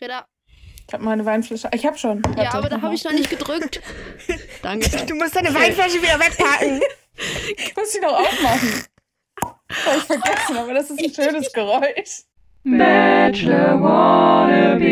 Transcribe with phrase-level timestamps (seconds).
[0.00, 0.26] Greta.
[0.88, 1.68] Ich habe meine Weinflasche.
[1.72, 2.24] Ich habe schon.
[2.24, 3.80] Warte, ja, aber da habe ich noch nicht gedrückt.
[4.62, 4.88] Danke.
[5.06, 6.80] Du musst deine Weinflasche wieder wegpacken.
[7.56, 8.84] ich muss sie noch aufmachen.
[9.42, 12.22] Habe ich vergessen, aber das ist ein schönes Geräusch.
[12.64, 14.88] Bachelor Wannabe.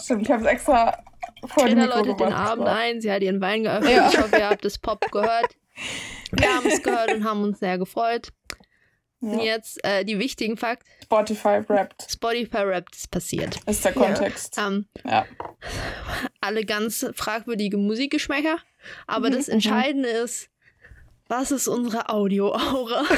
[0.00, 1.04] Stimmt, ich habe es extra
[1.44, 3.92] vor Greta läutet den Abend ein, sie hat ihren Wein geöffnet.
[3.92, 4.08] Ja.
[4.08, 5.56] Ich hoffe, ihr habt das Pop gehört.
[6.32, 8.32] Wir haben es gehört und haben uns sehr gefreut.
[9.26, 9.42] Ja.
[9.42, 10.86] Jetzt äh, die wichtigen Fakten.
[11.02, 12.06] Spotify rappt.
[12.10, 13.58] Spotify rappt ist passiert.
[13.66, 14.56] Ist der Kontext.
[14.56, 14.68] Ja.
[14.68, 15.26] Ähm, ja.
[16.40, 18.58] Alle ganz fragwürdige Musikgeschmäcker.
[19.06, 19.54] Aber mhm, das mhm.
[19.54, 20.48] Entscheidende ist,
[21.28, 23.04] was ist unsere Audio-Aura?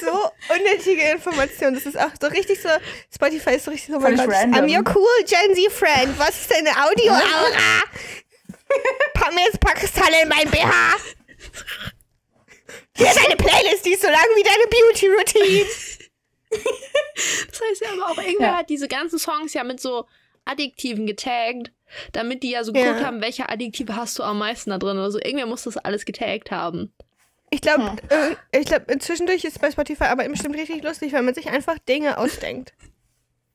[0.00, 1.74] so unnötige Information.
[1.74, 2.68] Das ist auch so richtig so.
[3.14, 4.00] Spotify ist so richtig so.
[4.00, 6.18] Mein I'm your cool Gen Z friend.
[6.18, 7.82] Was ist deine Audio-Aura?
[9.14, 10.70] Pack mir jetzt Pakistan in mein BH.
[12.96, 15.66] Hier ist eine Playlist, die ist so lang wie deine Beauty-Routine.
[17.50, 18.56] das heißt ja aber auch, irgendwer ja.
[18.58, 20.06] hat diese ganzen Songs ja mit so
[20.44, 21.72] Adjektiven getaggt,
[22.12, 23.06] damit die ja so geguckt ja.
[23.06, 25.18] haben, welche Adjektive hast du am meisten da drin oder so.
[25.18, 26.92] Irgendwer muss das alles getaggt haben.
[27.50, 27.98] Ich glaube, hm.
[28.08, 31.48] äh, ich glaube, zwischendurch ist es bei Spotify aber bestimmt richtig lustig, weil man sich
[31.48, 32.74] einfach Dinge ausdenkt.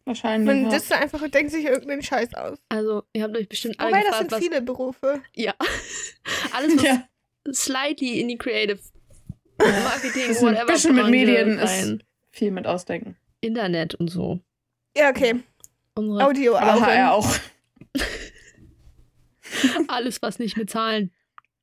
[0.05, 0.47] Wahrscheinlich.
[0.47, 0.79] Man ja.
[0.79, 2.57] sitzt einfach und denkt sich irgendeinen Scheiß aus.
[2.69, 5.21] Also, ihr habt euch bestimmt alle Wobei, gefragt, das sind was, viele Berufe.
[5.35, 5.53] Ja.
[6.53, 7.07] Alles, was ja.
[7.51, 8.79] slightly in die Creative
[9.59, 10.61] Marketing, whatever.
[10.61, 11.97] Ein bisschen mit Medien ist
[12.31, 13.17] viel mit Ausdenken.
[13.41, 14.39] Internet und so.
[14.95, 15.43] Ja, okay.
[15.95, 16.81] Unsere Audio auch.
[16.81, 17.35] HR auch.
[19.87, 21.11] Alles, was nicht mit Zahlen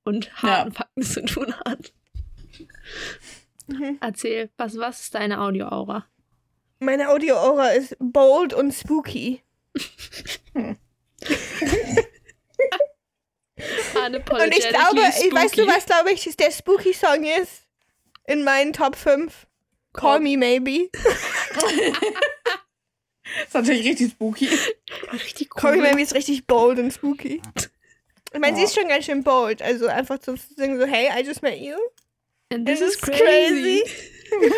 [0.05, 0.75] und harten ja.
[0.75, 1.93] Fakten zu tun hat.
[3.67, 3.99] Mhm.
[4.01, 6.07] Erzähl, was, was ist deine Audio-Aura?
[6.79, 9.43] Meine Audio-Aura ist bold und spooky.
[10.55, 10.77] hm.
[14.07, 17.66] und ich glaube, ich, weißt du, was glaube ich der spooky Song ist?
[18.27, 19.47] In meinen Top 5.
[19.93, 20.91] Call Me Maybe.
[23.47, 24.49] ist natürlich richtig spooky.
[25.13, 25.61] Richtig cool.
[25.61, 27.41] Call Me Maybe ist richtig bold und spooky.
[28.33, 28.59] Ich meine, oh.
[28.59, 29.63] sie ist schon ganz schön bold.
[29.63, 31.77] Also einfach zu singen so, hey, I just met you.
[32.53, 33.83] And this, is crazy.
[33.83, 33.83] crazy.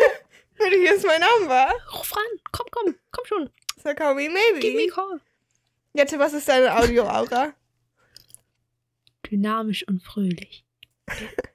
[0.57, 1.73] Würde ich jetzt mein Name war.
[1.93, 2.39] Ruf ran.
[2.51, 2.95] Komm, komm.
[3.11, 3.49] Komm schon.
[3.81, 4.59] So call me maybe.
[4.59, 5.21] Give me a call.
[5.93, 7.53] Jette, was ist deine Audio-Aura?
[9.25, 10.65] Dynamisch und fröhlich.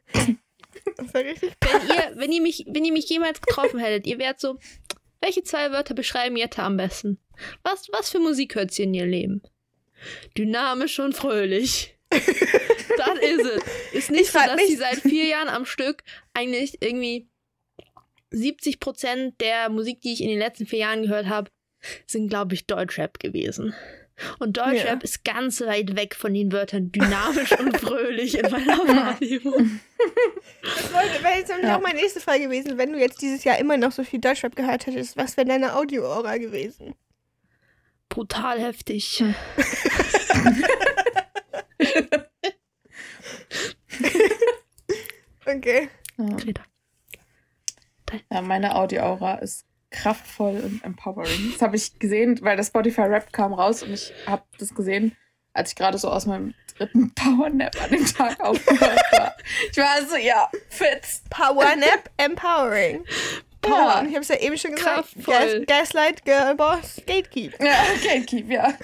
[0.97, 4.19] Das war richtig wenn ihr, wenn ihr mich, wenn ihr mich jemals getroffen hättet, ihr
[4.19, 4.59] wärt so,
[5.21, 7.19] welche zwei Wörter beschreiben Jette am besten?
[7.63, 9.43] Was, was für Musik hört sie in ihr Leben?
[10.37, 11.97] Dynamisch und fröhlich.
[12.11, 13.63] das ist es.
[13.93, 17.29] Ist nicht so, dass sie seit vier Jahren am Stück eigentlich irgendwie
[18.31, 21.51] 70 Prozent der Musik, die ich in den letzten vier Jahren gehört habe,
[22.07, 23.75] sind, glaube ich, Deutschrap gewesen.
[24.39, 25.03] Und Deutschrap ja.
[25.03, 29.81] ist ganz weit weg von den Wörtern dynamisch und fröhlich in meiner Wahrnehmung.
[30.63, 30.93] Das
[31.23, 31.77] wäre jetzt ja.
[31.77, 32.79] auch meine nächste Frage gewesen.
[32.79, 35.77] Wenn du jetzt dieses Jahr immer noch so viel Deutschrap gehört hättest, was wäre deine
[35.77, 36.95] Audio-Aura gewesen?
[38.09, 39.19] Brutal heftig.
[39.19, 39.35] Hm.
[45.47, 45.89] okay.
[46.17, 46.37] Ja.
[48.31, 51.53] Ja, meine Audio-Aura ist kraftvoll und empowering.
[51.53, 55.17] Das habe ich gesehen, weil das Spotify Rap kam raus und ich habe das gesehen,
[55.53, 59.35] als ich gerade so aus meinem dritten Powernap an dem Tag aufgehört war.
[59.71, 61.03] Ich war so, ja, fit.
[61.31, 63.05] Powernap, empowering.
[63.63, 63.79] Power.
[63.79, 65.15] Ja, ich habe es ja eben schon gesagt.
[65.25, 67.55] Gas, Gaslight, Girlboss, Gatekeep.
[67.63, 68.75] Ja, Gatekeep, ja.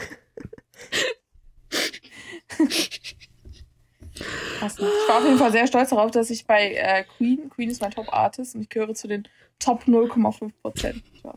[4.19, 4.79] Ich
[5.09, 7.91] war auf jeden Fall sehr stolz darauf, dass ich bei äh, Queen, Queen ist mein
[7.91, 9.29] Top-Artist und ich gehöre zu den
[9.61, 11.05] Top 0,5 Prozent.
[11.23, 11.35] Ja,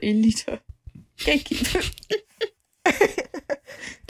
[0.00, 0.60] Elite.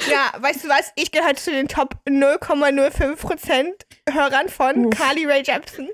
[0.08, 0.92] Ja, weißt du was?
[0.96, 4.96] Ich gehöre zu den Top 0,05 Prozent Hörern von Uff.
[4.96, 5.90] Carly Ray Jepsen.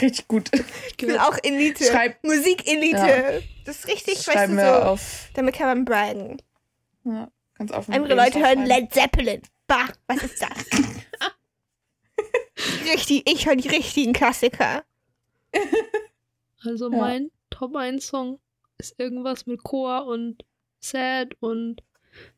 [0.00, 0.50] Richtig gut.
[0.88, 1.84] Ich bin auch Elite.
[1.84, 2.96] Schreib, Musikelite.
[2.96, 3.40] Ja.
[3.64, 4.82] Das ist richtig, Schreiben weißt du, so.
[4.82, 5.28] Auf.
[5.34, 6.40] Damit kann man braggen.
[7.04, 7.92] Ja, ganz offen.
[7.94, 9.42] Andere Leute hören Led Zeppelin.
[9.66, 10.50] Bah, was ist das?
[12.84, 14.84] Richtig, ich höre die richtigen Klassiker.
[16.64, 16.96] Also ja.
[16.96, 18.38] mein Top 1 Song
[18.78, 20.44] ist irgendwas mit Koa und
[20.78, 21.82] Sad und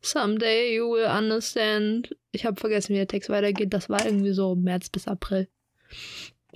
[0.01, 2.17] Someday You Will Understand.
[2.33, 3.73] Ich habe vergessen, wie der Text weitergeht.
[3.73, 5.49] Das war irgendwie so März bis April.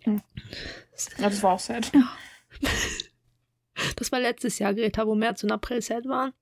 [0.05, 0.23] Hm.
[1.19, 1.93] Ja, das war auch sad.
[1.95, 2.09] Ja.
[3.97, 6.33] Das war letztes Jahr, Greta, wo März und April sad waren.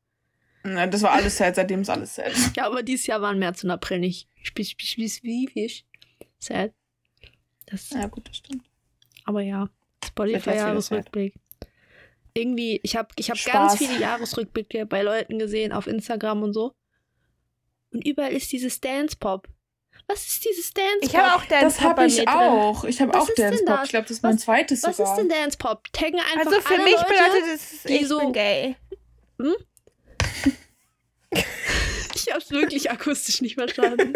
[0.65, 2.33] Ja, das war alles sad, seitdem ist alles sad.
[2.57, 5.85] Ja, aber dieses Jahr waren März und April nicht wie
[6.39, 6.73] sad.
[7.67, 8.65] Das, ja, gut, das stimmt.
[9.25, 9.69] Aber ja,
[10.17, 11.35] Spotify-Jahresrückblick.
[12.35, 16.75] Irgendwie, ich habe ich hab ganz viele Jahresrückblicke bei Leuten gesehen auf Instagram und so.
[17.93, 19.49] Und überall ist dieses Dance-Pop.
[20.09, 21.09] Was ist dieses Dance Pop?
[21.09, 21.97] Ich habe auch Dance Pop.
[21.97, 22.85] Das habe ich auch.
[22.85, 23.81] Ich habe auch Dance Pop.
[23.85, 25.13] Ich glaube, das ist mein was, zweites was sogar.
[25.13, 25.93] Was ist denn Dance Pop?
[25.93, 28.77] Taggen einfach Also für mich Leute, bedeutet es, ich so, bin gay.
[29.41, 29.55] Hm?
[32.15, 34.13] ich hab's wirklich akustisch nicht verstanden.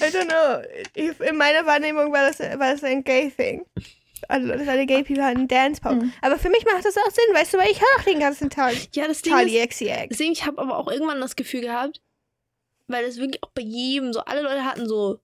[0.00, 0.62] I don't know.
[1.24, 3.64] In meiner Wahrnehmung war das, war das ein Gay-Thing.
[4.28, 5.94] Also, dass alle Gay People hatten Dance-Pop.
[5.94, 6.12] Mhm.
[6.20, 8.50] Aber für mich macht das auch Sinn, weißt du, weil ich höre auch den ganzen
[8.50, 8.74] Tag.
[8.94, 12.00] Ja, das Ding Charlie ist, deswegen, ich habe aber auch irgendwann das Gefühl gehabt,
[12.86, 15.20] weil es wirklich auch bei jedem so, alle Leute hatten so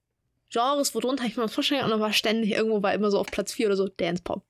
[0.51, 3.27] Genres, worunter ich mir das wahrscheinlich auch noch war, ständig irgendwo war immer so auf
[3.27, 4.43] Platz 4 oder so Dance-Pop.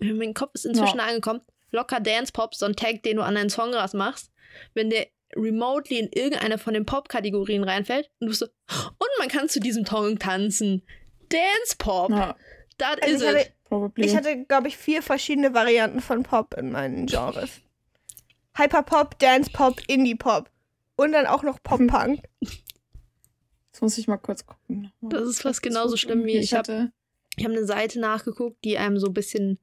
[0.00, 1.04] Und mein Kopf ist inzwischen ja.
[1.04, 4.30] angekommen, locker Dance-Pop, so ein Tag, den du an deinen Songras machst,
[4.74, 9.48] wenn der remotely in irgendeine von den Pop-Kategorien reinfällt und du so, und man kann
[9.48, 10.82] zu diesem Song tanzen.
[11.28, 12.10] Dance-Pop.
[12.10, 12.36] Ja.
[12.78, 13.52] That also is it.
[13.72, 14.06] Hatte, Probably.
[14.06, 17.60] Ich hatte, glaube ich, vier verschiedene Varianten von Pop in meinen Genres.
[18.54, 20.50] Hyperpop, Dance-Pop, Indie-Pop.
[20.96, 22.22] Und dann auch noch Pop-Punk.
[22.40, 24.92] Jetzt muss ich mal kurz gucken.
[25.00, 26.44] Das ist fast genauso schlimm wie ich.
[26.44, 26.92] Ich habe
[27.40, 29.58] hab eine Seite nachgeguckt, die einem so ein bisschen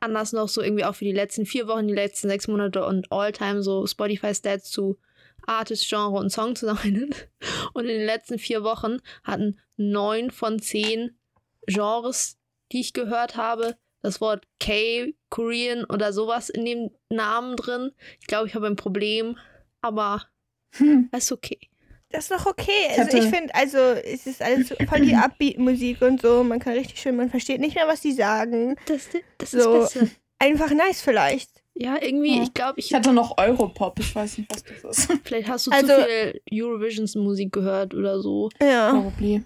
[0.00, 3.12] anders noch so irgendwie auch für die letzten vier Wochen, die letzten sechs Monate und
[3.12, 4.98] All-Time so Spotify-Stats zu
[5.46, 7.28] Artist, Genre und Song zusammennimmt.
[7.74, 11.18] Und in den letzten vier Wochen hatten neun von zehn
[11.66, 12.38] Genres,
[12.74, 17.92] die ich gehört habe, das Wort K, Korean oder sowas in dem Namen drin.
[18.20, 19.38] Ich glaube, ich habe ein Problem,
[19.80, 20.26] aber
[20.76, 21.08] hm.
[21.16, 21.58] ist okay.
[22.10, 22.90] Das ist doch okay.
[22.96, 26.44] Also ich finde, also es ist alles voll die Upbeat-Musik und so.
[26.44, 28.76] Man kann richtig schön, man versteht nicht mehr, was die sagen.
[28.86, 30.08] Das, das so, ist besser.
[30.38, 31.50] Einfach nice vielleicht.
[31.74, 32.42] Ja, irgendwie, ja.
[32.42, 32.86] ich glaube, ich.
[32.86, 35.18] Ich hatte noch Europop, ich weiß nicht, was das ist.
[35.24, 38.48] Vielleicht hast du also, zu viel Eurovisions-Musik gehört oder so.
[38.60, 38.92] Ja.
[38.92, 39.42] Probably.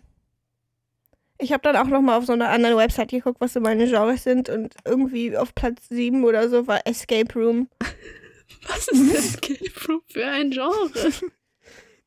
[1.39, 3.87] Ich habe dann auch noch mal auf so einer anderen Website geguckt, was so meine
[3.87, 7.69] Genres sind und irgendwie auf Platz 7 oder so war Escape Room.
[8.67, 10.91] was ist Escape Room für ein Genre?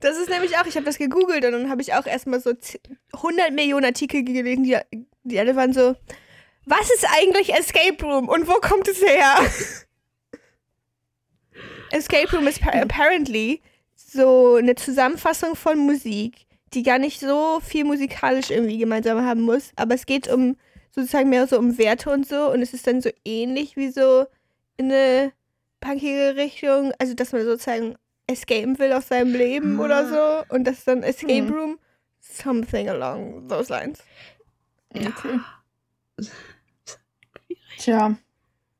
[0.01, 2.53] Das ist nämlich auch, ich habe das gegoogelt und dann habe ich auch erstmal so
[3.13, 4.75] 100 Millionen Artikel gelesen, die,
[5.23, 5.95] die alle waren so,
[6.65, 9.35] was ist eigentlich Escape Room und wo kommt es her?
[11.91, 13.61] Escape Room ist apparently
[13.95, 19.71] so eine Zusammenfassung von Musik, die gar nicht so viel musikalisch irgendwie gemeinsam haben muss,
[19.75, 20.57] aber es geht um
[20.91, 24.25] sozusagen mehr so um Werte und so und es ist dann so ähnlich wie so
[24.77, 25.33] in eine
[25.79, 27.95] punkige Richtung, also dass man sozusagen
[28.27, 29.83] escapen will aus seinem Leben ah.
[29.83, 30.55] oder so.
[30.55, 31.53] Und das ist dann Escape hm.
[31.53, 31.79] Room.
[32.19, 34.03] Something along those lines.
[34.93, 35.09] Ja.
[35.09, 35.39] Okay.
[37.77, 38.15] Tja.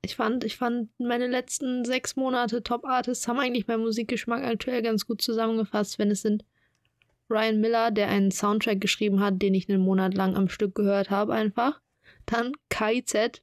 [0.04, 4.82] Ich fand, ich fand, meine letzten sechs Monate Top Artists haben eigentlich meinen Musikgeschmack aktuell
[4.82, 6.44] ganz gut zusammengefasst, wenn es sind
[7.32, 11.10] Ryan Miller, der einen Soundtrack geschrieben hat, den ich einen Monat lang am Stück gehört
[11.10, 11.82] habe, einfach.
[12.26, 13.42] Dann KZ,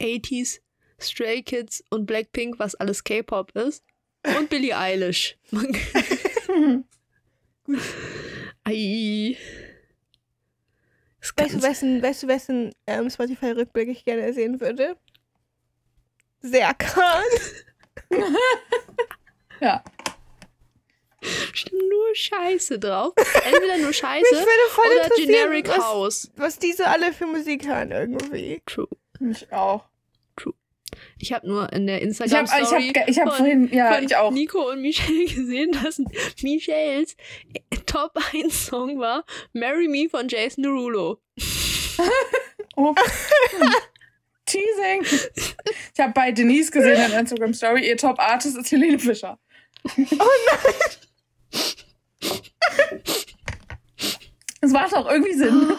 [0.00, 0.60] 80s,
[1.00, 3.84] Stray Kids und Blackpink, was alles K-Pop ist.
[4.38, 5.36] Und Billie Eilish.
[8.64, 9.36] Ei.
[11.36, 14.96] Weißt du, wessen, weißt du, wessen ähm, Spotify-Rückblick ich gerne sehen würde?
[16.40, 17.24] Serkan.
[19.60, 19.82] ja.
[21.52, 23.14] Stimmt nur Scheiße drauf.
[23.44, 26.30] Entweder nur Scheiße oder Generic was, House.
[26.36, 28.62] Was diese alle für Musik hören irgendwie.
[28.66, 28.88] True.
[29.18, 29.84] Mich auch.
[31.18, 34.16] Ich habe nur in der Instagram-Story ich hab, ich hab, ich hab vorhin, ja, ich
[34.16, 34.30] auch.
[34.30, 36.00] Nico und Michelle gesehen, dass
[36.42, 37.16] Michelles
[37.86, 41.18] Top 1 Song war Marry Me von Jason Derulo.
[42.76, 42.94] oh.
[44.46, 45.04] Teasing.
[45.34, 49.38] Ich habe bei Denise gesehen in der Instagram-Story, ihr Top Artist ist Helene Fischer.
[49.84, 51.05] Oh nein!
[54.60, 55.72] Es macht auch irgendwie Sinn.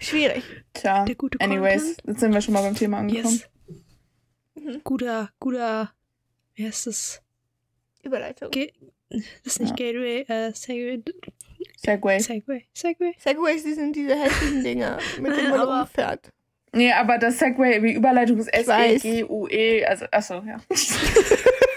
[0.00, 0.44] Schwierig.
[0.74, 1.04] Tja,
[1.38, 2.02] anyways, Content.
[2.06, 3.34] jetzt sind wir schon mal beim Thema angekommen.
[3.34, 3.50] Yes.
[4.54, 4.80] Mhm.
[4.84, 5.92] Guter, guter,
[6.54, 7.22] wie heißt das?
[8.02, 8.50] Überleitung.
[8.50, 8.72] Ge
[9.10, 9.86] das ist nicht ja.
[9.86, 11.02] Gateway, äh, Segway.
[11.76, 12.20] Segway.
[12.20, 12.66] Segway.
[12.72, 13.14] Segway.
[13.18, 16.30] Segways, die sind diese hässlichen Dinger, mit denen man rumfährt.
[16.72, 20.58] Nee, aber das Segway, wie Überleitung ist S-E-G-U-E, also, achso, ja.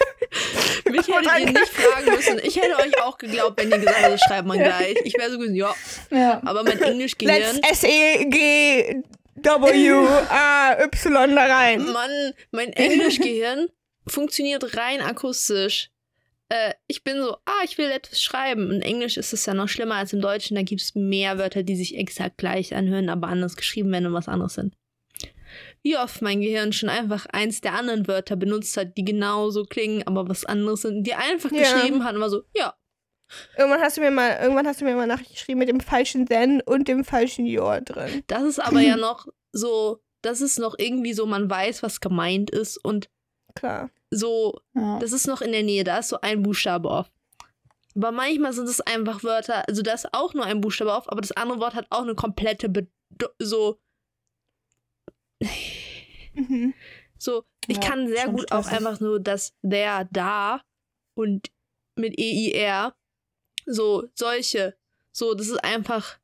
[1.24, 2.40] Ihr nicht fragen müssen.
[2.44, 4.96] Ich hätte euch auch geglaubt, wenn ihr gesagt hättet, schreibt man gleich.
[5.04, 5.74] Ich wäre so gewesen, ja.
[6.12, 6.42] ja.
[6.46, 7.38] Aber mein Englischgehirn.
[7.38, 9.04] Let's S-E-G
[9.36, 11.86] W-A-Y da rein.
[11.92, 13.68] Mann, mein Englischgehirn
[14.08, 15.90] funktioniert rein akustisch.
[16.50, 18.72] Äh, ich bin so, ah, ich will etwas schreiben.
[18.72, 20.56] In Englisch ist es ja noch schlimmer als im Deutschen.
[20.56, 24.14] Da gibt es mehr Wörter, die sich exakt gleich anhören, aber anders geschrieben werden und
[24.14, 24.76] was anderes sind
[25.86, 30.02] wie oft mein Gehirn schon einfach eins der anderen Wörter benutzt hat, die genauso klingen,
[30.08, 31.60] aber was anderes sind, die einfach ja.
[31.60, 32.74] geschrieben hat und war so, ja.
[33.56, 36.62] Irgendwann hast du mir mal, irgendwann hast du mir mal nachgeschrieben mit dem falschen Then
[36.62, 38.24] und dem falschen Your drin.
[38.26, 42.50] Das ist aber ja noch so, das ist noch irgendwie so, man weiß, was gemeint
[42.50, 43.08] ist und
[43.54, 43.92] klar.
[44.10, 44.98] So, ja.
[44.98, 47.12] das ist noch in der Nähe, da ist so ein Buchstabe auf.
[47.96, 51.22] Aber manchmal sind es einfach Wörter, also da ist auch nur ein Buchstabe auf, aber
[51.22, 52.88] das andere Wort hat auch eine komplette Be
[53.40, 53.80] so
[56.34, 56.74] Mhm.
[57.18, 60.62] So, ich Ja, kann sehr gut auch einfach nur das der, da
[61.14, 61.50] und
[61.96, 62.94] mit EIR.
[63.66, 64.76] So, solche.
[65.12, 66.20] So, das ist einfach.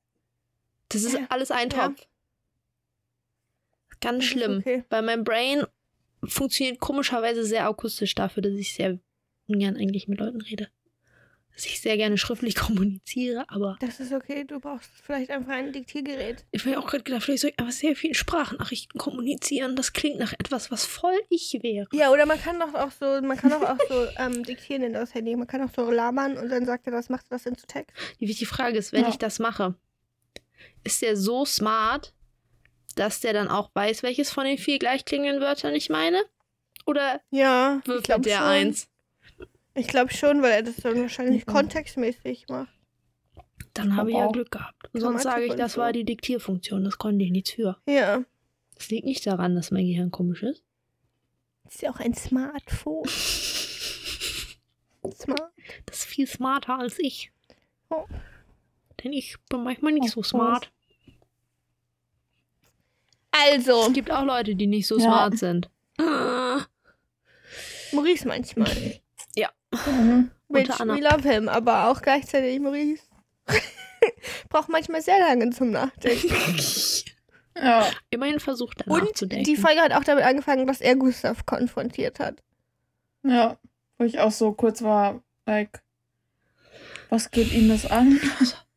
[0.90, 1.88] Das ist Ja, alles ein ja.
[1.88, 2.06] Topf.
[4.02, 4.58] Ganz Das ist schlimm.
[4.60, 4.84] okay.
[4.90, 5.66] Weil mein Brain
[6.24, 9.00] funktioniert komischerweise sehr akustisch dafür, dass ich sehr
[9.48, 10.70] ungern eigentlich mit Leuten rede.
[11.62, 15.72] Dass ich sehr gerne schriftlich kommuniziere, aber Das ist okay, du brauchst vielleicht einfach ein
[15.72, 16.44] Diktiergerät.
[16.50, 19.76] ich habe auch gerade gedacht, vielleicht soll ich einfach sehr viel Sprachnachrichten kommunizieren.
[19.76, 21.88] Das klingt nach etwas, was voll ich wäre.
[21.94, 24.94] Ja, oder man kann doch auch so, man kann doch auch so ähm, diktieren in
[24.94, 25.36] das Handy.
[25.36, 27.96] Man kann auch so labern und dann sagt er, das macht das in zu Text.
[28.20, 29.10] Die wichtige Frage ist, wenn Ja.
[29.10, 29.76] ich das mache,
[30.84, 32.16] ist der so smart,
[32.96, 36.24] dass der dann auch weiß, welches von den vier gleichklingenden Wörtern ich meine?
[36.88, 38.48] Oder Ja, ich würfelt glaube der schon.
[38.48, 38.88] eins?
[39.74, 41.52] Ich glaube schon, weil er das dann wahrscheinlich Mhm.
[41.54, 42.70] kontextmäßig macht.
[43.74, 44.28] Dann habe ich ja.
[44.28, 44.90] Glück gehabt.
[44.94, 45.82] Und sonst sage ich, das so.
[45.82, 46.84] war die Diktierfunktion.
[46.84, 47.78] Das konnte ich nichts für.
[47.88, 48.24] Ja.
[48.76, 50.62] Das liegt nicht daran, dass mein Gehirn komisch ist.
[51.70, 53.06] Ist ja auch ein Smartphone.
[55.16, 55.52] Smart.
[55.86, 57.32] Das ist viel smarter als ich.
[57.90, 58.06] Oh.
[59.04, 60.72] Denn ich bin manchmal nicht Oh, so smart.
[63.32, 65.04] Also, Es gibt auch Leute, die nicht so Ja.
[65.06, 65.70] smart sind.
[65.98, 66.66] Ah,
[67.94, 68.70] Maurice manchmal.
[69.86, 70.32] Mhm.
[70.50, 73.04] Which we love him, aber auch gleichzeitig Maurice.
[74.50, 76.30] Braucht manchmal sehr lange zum Nachdenken.
[77.54, 77.86] Ja.
[78.10, 79.44] Immerhin versucht er Und nachzudenken.
[79.44, 82.42] die Folge hat auch damit angefangen, dass er Gustav konfrontiert hat.
[83.24, 83.58] Ja.
[83.98, 85.84] Wo ich auch so kurz war, like,
[87.10, 88.20] was geht ihm das an?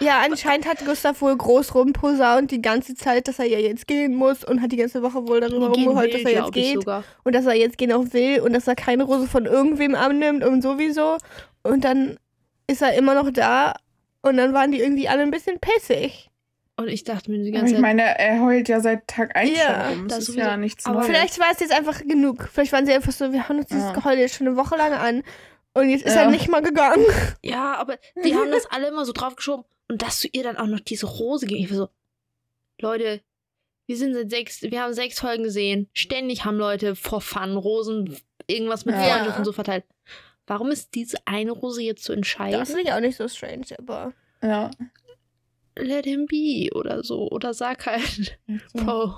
[0.00, 4.14] Ja, anscheinend hat Gustav wohl groß rumposaunt die ganze Zeit, dass er ja jetzt gehen
[4.14, 6.86] muss und hat die ganze Woche wohl darüber rumgeheult, dass er jetzt ich geht
[7.24, 10.44] und dass er jetzt gehen auch will und dass er keine Rose von irgendwem annimmt
[10.44, 11.18] und sowieso.
[11.62, 12.18] Und dann
[12.66, 13.74] ist er immer noch da
[14.22, 16.30] und dann waren die irgendwie alle ein bisschen pissig.
[16.76, 19.50] Und ich dachte mir die ganze ich Zeit, meine, er heult ja seit Tag 1
[19.50, 20.08] Ja, schon rum.
[20.08, 21.06] das Das ist ja nichts Aber Neues.
[21.08, 22.48] Vielleicht war es jetzt einfach genug.
[22.50, 23.92] Vielleicht waren sie einfach so, wir haben uns dieses Ja.
[23.92, 25.22] Geheul jetzt schon eine Woche lang an
[25.74, 26.22] und jetzt ist Ja.
[26.22, 27.04] er nicht mal gegangen.
[27.42, 29.64] ja, aber die haben das alle immer so draufgeschoben.
[29.88, 31.64] Und dass du ihr dann auch noch diese Rose gibst.
[31.64, 31.88] Ich war so,
[32.80, 33.20] Leute,
[33.86, 35.88] wir sind seit sechs, wir haben sechs Folgen gesehen.
[35.94, 39.02] Ständig haben Leute vor Fun Rosen, irgendwas mit Ja.
[39.02, 39.84] Freundschaft und so verteilt.
[40.46, 42.66] Warum ist diese eine Rose jetzt so Das entscheidend?
[42.68, 44.12] finde ich auch nicht so strange, aber.
[44.42, 44.70] Ja.
[45.76, 47.28] Let him be oder so.
[47.30, 48.38] Oder sag halt.
[48.72, 49.14] Bro,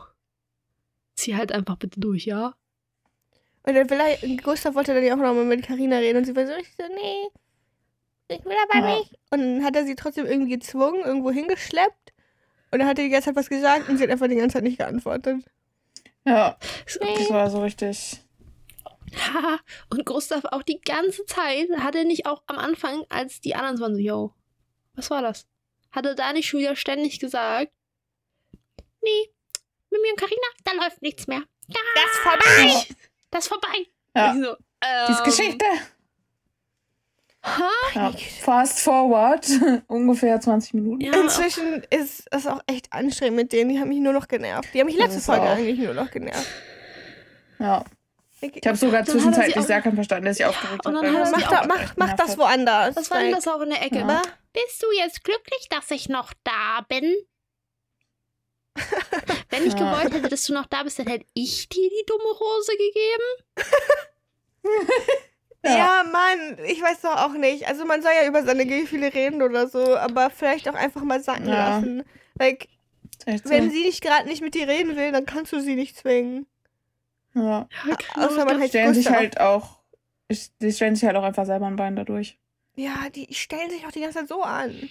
[1.17, 2.55] zieh halt einfach bitte durch, ja?
[3.65, 6.35] Und dann will er, Gustav wollte dann ja auch nochmal mit Karina reden und sie
[6.35, 7.29] war so, ich so, nee,
[8.29, 8.97] ich will aber Ja.
[8.99, 9.13] nicht.
[9.31, 12.13] Und dann hat er sie trotzdem irgendwie gezwungen, irgendwo hingeschleppt.
[12.73, 14.55] Und dann hat er die ganze Zeit was gesagt und sie hat einfach die ganze
[14.55, 15.45] Zeit nicht geantwortet.
[16.25, 18.21] Ja, So, das war so richtig.
[19.15, 19.59] Haha.
[19.91, 23.77] und Gustav auch die ganze Zeit, hat er nicht auch am Anfang, als die anderen
[23.77, 24.35] so waren so, yo,
[24.95, 25.47] was war das?
[25.91, 27.71] Hat er da nicht schon wieder ständig gesagt,
[29.03, 29.29] nee,
[29.91, 31.43] mit mir und Carina, da läuft nichts mehr.
[31.69, 32.97] Ja, Das ist vorbei!
[33.33, 33.87] Das ist vorbei.
[34.17, 34.33] Ja.
[34.35, 34.57] Ich so,
[35.09, 35.65] Die ist ähm, Geschichte.
[37.45, 37.71] Ha?
[37.95, 38.13] Ja.
[38.41, 39.47] Fast forward.
[39.89, 41.01] Ungefähr 20 Minuten.
[41.01, 43.71] Ja, Inzwischen ist es auch echt anstrengend mit denen.
[43.71, 44.69] Die haben mich nur noch genervt.
[44.73, 45.57] Die haben mich Das letzte Folge auch.
[45.57, 46.47] eigentlich nur noch genervt.
[47.59, 47.85] Ja.
[48.41, 51.03] Ich, Ich habe sogar Dann zwischenzeitlich auch- Serkan verstanden, der sich aufgeregt und hat.
[51.05, 52.97] dann weil hat er das sie mach, auch da, mach, mach das woanders.
[52.97, 53.99] was war denn das auch in der Ecke?
[53.99, 54.23] Ja.
[54.53, 57.13] Bist du jetzt glücklich, dass ich noch da bin?
[59.51, 59.79] Wenn ich Ja.
[59.93, 63.67] gewollt hätte, dass du noch da bist, dann hätte ich dir die dumme Rose gegeben.
[65.65, 65.77] Ja.
[65.77, 66.05] Ja.
[66.11, 67.69] Mann, ich weiß doch auch nicht.
[67.69, 71.23] Also man soll ja über seine Gefühle reden oder so, aber vielleicht auch einfach mal
[71.23, 71.77] sacken Ja.
[71.77, 72.03] lassen.
[72.37, 72.67] Like,
[73.45, 76.47] wenn sie nicht gerade nicht mit dir reden will, dann kannst du sie nicht zwingen.
[77.35, 77.69] ja.
[78.17, 79.79] Außer man Die heißt stellen sich halt auch.
[80.61, 82.39] Die stellen sich halt auch einfach selber ein Bein dadurch.
[82.75, 84.89] Ja, die stellen sich auch die ganze Zeit so an.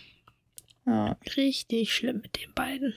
[0.85, 1.17] Ja.
[1.35, 2.93] Richtig schlimm mit den beiden.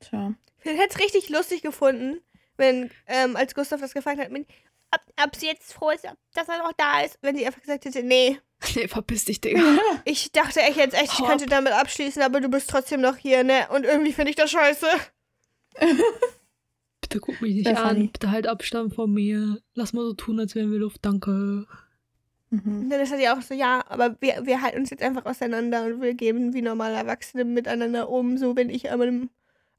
[0.00, 0.34] Tja.
[0.62, 2.20] Ich hätte es richtig lustig gefunden,
[2.56, 4.46] wenn, ähm, als Gustav das gefragt hat, mit,
[4.90, 7.84] ob, ob sie jetzt froh ist, dass er noch da ist, wenn sie einfach gesagt
[7.84, 8.38] hätte, nee.
[8.74, 9.60] Nee, verpiss dich, Digga.
[10.04, 13.16] Ich dachte echt jetzt echt, ich Hau könnte damit abschließen, aber du bist trotzdem noch
[13.16, 13.68] hier, ne?
[13.70, 14.86] Und irgendwie finde ich das scheiße.
[17.00, 17.96] Bitte guck mich nicht Sehr an.
[17.96, 18.08] funny.
[18.08, 19.60] Bitte halt Abstand von mir.
[19.74, 21.04] Lass mal so tun, als wären wir Luft.
[21.04, 21.66] Danke.
[22.50, 22.82] Mhm.
[22.82, 25.26] Und dann ist er ja auch so, ja, aber wir, wir halten uns jetzt einfach
[25.26, 28.38] auseinander und wir gehen wie normale Erwachsene miteinander um.
[28.38, 29.28] So, wenn ich am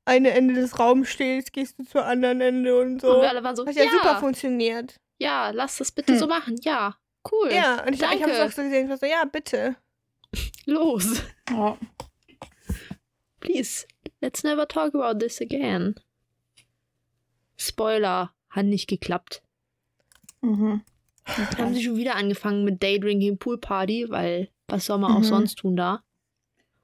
[0.07, 3.15] einen Ende des Raums stehst, gehst du zur anderen Ende und so.
[3.15, 4.99] Und wir alle waren so, Hat ja, ja, super ja, funktioniert.
[5.19, 6.19] lass das bitte Hm.
[6.19, 6.55] so machen.
[6.63, 6.95] Ja,
[7.31, 7.51] cool.
[7.51, 8.31] Ja, und ich, ich habe danke.
[8.31, 9.75] es auch so gesehen, ich war so, ja, bitte.
[10.65, 11.21] Los.
[11.49, 11.77] Ja.
[13.39, 13.85] Please,
[14.21, 15.95] let's never talk about this again.
[17.57, 19.41] Spoiler, hat nicht geklappt.
[20.41, 20.81] Mhm.
[21.25, 25.19] Dann haben sie schon wieder angefangen mit Daydrinking Pool Party, weil was soll man auch
[25.19, 25.23] Mhm.
[25.23, 26.03] sonst tun da?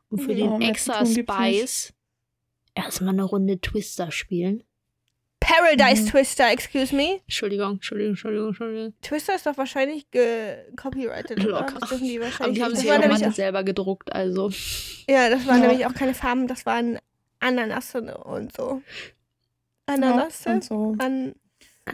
[0.10, 1.94] Und für Ja, den extra Spice
[2.76, 4.64] erstmal eine Runde Twister spielen.
[5.40, 7.20] Paradise Twister, excuse me.
[7.24, 8.94] Entschuldigung, Entschuldigung, Entschuldigung, Entschuldigung.
[9.02, 10.08] Twister ist doch wahrscheinlich
[10.78, 11.60] copyrighted, oder?
[11.60, 11.80] Locker.
[11.82, 14.52] Das dürfen die Aber wahrscheinlich die haben sich ja auch mal selber gedruckt, also.
[15.10, 15.68] Ja, das waren Ja.
[15.68, 16.98] nämlich auch keine Farben, das waren
[17.42, 18.82] Ananasse und so.
[19.86, 20.48] Ananasse?
[20.50, 20.96] Ja, und so.
[21.00, 21.36] An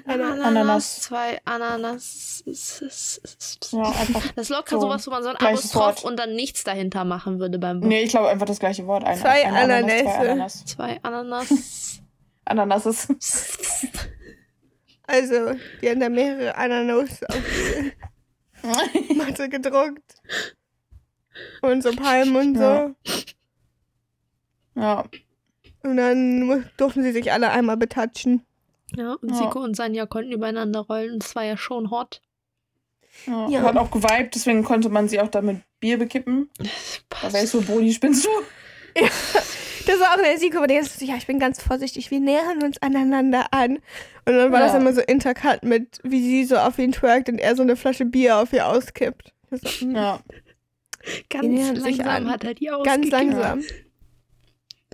[0.05, 1.01] Ananas, Ananas.
[1.01, 2.43] zwei Ananas.
[3.71, 4.27] Ja, einfach.
[4.33, 7.39] Das ist locker So, sowas, wo man so ein Apostroph und dann nichts dahinter machen
[7.39, 7.87] würde beim Wort.
[7.87, 9.03] Nee, ich glaube einfach das gleiche Wort.
[9.03, 10.65] Ein, Zwei Ananas, zwei Ananas.
[10.65, 12.01] Zwei Ananas.
[12.45, 13.09] Ananas ist.
[15.07, 20.15] also, die haben da mehrere Ananas auf die Matte gedruckt.
[21.61, 22.63] Und so Palmen und so.
[22.63, 22.95] Ja.
[24.75, 25.03] ja.
[25.83, 28.45] Und dann durften sie sich alle einmal betatschen.
[28.95, 29.35] Ja, und Ja.
[29.35, 31.19] Siko und Sanja konnten übereinander rollen.
[31.19, 32.21] Das war ja schon hot.
[33.25, 33.47] ja.
[33.49, 33.61] Ja.
[33.63, 36.49] Hat auch geweibt, deswegen konnte man sie auch damit Bier bekippen.
[37.21, 38.29] Da wärst du, Bodi, spinnst du?
[39.85, 42.19] Das war auch eine Siko, aber die ist so, ja, ich bin ganz vorsichtig, wir
[42.19, 43.77] nähern uns aneinander an.
[44.25, 44.79] Und dann war das Ja.
[44.79, 48.05] immer so intercut mit, wie sie so auf ihn twerkt und er so eine Flasche
[48.05, 49.33] Bier auf ihr auskippt.
[49.49, 50.19] Das mm, Ja.
[51.29, 52.29] Ganz langsam an.
[52.29, 53.11] hat er die Ganz ausgekippt.
[53.11, 53.63] langsam.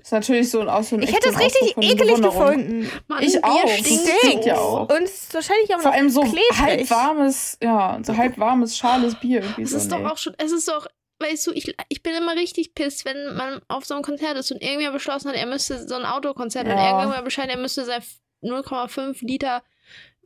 [0.06, 2.22] Ist natürlich so ein aus so Ich hätte es richtig Bewunderung.
[2.22, 2.92] gefunden.
[3.08, 3.68] Mann, Ich Bier auch.
[3.68, 4.50] stinkt Das stinkt so.
[4.50, 4.82] ja auch.
[4.90, 6.60] Und es ist wahrscheinlich auch Vor noch allem so klebrig.
[6.62, 9.78] halb warmes, ja, so halb warmes, schales Bier irgendwie Es so.
[9.78, 10.06] ist doch nee.
[10.06, 10.86] auch schon, es ist doch,
[11.20, 14.52] weißt du, ich, ich bin immer richtig pisst, wenn man auf so einem Konzert ist
[14.52, 17.00] und irgendwer beschlossen hat, er müsste so ein Autokonzert und Ja.
[17.00, 18.04] irgendwer Bescheid, er müsste sein
[18.44, 19.64] 0,5 Liter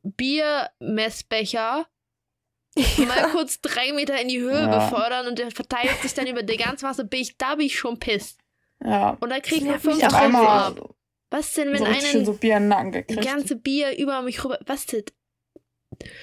[0.04, 1.88] Biermessbecher
[3.08, 4.78] mal kurz drei Meter in die Höhe Ja.
[4.90, 7.78] befördern und der verteilt sich dann über die ganze Wasser, bin ich, da bin ich
[7.80, 8.39] schon pisst.
[8.84, 9.18] Ja.
[9.20, 9.54] Und da nervt
[9.86, 10.96] mich fünf Euro ab.
[11.32, 13.24] Was denn, wenn so einen so Bier in den Nacken die gekriegt.
[13.28, 15.04] ganze Bier über mich rüber, was denn?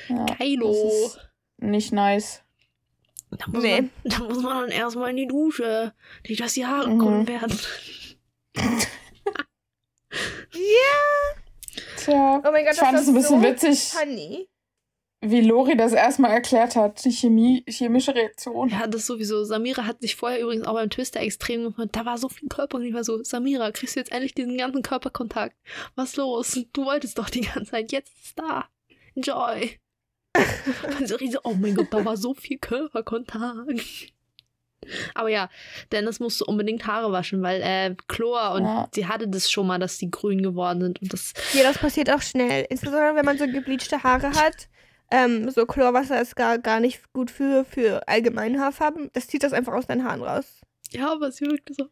[0.09, 0.73] ja, Geilo.
[0.73, 1.19] das ist
[1.59, 2.43] nicht nice.
[3.31, 3.83] Da muss, Nee.
[3.83, 5.93] man, da muss man dann erstmal in die Dusche,
[6.29, 6.99] nicht dass die Haare Mhm.
[6.99, 7.59] kommen werden.
[11.99, 14.49] Tja, Oh mein Gott, ich fand das es ein bisschen so witzig, funny.
[15.31, 18.69] Wie Lori das erstmal erklärt hat, die Chemie, chemische Reaktion.
[18.69, 19.45] Ja, das sowieso.
[19.45, 21.91] Samira hat sich vorher übrigens auch beim Twister extrem gefreut.
[21.93, 24.57] Da war so viel Körper und ich war so, Samira, kriegst du jetzt endlich diesen
[24.59, 25.57] ganzen Körperkontakt?
[25.95, 26.59] Was los?
[26.73, 27.93] Du wolltest doch die ganze Zeit.
[27.93, 28.65] Jetzt ist es da.
[29.15, 29.79] Enjoy.
[30.99, 34.13] Und so, ich so, oh mein Gott, da war so viel Körperkontakt.
[35.15, 35.49] Aber ja,
[35.91, 38.89] Dennis musste unbedingt Haare waschen, weil äh, Chlor und Ja.
[38.95, 41.03] sie hatte das schon mal, dass die grün geworden sind.
[41.03, 42.67] Und das, Ja, das passiert auch schnell.
[42.69, 44.69] Insbesondere, wenn man so gebleachte Haare hat.
[45.11, 49.11] Ähm, so Chlorwasser ist gar, gar nicht gut für, für allgemeine Haarfarben.
[49.13, 50.45] Das zieht das einfach aus deinen Haaren raus.
[50.91, 51.89] ja, aber sie wirkte so.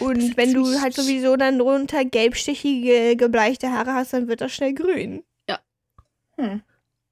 [0.00, 4.74] Und wenn du halt sowieso dann drunter gelbstichige, gebleichte Haare hast, dann wird das schnell
[4.74, 5.24] grün.
[6.38, 6.62] Hm.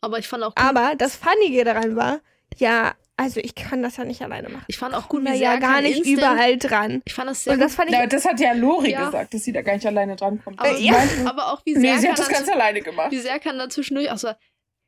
[0.00, 2.20] Aber ich fand auch gut, Aber das Funnige daran war,
[2.56, 4.64] ja, also ich kann das ja nicht alleine machen.
[4.66, 7.02] ich fand auch gut, wie Na sie ja gar nicht Instant, überall dran.
[7.04, 7.76] Ich fand das sehr Und das gut.
[7.76, 9.04] fand ich Ja, das hat ja Lori Ja.
[9.04, 10.58] gesagt, dass sie da gar nicht alleine drankommt.
[10.58, 10.94] Aber, Äh, ja.
[11.26, 13.10] aber auch wie Nee, sehr sie kann hat das ganz alleine gemacht.
[13.12, 14.30] Wie sehr kann da zwischendurch auch so,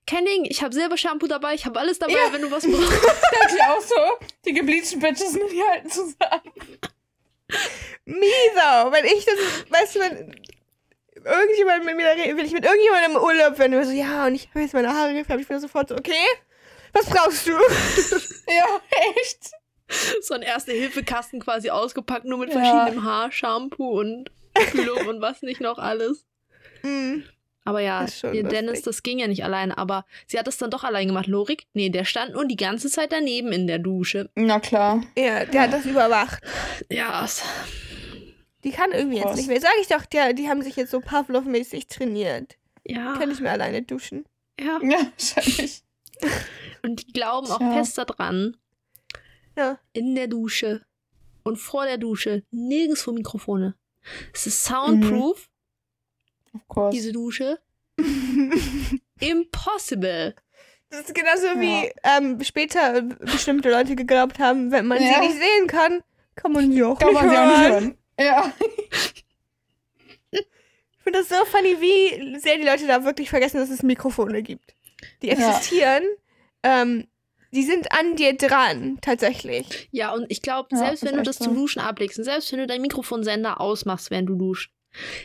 [0.06, 2.32] kein Ding, ich habe Silbershampoo dabei, ich habe alles dabei, Ja.
[2.32, 3.02] wenn du was brauchst.
[3.40, 6.52] Hat die auch so, die gebleachten Bitches, die halten zusammen.
[8.04, 10.36] Mieser, wenn ich das, weißt du, wenn
[11.24, 14.26] irgendjemand mit mir da redet, wenn ich mit irgendjemandem im Urlaub bin, und so, ja,
[14.26, 16.12] und ich habe jetzt meine Haare gefärbt, ich bin sofort so, okay,
[16.92, 17.52] was brauchst du?
[18.48, 18.80] Ja,
[19.16, 19.50] echt.
[20.22, 22.58] so ein Erste-Hilfe-Kasten quasi ausgepackt, nur mit Ja.
[22.60, 24.30] verschiedenem Haarshampoo und
[24.72, 26.24] Kühlung und was nicht noch alles.
[26.82, 27.20] Mm.
[27.64, 31.06] Aber ja, Dennis, das ging ja nicht alleine, aber sie hat es dann doch allein
[31.06, 31.28] gemacht.
[31.28, 34.30] Lorik, nee, der stand nur die ganze Zeit daneben in der Dusche.
[34.34, 35.02] Na klar.
[35.16, 36.42] Ja, der hat das überwacht.
[36.90, 37.24] Ja,
[38.64, 39.36] Die kann irgendwie jetzt Krass.
[39.36, 39.60] nicht mehr.
[39.60, 42.56] Sag ich doch, der, die haben sich jetzt so Pavlov-mäßig trainiert.
[42.84, 44.24] ja, Kann ich mehr alleine duschen.
[44.58, 44.78] ja.
[44.82, 45.82] Ja, wahrscheinlich.
[46.82, 47.72] Und die glauben auch Tja.
[47.74, 48.56] fest daran,
[49.56, 49.78] Ja.
[49.92, 50.82] in der Dusche
[51.44, 53.74] und vor der Dusche nirgendwo Mikrofone.
[54.32, 55.48] Es ist soundproof,
[56.54, 56.94] Of course.
[56.94, 57.58] diese Dusche.
[59.20, 60.34] Impossible.
[60.90, 65.14] Das ist genauso wie ähm, später bestimmte Leute geglaubt haben, wenn man Ja.
[65.14, 66.02] sie nicht sehen kann,
[66.34, 67.62] kann man sie auch Kann nicht man sie auch hören.
[67.62, 67.98] nicht hören.
[68.20, 68.52] Ja.
[70.30, 74.42] Ich finde das so funny, wie sehr die Leute da wirklich vergessen, dass es Mikrofone
[74.42, 74.74] gibt.
[75.22, 75.32] Die Ja.
[75.34, 76.04] existieren.
[76.62, 77.08] Ähm,
[77.52, 79.88] die sind an dir dran, tatsächlich.
[79.90, 81.44] Ja, und ich glaube, Ja, selbst wenn du das so.
[81.46, 84.70] zum Duschen ablegst und selbst wenn du deinen Mikrofonsender ausmachst, während du duschst,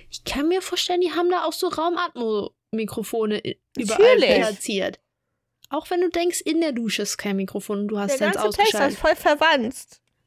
[0.10, 3.42] ich kann mir vorstellen, die haben da auch so Raumatmo-Mikrofone
[3.78, 5.00] überall platziert.
[5.70, 8.36] Auch wenn du denkst, in der Dusche ist kein Mikrofon und du hast Der deins
[8.42, 9.00] ganze Text ist ausgeschaltet.
[9.00, 9.76] voll verwandt.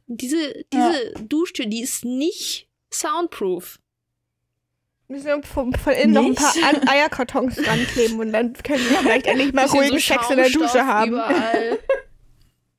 [0.07, 3.79] Diese, diese Duschtür, die ist nicht soundproof.
[5.09, 6.89] Wir müssen von, von innen noch ein paar Nicht?
[6.89, 10.51] Eierkartons dran kleben und dann können wir vielleicht endlich mal ruhigen so Sex in der
[10.51, 11.13] Dusche haben.
[11.13, 11.79] Überall.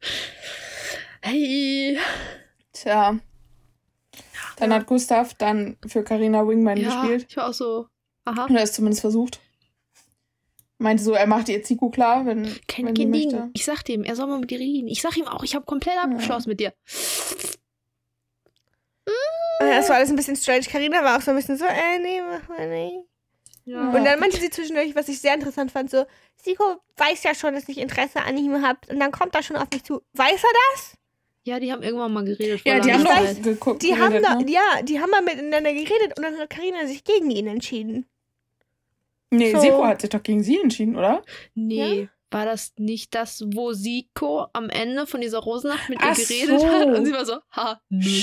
[1.22, 2.00] hey.
[2.74, 3.20] Tja.
[4.62, 7.26] Dann hat Gustav dann für Carina Wingman Ja, gespielt.
[7.30, 7.88] ich war auch so.
[8.26, 8.46] Aha.
[8.50, 9.40] Oder ist zumindest versucht.
[10.78, 13.50] Meinte so, er macht ihr Zico klar, wenn, Kein wenn sie möchte.
[13.54, 14.88] Ich sag dem, er soll mal mit dir reden.
[14.88, 16.74] Ich sag ihm auch, ich habe komplett abgeschlossen mit dir.
[19.60, 20.64] Ja, Das war alles ein bisschen strange.
[20.64, 23.06] Karina war auch so ein bisschen so, äh, nee, mach mal nicht.
[23.66, 23.92] Ja.
[23.92, 26.64] Und dann meinte sie zwischendurch, was ich sehr interessant fand, so, Siko
[26.98, 28.80] weiß ja schon, dass ich Interesse an ihm habe.
[28.90, 30.02] Und dann kommt er schon auf mich zu.
[30.14, 30.98] Weiß er das?
[31.44, 32.62] Ja, die haben irgendwann mal geredet.
[32.66, 33.82] Ja, die haben doch geguckt.
[33.82, 34.52] Die haben geredet, da, ne?
[34.52, 38.06] ja, die haben mal miteinander geredet und dann hat Karina sich gegen ihn entschieden.
[39.32, 41.24] Nee, so- Siko hat sich doch gegen sie entschieden, oder?
[41.56, 46.16] Nee, war das nicht das, wo Siko am Ende von dieser Rosennacht mit ihr Ach
[46.18, 46.68] geredet so.
[46.70, 46.86] hat?
[46.88, 48.22] Und sie war so, ha, nö.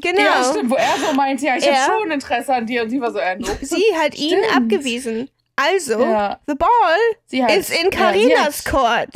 [0.00, 0.20] Genau.
[0.20, 2.84] Ja, stimmt, wo er so meint, ja, ich Er- habe schon Interesse an dir.
[2.84, 3.48] Und sie war so, äh, no.
[3.60, 4.56] Sie hat ihn Stimmt.
[4.56, 5.30] abgewiesen.
[5.56, 6.68] Also, Ja, the ball
[7.26, 9.08] sie hat, ist in ja, Karinas Court.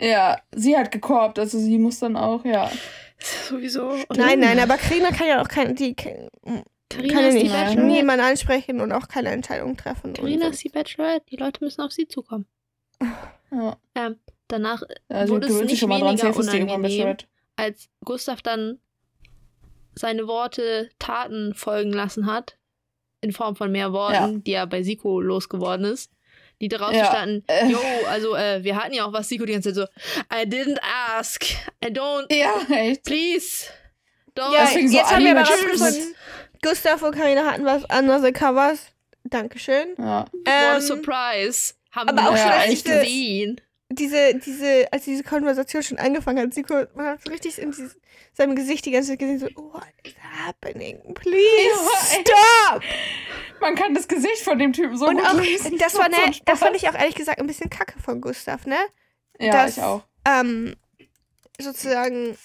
[0.00, 2.70] Ja, sie hat gekorbt, also sie muss dann auch, ja.
[3.48, 3.96] Sowieso.
[4.16, 6.28] Nein, nein, aber Karina kann ja auch kein, die kann,
[6.88, 7.82] Carina kann ja nicht Bachelorette.
[7.82, 10.12] niemanden ansprechen und auch keine Entscheidung treffen.
[10.14, 11.26] Carina und ist die Bachelorette.
[11.30, 12.46] Die Leute müssen auf sie zukommen.
[13.50, 13.76] ja.
[14.50, 16.82] Danach, Also Wurde es gewöhnt nicht sich schon mal dran, weniger irgendwann unangenehm?
[16.82, 17.26] Bachelorette.
[17.56, 18.78] als Gustav dann
[19.94, 22.56] seine Worte Taten folgen lassen hat,
[23.20, 24.38] in Form von mehr Worten, Ja.
[24.38, 26.10] die er bei Siko losgeworden ist,
[26.60, 27.66] die daraus Ja, standen, äh.
[27.68, 30.78] yo, also äh, wir hatten ja auch was, Siko die ganze Zeit so, I didn't
[31.16, 31.44] ask,
[31.84, 33.04] I don't, Ja, echt.
[33.04, 33.66] please,
[34.36, 34.52] don't.
[34.52, 36.14] Ja, Deswegen so jetzt haben wir aber Anime- rausgefunden,
[36.62, 38.80] Gustav und Karina hatten was andere Covers.
[39.24, 39.94] Dankeschön.
[39.98, 40.24] Ja.
[40.32, 41.74] What a Ähm, surprise.
[41.92, 43.60] Haben aber wir auch schon, ja, diese- gesehen.
[43.98, 47.96] Diese, diese, als diese Konversation schon angefangen hat, Siko, man hat so richtig in dieses,
[48.34, 50.98] seinem Gesicht die ganze Zeit gesehen, so, what is happening?
[51.14, 52.82] Please stop!
[53.60, 55.76] Man kann das Gesicht von dem Typen so Und gut auch, lesen.
[55.78, 56.42] das war, so ne, Spaß.
[56.44, 58.76] das fand ich auch ehrlich gesagt ein bisschen kacke von Gustav, ne?
[59.40, 60.02] Ja, dass- ich auch.
[60.26, 60.74] ähm,
[61.60, 62.36] sozusagen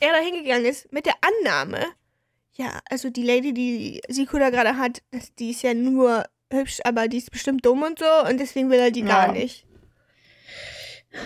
[0.00, 1.84] er da hingegangen ist mit der Annahme,
[2.54, 5.02] ja, also die Lady, die Siko da gerade hat,
[5.38, 8.78] die ist ja nur hübsch, aber die ist bestimmt dumm und so und deswegen will
[8.78, 9.32] er die gar Ja.
[9.32, 9.66] nicht.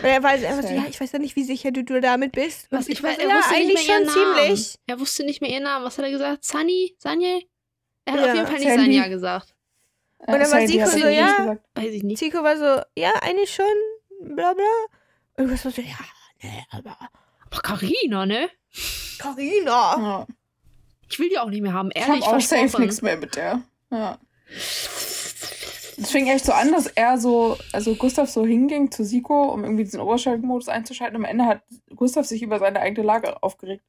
[0.02, 2.32] Und er war einfach so, ja, ich weiß ja nicht, wie sicher du, du damit
[2.32, 2.66] bist.
[2.70, 4.36] Was, ich war weiß, er ja, wusste nicht eigentlich mehr ihren schon Namen.
[4.36, 4.74] ziemlich.
[4.86, 5.84] Er wusste nicht mehr ihren Namen.
[5.84, 6.44] Was hat er gesagt?
[6.44, 6.94] Sunny?
[6.98, 7.42] Sanje?
[8.04, 8.84] Er hat Ja, auf jeden Fall nicht Sandy.
[8.94, 9.54] Sanja gesagt.
[10.18, 11.56] Und dann war Sadie Siko so, ja.
[11.74, 12.18] Weiß ich nicht.
[12.18, 14.64] Siko war so, ja, eigentlich schon, bla bla.
[15.36, 15.96] Und du warst so, ja,
[16.42, 16.96] ne, aber
[17.50, 18.50] Aber Carina, ne?
[19.18, 19.66] Carina.
[19.98, 20.26] Ja.
[21.10, 21.90] Ich will die auch nicht mehr haben.
[21.94, 23.62] Ich Ehrlich habe auch safe nichts mehr mit der.
[23.90, 24.18] Ja.
[26.00, 29.64] Es fing echt so an, dass er so, also Gustav so hinging zu Siko, um
[29.64, 31.16] irgendwie diesen Oberschaltmodus einzuschalten.
[31.16, 31.62] Am Ende hat
[31.94, 33.82] Gustav sich über seine eigene Lage aufgeregt,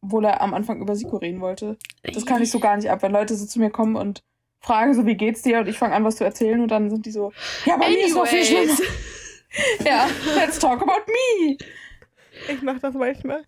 [0.00, 1.76] obwohl er am Anfang über Siko reden wollte.
[2.02, 4.22] Das kann ich so gar nicht ab, wenn Leute so zu mir kommen und
[4.60, 5.60] fragen so, wie geht's dir?
[5.60, 7.32] Und ich fange an, was zu erzählen und dann sind die so,
[7.64, 8.72] ja, bei mir ist noch viel schlimmer.
[8.72, 8.82] Anyways.
[9.86, 11.56] Ja, let's talk about me.
[12.52, 13.42] Ich mach das manchmal.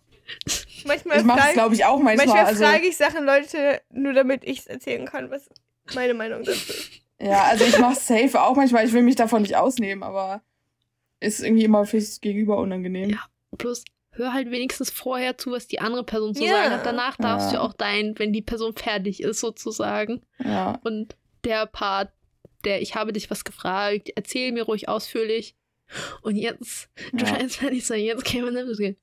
[0.85, 2.25] Manchmal Ich mache es, glaube ich, auch manchmal.
[2.25, 5.49] Manchmal also, frage ich Sachen Leute, nur damit ich es erzählen kann, was
[5.93, 7.01] meine Meinung dazu ist.
[7.21, 8.85] Ja, also ich mache safe auch manchmal.
[8.85, 10.41] Ich will mich davon nicht ausnehmen, aber
[11.19, 13.09] ist irgendwie immer fürs Gegenüber unangenehm.
[13.11, 13.19] Ja.
[13.57, 16.51] Plus, hör halt wenigstens vorher zu, was die andere Person zu Ja.
[16.51, 16.85] sagen hat.
[16.85, 17.59] Danach darfst Ja.
[17.59, 20.21] du auch dein, wenn die Person fertig ist, sozusagen.
[20.43, 20.79] Ja.
[20.83, 22.11] Und der Part,
[22.63, 25.55] der ich habe dich was gefragt, erzähl mir ruhig ausführlich.
[26.21, 27.27] Und jetzt, du Ja.
[27.27, 28.95] scheinst fertig zu sein, jetzt käme man gehen.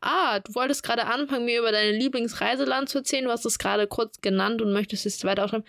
[0.00, 3.24] Ah, du wolltest gerade anfangen, mir über dein Lieblingsreiseland zu erzählen.
[3.26, 5.66] Du hast es gerade kurz genannt und möchtest es weiter ausschreiben.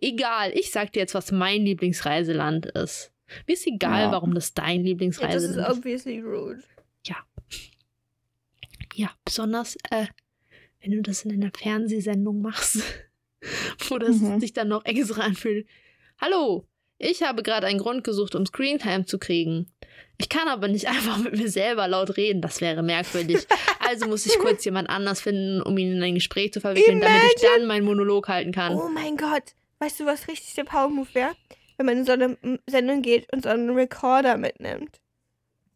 [0.00, 3.12] Egal, ich sag dir jetzt, was mein Lieblingsreiseland ist.
[3.46, 4.12] Mir ist egal, Ja.
[4.12, 5.76] warum das dein Ja, das ist Lieblingsreiseland ist.
[5.78, 6.62] obviously rude.
[8.94, 10.06] Ja, besonders, äh,
[10.82, 12.82] wenn du das in einer Fernsehsendung machst,
[13.88, 14.40] wo das Mhm.
[14.40, 15.66] sich dann noch extra anfühlt.
[16.20, 16.66] Hallo,
[16.98, 19.70] ich habe gerade einen Grund gesucht, um Screentime zu kriegen.
[20.18, 23.46] Ich kann aber nicht einfach mit mir selber laut reden, das wäre merkwürdig.
[23.90, 27.22] Also muss ich kurz jemand anders finden, um ihn in ein Gespräch zu verwickeln, damit
[27.34, 28.74] ich dann meinen Monolog halten kann.
[28.76, 29.42] Oh mein Gott.
[29.80, 31.32] Weißt du, was richtig der Power-Move wäre?
[31.76, 32.36] Wenn man in so eine
[32.68, 35.00] Sendung geht und so einen Recorder mitnimmt.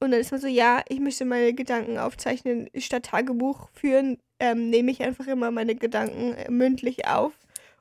[0.00, 4.68] Und dann ist man so, ja, ich möchte meine Gedanken aufzeichnen, statt Tagebuch führen, ähm,
[4.68, 7.32] nehme ich einfach immer meine Gedanken äh, mündlich auf.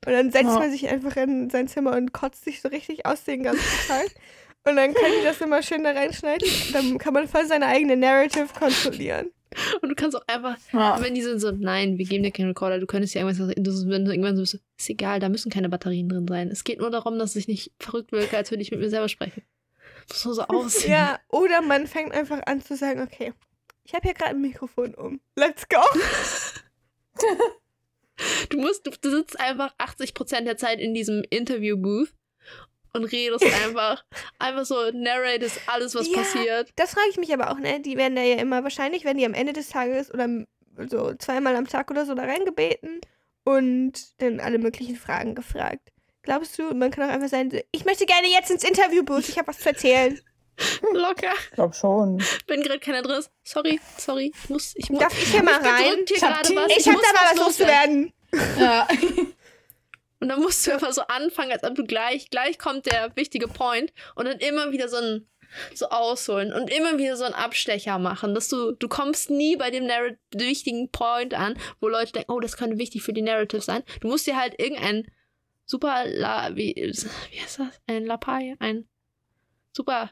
[0.06, 0.60] Und dann setzt Ja.
[0.60, 4.06] man sich einfach in sein Zimmer und kotzt sich so richtig aus den ganzen Tag.
[4.66, 6.48] Und dann kann ich das immer schön da reinschneiden.
[6.72, 9.32] Dann kann man voll seine eigene Narrative kontrollieren.
[9.82, 11.02] Und du kannst auch einfach, Ja.
[11.02, 13.90] wenn die sind so, nein, wir geben dir keinen Recorder, du könntest ja irgendwas, du-
[13.90, 16.50] wenn du irgendwann so bist, ist egal, da müssen keine Batterien drin sein.
[16.50, 19.10] Es geht nur darum, dass ich nicht verrückt wirke, als würde ich mit mir selber
[19.10, 19.44] sprechen.
[20.10, 20.92] Muss nur so aussehen.
[20.92, 23.34] Ja, oder man fängt einfach an zu sagen, okay,
[23.86, 25.20] ich habe hier gerade ein Mikrofon um.
[25.36, 25.78] Let's go.
[28.50, 32.14] Du musst, du, du sitzt einfach 80% der Zeit in diesem Interview-Booth
[32.94, 34.04] und redest einfach,
[34.40, 36.18] einfach so, narratest alles, was Ja.
[36.18, 36.70] passiert.
[36.76, 37.80] Das frage ich mich aber auch, ne?
[37.82, 40.28] Die werden da ja immer, wahrscheinlich werden die am Ende des Tages oder
[40.90, 43.02] so zweimal am Tag oder so da reingebeten
[43.44, 45.90] und dann alle möglichen Fragen gefragt.
[46.22, 49.48] Glaubst du, man kann auch einfach sein, ich möchte gerne jetzt ins Interviewbooth, ich habe
[49.50, 50.20] was zu erzählen.
[50.94, 51.34] Locker.
[51.50, 52.24] Ich glaube schon.
[52.48, 53.32] Wenn gerade keiner drin ist.
[53.44, 54.32] Sorry, sorry.
[54.44, 55.00] Ich muss, ich muss.
[55.00, 56.06] Darf ich hier mal rein?
[56.08, 58.14] Ich hab, ich hab da mal was loszuwerden.
[58.60, 58.88] Ja.
[60.24, 63.50] Und dann musst du einfach so anfangen, als ob du gleich, gleich kommt der wichtige
[63.50, 65.28] Point und dann immer wieder so ein
[65.76, 69.70] so ausholen und immer wieder so einen Abstecher machen, dass du du kommst nie bei
[69.70, 73.62] dem Narr wichtigen Point an, wo Leute denken, oh, das könnte wichtig für die Narrative
[73.62, 73.84] sein.
[74.00, 75.12] Du musst dir halt irgendein
[75.66, 77.82] super La wie, wie heißt das?
[77.86, 78.88] Ein Lapai, ein
[79.74, 80.10] super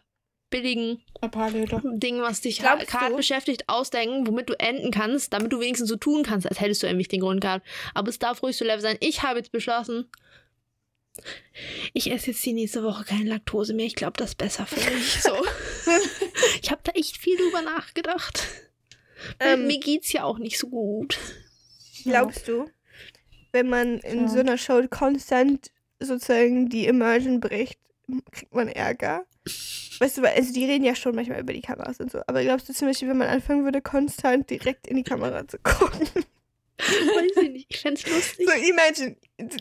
[0.51, 1.01] billigen
[1.99, 6.23] Ding, was dich gerade beschäftigt, ausdenken, womit du enden kannst, damit du wenigstens so tun
[6.23, 7.65] kannst, als hättest du einen wichtigen Grund gehabt.
[7.95, 8.97] Aber es darf ruhig so level sein.
[8.99, 10.05] Ich habe jetzt beschlossen,
[11.93, 13.85] ich esse jetzt die nächste Woche keine Laktose mehr.
[13.85, 15.19] Ich glaube, das ist besser für mich.
[15.21, 15.35] So.
[16.61, 18.47] ich habe da echt viel drüber nachgedacht.
[19.39, 21.17] Ähm, mir geht's ja auch nicht so gut.
[22.03, 22.69] Glaubst du,
[23.51, 24.27] wenn man in ja.
[24.27, 27.79] so einer Show konstant sozusagen die Immersion bricht,
[28.31, 29.25] kriegt man Ärger?
[30.01, 32.21] Weißt du, also die reden ja schon manchmal über die Kameras und so.
[32.25, 35.59] Aber glaubst du zum Beispiel, wenn man anfangen würde, konstant direkt in die Kamera zu
[35.59, 36.07] gucken?
[36.79, 37.67] Weiß ich nicht.
[37.69, 38.47] Ich fände lustig.
[38.47, 39.15] So, imagine,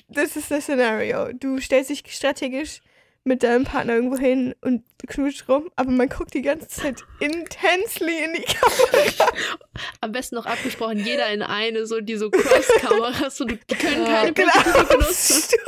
[0.09, 1.35] das ist das Szenario.
[1.35, 2.81] Du stellst dich strategisch
[3.23, 8.25] mit deinem Partner irgendwo hin und knutscht rum, aber man guckt die ganze Zeit intensely
[8.25, 9.31] in die Kamera.
[10.01, 14.29] Am besten noch abgesprochen, jeder in eine, so die so Cross-Kameras, so, die können keine
[14.29, 15.59] ja, benutzen.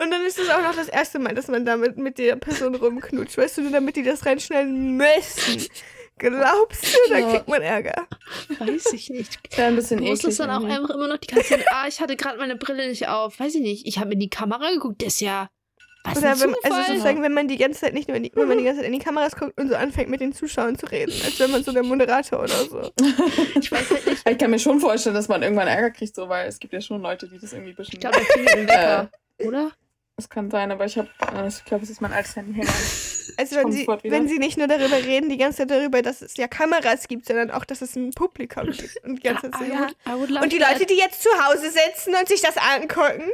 [0.00, 2.74] Und dann ist es auch noch das erste Mal, dass man damit mit der Person
[2.74, 5.68] rumknutscht, weißt du, damit die das reinschneiden müssen.
[6.18, 8.06] Glaubst du, da kriegt man Ärger?
[8.58, 9.38] Weiß ich nicht.
[9.56, 12.00] Ja, ein bisschen Muss es dann auch einfach immer noch die ganze Zeit, ah, ich
[12.00, 13.38] hatte gerade meine Brille nicht auf.
[13.40, 13.86] Weiß ich nicht.
[13.86, 15.48] Ich habe in die Kamera geguckt, das ist ja.
[16.04, 18.46] Was Oder wenn, also sozusagen, wenn man die ganze Zeit nicht nur in die, wenn
[18.48, 20.86] man die ganze Zeit in die Kameras guckt und so anfängt mit den Zuschauern zu
[20.86, 22.90] reden, als wenn man so der Moderator oder so.
[23.60, 24.28] ich weiß halt nicht.
[24.28, 26.80] Ich kann mir schon vorstellen, dass man irgendwann Ärger kriegt, so, weil es gibt ja
[26.80, 27.94] schon Leute, die das irgendwie ein bisschen.
[27.94, 28.18] Ich glaube,
[29.38, 29.72] äh, oder?
[30.18, 32.60] Das kann sein, aber ich habe, äh, ich glaube, es ist mein altes Handy.
[33.36, 36.36] Also wenn sie, wenn sie nicht nur darüber reden, die ganze Zeit darüber, dass es
[36.36, 39.04] ja Kameras gibt, sondern auch, dass es ein Publikum gibt.
[39.04, 42.26] Und, die, ganze Zeit ja, ja, und die Leute, die jetzt zu Hause sitzen und
[42.26, 43.30] sich das angucken.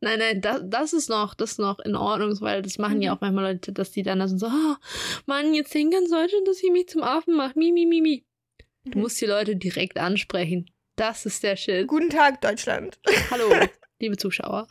[0.00, 3.02] Nein, nein, das, das ist noch, das ist noch in Ordnung, weil das machen mhm.
[3.02, 4.76] ja auch manchmal Leute, dass die dann so, oh,
[5.26, 7.58] Mann, jetzt sehen ganz Deutschland, dass ich mich zum Affen mache.
[7.58, 8.24] Mi, mi, mi, mi.
[8.84, 9.02] Du mhm.
[9.02, 10.70] musst die Leute direkt ansprechen.
[10.94, 11.88] Das ist der Shit.
[11.88, 13.00] Guten Tag, Deutschland.
[13.32, 13.52] Hallo,
[13.98, 14.68] liebe Zuschauer.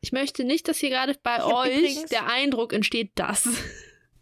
[0.00, 3.48] Ich möchte nicht, dass hier gerade bei euch übrigens, der Eindruck entsteht, dass.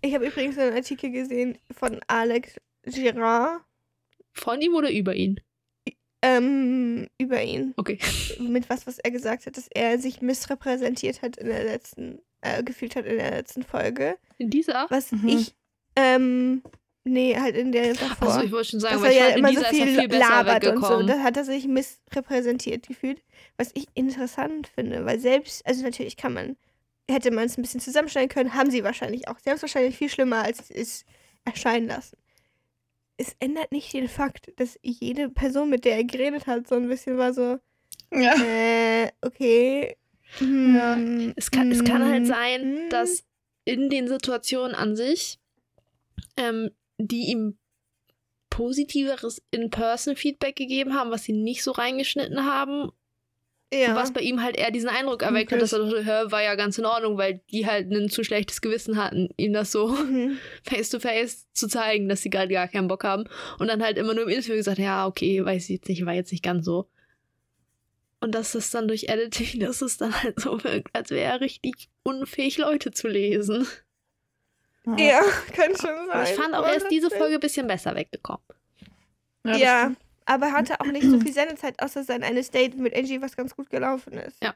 [0.03, 3.62] Ich habe übrigens einen Artikel gesehen von Alex Girard.
[4.33, 5.41] Von ihm oder über ihn?
[6.23, 7.75] Ähm, über ihn.
[7.77, 7.99] Okay.
[8.41, 12.62] Mit was, was er gesagt hat, dass er sich missrepräsentiert hat in der letzten, äh,
[12.62, 14.17] gefühlt hat in der letzten Folge.
[14.39, 14.87] In dieser?
[14.91, 15.29] Was mhm.
[15.29, 15.55] ich,
[15.97, 16.62] ähm,
[17.09, 18.29] Nee, halt in der davor.
[18.29, 21.03] Achso, ich wollte schon sagen, weil er ja immer so viel, viel labert und so.
[21.05, 23.23] Da hat er sich missrepräsentiert gefühlt.
[23.57, 26.57] Was ich interessant finde, weil selbst, also natürlich kann man,
[27.09, 29.38] hätte man es ein bisschen zusammenstellen können, haben sie wahrscheinlich auch.
[29.38, 31.07] Sie haben es wahrscheinlich viel schlimmer, als es ist,
[31.45, 32.16] erscheinen lassen.
[33.19, 36.88] Es ändert nicht den Fakt, dass jede Person, mit der er geredet hat, so ein
[36.88, 37.59] bisschen war so,
[38.12, 38.35] ja.
[38.35, 39.97] äh, okay.
[40.38, 41.33] Hm, ja.
[41.37, 42.90] Es, kann, hm, es kann halt sein, hm.
[42.90, 43.23] dass
[43.64, 45.38] in den Situationen an sich
[46.37, 47.59] ähm, die ihm
[48.50, 52.90] positiveres In-Person-Feedback gegeben haben, was sie nicht so reingeschnitten haben.
[53.72, 53.96] Ja.
[53.96, 55.56] Was bei ihm halt eher diesen Eindruck erweckt okay.
[55.56, 58.22] hat, dass er dachte, hör, war ja ganz in Ordnung, weil die halt ein zu
[58.22, 60.38] schlechtes Gewissen hatten, ihm das so mhm.
[60.62, 63.24] face to face zu zeigen, dass sie gerade gar keinen Bock haben.
[63.59, 66.14] Und dann halt immer nur im Interview gesagt, ja, okay, weiß ich jetzt nicht, war
[66.14, 66.88] jetzt nicht ganz so.
[68.20, 71.40] Und dass es dann durch Editing, dass es dann halt so wirkt, als wäre er
[71.40, 73.66] richtig unfähig, Leute zu lesen.
[74.96, 75.20] Ja,
[75.53, 76.11] kann schon sein.
[76.11, 78.42] Aber ich fand auch erst diese Folge ein bisschen besser weggekommen.
[79.44, 79.92] Ja, ja
[80.27, 83.57] aber hatte auch nicht so viel Sendezeit, außer sein eines Date mit Angie, was ganz
[83.57, 84.42] gut gelaufen ist.
[84.42, 84.55] Ja.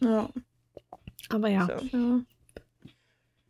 [0.00, 0.30] Ja.
[1.28, 1.66] Aber ja.
[1.66, 1.96] So.
[1.96, 2.20] ja.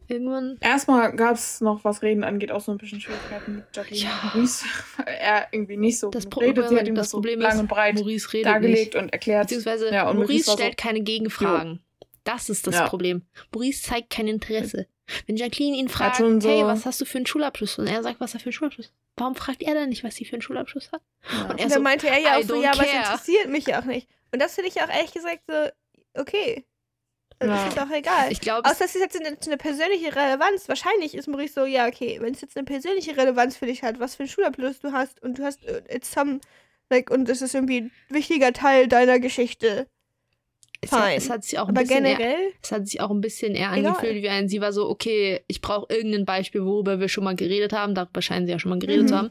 [0.09, 0.57] Irgendwann.
[0.61, 4.33] Erstmal gab es noch, was Reden angeht, auch so ein bisschen Schwierigkeiten mit Jacqueline ja.
[4.35, 4.65] Maurice.
[5.07, 6.69] Er irgendwie nicht so das redet.
[6.69, 8.97] Sie hat ihm das, das Problem so lang und breit dargelegt nicht.
[8.97, 9.45] und erklärt.
[9.45, 11.75] Beziehungsweise ja, und Maurice stellt so keine Gegenfragen.
[11.75, 12.09] Jo.
[12.25, 12.89] Das ist das ja.
[12.89, 13.23] Problem.
[13.53, 14.87] Maurice zeigt kein Interesse.
[15.27, 17.79] Wenn Jacqueline ihn fragt, so hey, was hast du für einen Schulabschluss?
[17.79, 20.25] Und er sagt, was er für einen Schulabschluss Warum fragt er dann nicht, was sie
[20.25, 21.03] für einen Schulabschluss hat?
[21.31, 21.51] Ja.
[21.51, 22.87] Und er und so, meinte er ja auch so, ja, care.
[22.87, 24.09] was interessiert mich ja auch nicht.
[24.33, 25.69] Und das finde ich auch ehrlich gesagt so,
[26.15, 26.65] okay.
[27.39, 27.69] Also ja.
[27.69, 28.33] ist auch egal.
[28.33, 28.69] Ich glaube.
[28.69, 30.69] Außer es ist jetzt eine, eine, persönliche Relevanz.
[30.69, 33.99] Wahrscheinlich ist Maurice so, ja, okay, wenn es jetzt eine persönliche Relevanz für dich hat,
[33.99, 36.41] was für einen Schulabschluss du hast und du hast, äh, it's some,
[36.91, 39.87] like, und es ist irgendwie ein wichtiger Teil deiner Geschichte
[40.83, 42.41] es hat, es hat, sich auch ein aber bisschen generell?
[42.41, 43.93] Eher, es hat sich auch ein bisschen eher Egal.
[43.93, 47.37] angefühlt wie ein, sie war so, okay, ich brauche irgendein Beispiel, worüber wir schon mal
[47.37, 47.95] geredet haben.
[47.95, 49.09] Darüber scheinen sie ja schon mal geredet mhm.
[49.09, 49.31] zu haben.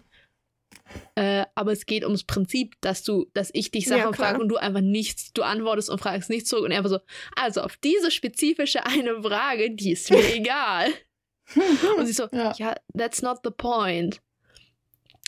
[1.16, 4.50] Äh, aber es geht ums Prinzip, dass du, dass ich dich Sachen Ja, frage und
[4.50, 7.00] du einfach nichts, du antwortest und fragst nichts zurück und er einfach so,
[7.36, 10.90] also auf diese spezifische eine Frage, die ist mir egal.
[11.98, 12.54] Und sie so, Ja.
[12.58, 12.76] ja.
[12.96, 14.22] that's not the point.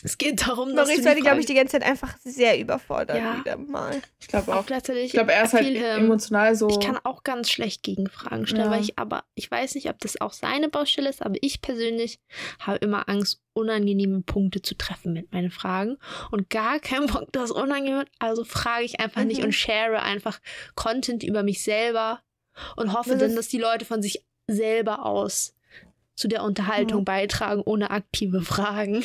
[0.04, 2.58] Es geht darum, dass Maurice du war, die glaube ich, die ganze Zeit einfach sehr
[2.58, 3.38] überfordert Ja.
[3.38, 4.00] wieder mal.
[4.20, 4.66] Ich glaube auch auch.
[4.66, 5.04] gleichzeitig.
[5.06, 6.68] Ich glaube, er ist halt viel, ähm, emotional so.
[6.68, 8.70] Ich kann auch ganz schlecht Gegenfragen stellen, Ja.
[8.70, 12.18] weil ich aber, ich weiß nicht, ob das auch seine Baustelle ist, aber ich persönlich
[12.58, 15.98] habe immer Angst, unangenehme Punkte zu treffen mit meinen Fragen
[16.30, 18.04] und gar keinen Bock, das unangenehm.
[18.18, 19.44] Also frage ich einfach nicht Mhm.
[19.46, 20.40] und share einfach
[20.74, 22.20] Content über mich selber
[22.76, 25.54] und hoffe Das dann, dass die Leute von sich selber aus
[26.14, 27.04] zu der Unterhaltung Ja.
[27.04, 29.04] beitragen, ohne aktive Fragen.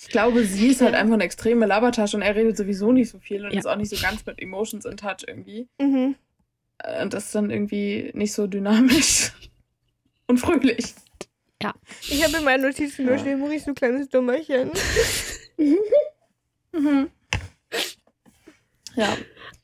[0.00, 3.18] Ich glaube, sie ist halt einfach eine extreme Labertasche und er redet sowieso nicht so
[3.18, 3.58] viel und Ja.
[3.58, 5.68] ist auch nicht so ganz mit Emotions in touch irgendwie.
[5.80, 6.14] Mhm.
[6.78, 9.32] Äh, Und das ist dann irgendwie nicht so dynamisch
[10.28, 10.94] und fröhlich.
[12.10, 13.20] Ich habe in meinen Notizen nur Ja.
[13.20, 14.70] stehen, Maurice, du kleines Dummerchen.
[16.72, 17.10] Mhm.
[18.94, 19.16] Ja,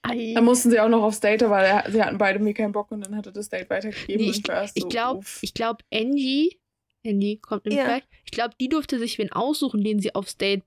[0.02, 0.32] Ei.
[0.34, 2.90] dann mussten sie auch noch aufs Date, weil er, sie hatten beide mir keinen Bock
[2.90, 4.24] und dann hat er das Date weitergegeben.
[4.24, 4.42] Nee, ich
[4.74, 6.58] Ich so, ich glaube, Angie,
[7.06, 7.84] Angie kommt nämlich Ja.
[7.86, 8.02] gleich.
[8.24, 10.62] Ich glaube, die durfte sich wen aussuchen, den sie aufs Date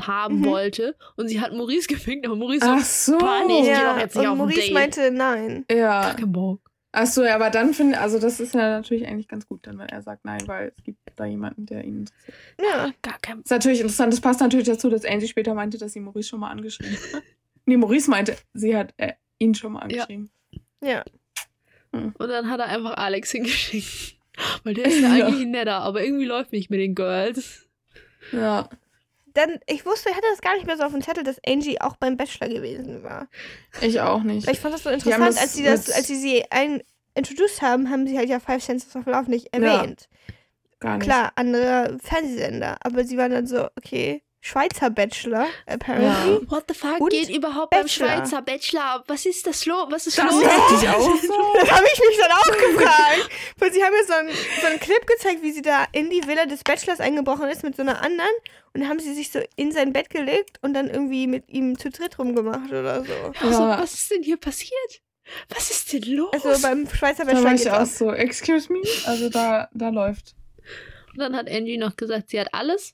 [0.00, 0.46] haben Mhm.
[0.46, 0.96] wollte.
[1.16, 3.18] Und sie hat Maurice gefickt, aber Maurice Ach so, so.
[3.18, 3.64] Panik.
[3.66, 4.72] Ja, jetzt nicht und auf Maurice Date.
[4.74, 5.64] meinte nein.
[5.70, 6.14] Ja.
[6.14, 6.60] kein Bock.
[6.98, 9.78] Ach so, ja, aber dann finde also das ist ja natürlich eigentlich ganz gut, dann
[9.78, 12.36] wenn er sagt nein, weil es gibt da jemanden, der ihn interessiert.
[12.58, 12.90] Ja.
[13.02, 16.00] Gar kein ist natürlich interessant, das passt natürlich dazu, dass Angie später meinte, dass sie
[16.00, 17.22] Maurice schon mal angeschrieben hat.
[17.68, 20.04] Nee, Maurice meinte, sie hat äh, ihn schon mal Ja.
[20.04, 20.30] angeschrieben.
[20.82, 21.04] Ja.
[21.92, 24.15] Und dann hat er einfach Alex hingeschickt.
[24.64, 25.26] Weil der ist ja Ja.
[25.26, 27.66] eigentlich netter, aber irgendwie läuft nicht mit den Girls.
[28.32, 28.68] Ja.
[29.34, 31.80] Dann, ich wusste, ich hatte das gar nicht mehr so auf dem Zettel, dass Angie
[31.80, 33.28] auch beim Bachelor gewesen war.
[33.82, 34.46] Ich auch nicht.
[34.46, 36.82] Weil ich fand das so interessant, das als sie das, als sie sie ein
[37.14, 40.08] introduced haben, haben sie halt ja Five Senses of Love nicht erwähnt.
[40.80, 41.06] Gar nicht.
[41.06, 46.48] Klar, andere Fernsehsender, aber sie waren dann so, okay, Schweizer Bachelor, apparently.
[46.48, 48.06] What the fuck Und geht überhaupt beim Bachelor.
[48.08, 49.04] Schweizer Bachelor ab?
[49.08, 49.86] Was ist das los?
[49.90, 50.42] Was ist Das los?
[51.22, 51.34] so.
[51.58, 53.28] Das habe ich mich dann auch gefragt.
[53.58, 54.30] Weil sie haben mir so einen,
[54.60, 57.74] so einen Clip gezeigt, wie sie da in die Villa des Bachelors eingebrochen ist mit
[57.76, 58.30] so einer anderen.
[58.72, 61.78] Und dann haben sie sich so in sein Bett gelegt und dann irgendwie mit ihm
[61.78, 63.12] zu dritt rumgemacht oder so.
[63.40, 63.78] Also, Ja.
[63.80, 65.00] was ist denn hier passiert?
[65.48, 66.30] Was ist denn los?
[66.32, 67.86] Also beim Schweizer Da Bachelor war geht's ich auch ab.
[67.88, 68.80] so, excuse me?
[69.06, 70.36] Also da, da läuft.
[71.14, 72.92] Und dann hat Angie noch gesagt, sie hat alles.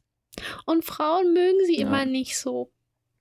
[0.66, 1.86] Und Frauen mögen sie Ja.
[1.86, 2.70] immer nicht so.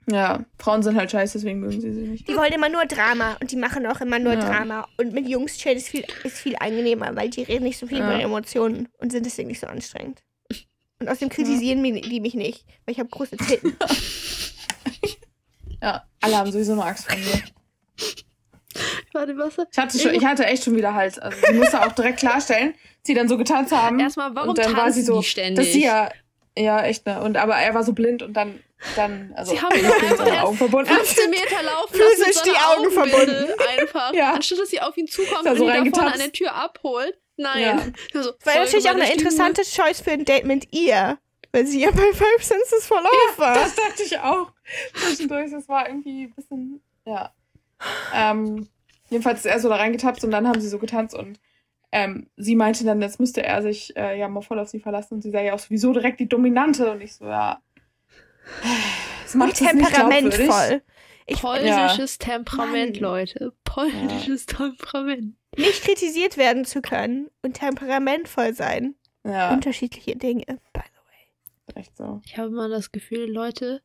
[0.10, 2.28] Ja, Frauen sind halt scheiße, deswegen mögen sie sie nicht.
[2.28, 4.40] Die wollen immer nur Drama und die machen auch immer nur Ja.
[4.40, 4.88] Drama.
[4.98, 8.00] Und mit Jungs chillen ist viel, ist viel angenehmer, weil die reden nicht so viel
[8.00, 8.06] Ja.
[8.06, 10.22] über Emotionen und sind deswegen nicht so anstrengend.
[11.00, 13.76] Und außerdem kritisieren mi- die mich nicht, weil ich habe große Titten.
[15.82, 17.42] Ja, alle haben sowieso nur Angst vor mir.
[19.14, 19.58] Warte, was?
[19.72, 21.18] Ich hatte, schon, ich hatte echt schon wieder Hals.
[21.20, 24.00] Also sie musste auch direkt klarstellen, sie dann so getan zu haben.
[24.00, 25.58] Erstmal, warum und dann war sie so, ständig?
[25.66, 26.10] dass sie ja,
[26.58, 27.22] ja echt ne.
[27.22, 28.62] Und aber er war so blind und dann,
[28.96, 30.92] dann, also Sie haben ihn so einfach Augen verbunden.
[30.92, 34.14] 15 Meter laufen Physisch lassen so die Augen Augenbinde Einfach.
[34.14, 34.34] Ja.
[34.34, 37.18] Anstatt dass sie auf ihn zukommt und so ihn da vorne an der Tür abholt.
[37.38, 37.62] Nein.
[37.62, 37.82] Ja.
[38.14, 39.20] Also, War natürlich auch eine Stimme.
[39.20, 41.18] interessante Choice für ein Date mit ihr.
[41.54, 43.56] Weil sie ja bei Five Senses for Love war.
[43.56, 44.54] Das dachte ich auch
[44.94, 45.52] zwischendurch.
[45.52, 47.34] Das war irgendwie ein bisschen, ja.
[48.14, 48.70] Ähm,
[49.10, 51.40] jedenfalls ist er so da reingetapst und dann haben sie so getanzt und
[51.92, 55.16] ähm, sie meinte dann, jetzt müsste er sich äh, ja mal voll auf sie verlassen
[55.16, 57.62] und sie sei ja auch sowieso direkt die Dominante und ich so, ja.
[59.24, 60.82] Das macht Und temperamentvoll.
[61.28, 63.12] Ich, Polnisches Temperament, Mann.
[63.12, 63.54] Leute.
[63.64, 65.36] Polnisches Temperament.
[65.56, 68.96] nicht kritisiert werden zu können und temperamentvoll sein.
[69.24, 71.82] Ja, Unterschiedliche Dinge, by the way.
[71.82, 72.22] echt so.
[72.26, 73.82] Ich habe immer das Gefühl, Leute,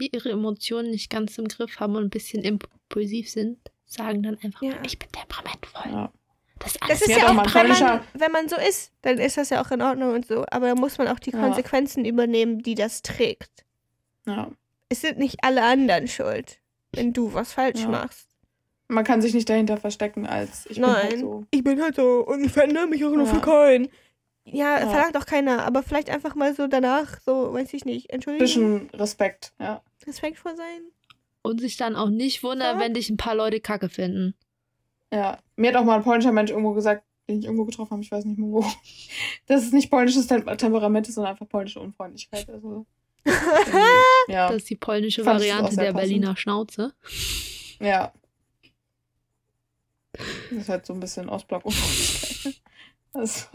[0.00, 4.38] die ihre Emotionen nicht ganz im Griff haben und ein bisschen impulsiv sind, sagen dann
[4.42, 4.74] einfach, Ja.
[4.86, 5.92] ich bin temperamentvoll.
[5.92, 6.12] Ja.
[6.58, 9.36] Das ist alles Das ist ja auch wenn man, wenn man so ist, dann ist
[9.36, 10.44] das ja auch in Ordnung und so.
[10.50, 11.38] Aber da muss man auch die Ja.
[11.40, 13.64] Konsequenzen übernehmen, die das trägt.
[14.26, 14.50] Ja.
[14.88, 16.58] Es sind nicht alle anderen schuld,
[16.92, 17.88] wenn du was falsch Ja.
[17.88, 18.26] machst.
[18.88, 21.20] Man kann sich nicht dahinter verstecken als ich bin halt Nein.
[21.20, 21.44] so.
[21.50, 23.34] Ich bin halt so und ich verändere mich auch nur Ja.
[23.34, 23.88] für keinen.
[24.44, 24.88] Ja, Ja.
[24.88, 28.44] verlangt auch keiner, aber vielleicht einfach mal so danach, so, weiß ich nicht, Entschuldigung,
[28.86, 29.82] Bisschen Respekt, ja.
[30.06, 30.82] respektvoll sein.
[31.42, 32.80] Und sich dann auch nicht wundern, Ja.
[32.84, 34.34] wenn dich ein paar Leute kacke finden.
[35.12, 38.02] Ja, mir hat auch mal ein polnischer Mensch irgendwo gesagt, den ich irgendwo getroffen habe,
[38.02, 38.64] ich weiß nicht mehr wo,
[39.46, 42.48] dass es nicht polnisches Tem Temperament ist, sondern einfach polnische Unfreundlichkeit.
[42.48, 42.86] Also,
[44.28, 45.96] ja, Das ist die polnische Fand Variante der passend.
[45.98, 46.94] Berliner Schnauze.
[47.80, 48.12] ja.
[50.12, 52.60] Das ist halt so ein bisschen Ostblock Unfreundlichkeit.
[53.12, 53.46] Also,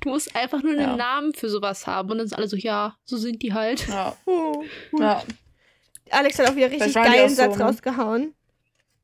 [0.00, 0.96] Du musst einfach nur einen Ja.
[0.96, 3.86] Namen für sowas haben und dann sind alle so, ja, so sind die halt.
[3.86, 4.64] ja, Oh.
[4.98, 5.22] ja.
[6.10, 7.64] Alex hat auch wieder richtig geilen auch so, Satz ne?
[7.64, 8.34] rausgehauen.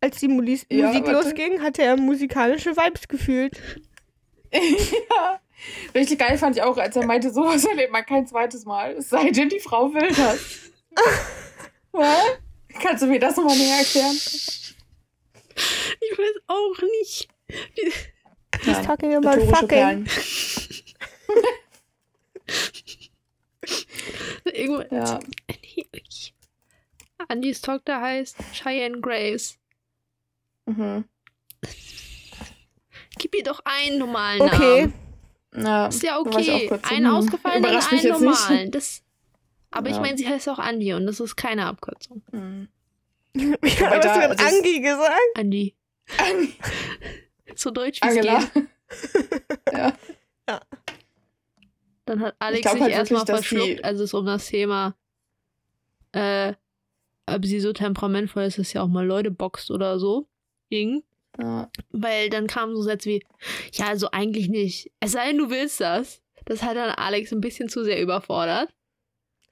[0.00, 1.28] Als die Mulis Ja, Musik warte.
[1.28, 3.60] losging, hatte er musikalische Vibes gefühlt.
[4.52, 5.40] ja.
[5.94, 8.92] Richtig geil fand ich auch, als er meinte, sowas erlebt man kein zweites Mal.
[8.92, 10.70] Es sei denn, die Frau will das.
[11.92, 12.38] Was?
[12.80, 14.16] Kannst du mir das nochmal näher erklären?
[16.00, 17.28] Ich weiß auch nicht.
[18.62, 20.06] He's talking about fucking.
[24.44, 25.20] Irgendwo, ja.
[27.28, 29.58] Andys Tochter heißt Cheyenne Grace.
[30.66, 31.04] Mhm.
[33.18, 34.92] Gib ihr doch einen normalen okay.
[35.52, 35.66] Namen.
[35.66, 36.70] Ja, ist ja okay.
[36.84, 37.14] Einen hm.
[37.14, 38.70] ausgefallenen und einen normalen.
[38.70, 39.02] Das,
[39.70, 39.96] aber ja.
[39.96, 42.22] ich meine, sie heißt auch Andi und das ist keine Abkürzung.
[42.32, 42.68] Mhm.
[43.34, 45.20] Wie hast du mit Angi gesagt?
[45.36, 45.74] Andi.
[46.18, 46.54] Andi.
[47.54, 48.24] so deutsch wie es geht.
[49.72, 49.92] ja.
[50.48, 50.60] ja.
[52.06, 54.96] Dann hat Alex sich halt erstmal verschluckt, als es um das Thema,
[56.12, 56.54] äh,
[57.26, 60.29] ob sie so temperamentvoll ist, dass sie auch mal Leute boxt oder so
[60.70, 61.02] ging.
[61.38, 61.70] Ja.
[61.90, 63.24] Weil dann kamen so Sätze wie,
[63.72, 64.90] ja, also eigentlich nicht.
[65.00, 66.22] Es sei denn, du willst das.
[66.46, 68.72] Das hat dann Alex ein bisschen zu sehr überfordert.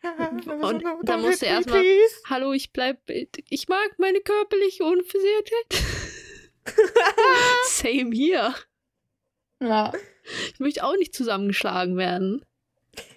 [0.03, 1.85] Und da musste er erstmal,
[2.29, 5.85] hallo, ich bleib, ich mag meine körperliche Unversehrtheit.
[7.67, 8.55] Same hier.
[9.61, 9.93] Ja.
[10.53, 12.45] Ich möchte auch nicht zusammengeschlagen werden.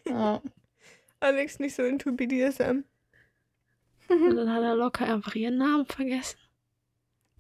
[0.08, 0.42] Ja.
[1.20, 2.84] Alex nicht so into BDSM.
[4.10, 6.41] Und dann hat er locker einfach ihren Namen vergessen.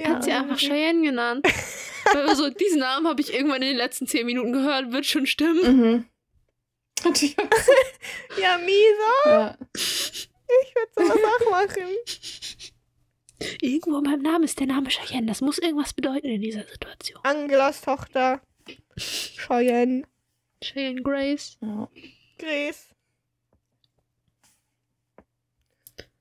[0.01, 1.47] Ja, hat sie einfach Cheyenne genannt.
[2.13, 5.77] also, diesen Namen habe ich irgendwann in den letzten zehn Minuten gehört, wird schon stimmen.
[5.77, 6.05] Mhm.
[8.39, 9.25] ja, Misa.
[9.25, 9.57] Ja.
[9.73, 11.83] Ich würde sowas auch machen.
[13.61, 15.27] Irgendwo in meinem Namen ist der Name Cheyenne.
[15.27, 17.19] Das muss irgendwas bedeuten in dieser Situation.
[17.23, 18.41] Angelas Tochter.
[18.97, 20.03] Cheyenne.
[20.61, 21.57] Cheyenne Grace.
[21.61, 21.89] Ja.
[22.37, 22.89] Grace.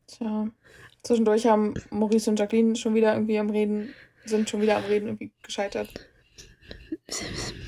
[0.06, 0.50] Tja.
[1.03, 3.94] Zwischendurch haben Maurice und Jacqueline schon wieder irgendwie am Reden,
[4.24, 5.88] sind schon wieder am Reden irgendwie gescheitert.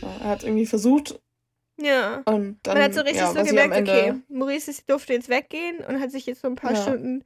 [0.02, 1.20] Er hat irgendwie versucht.
[1.78, 2.22] Ja.
[2.26, 6.00] Und dann, Man hat so richtig ja, so gemerkt, okay, Maurice durfte jetzt weggehen und
[6.00, 6.82] hat sich jetzt so ein paar ja.
[6.82, 7.24] Stunden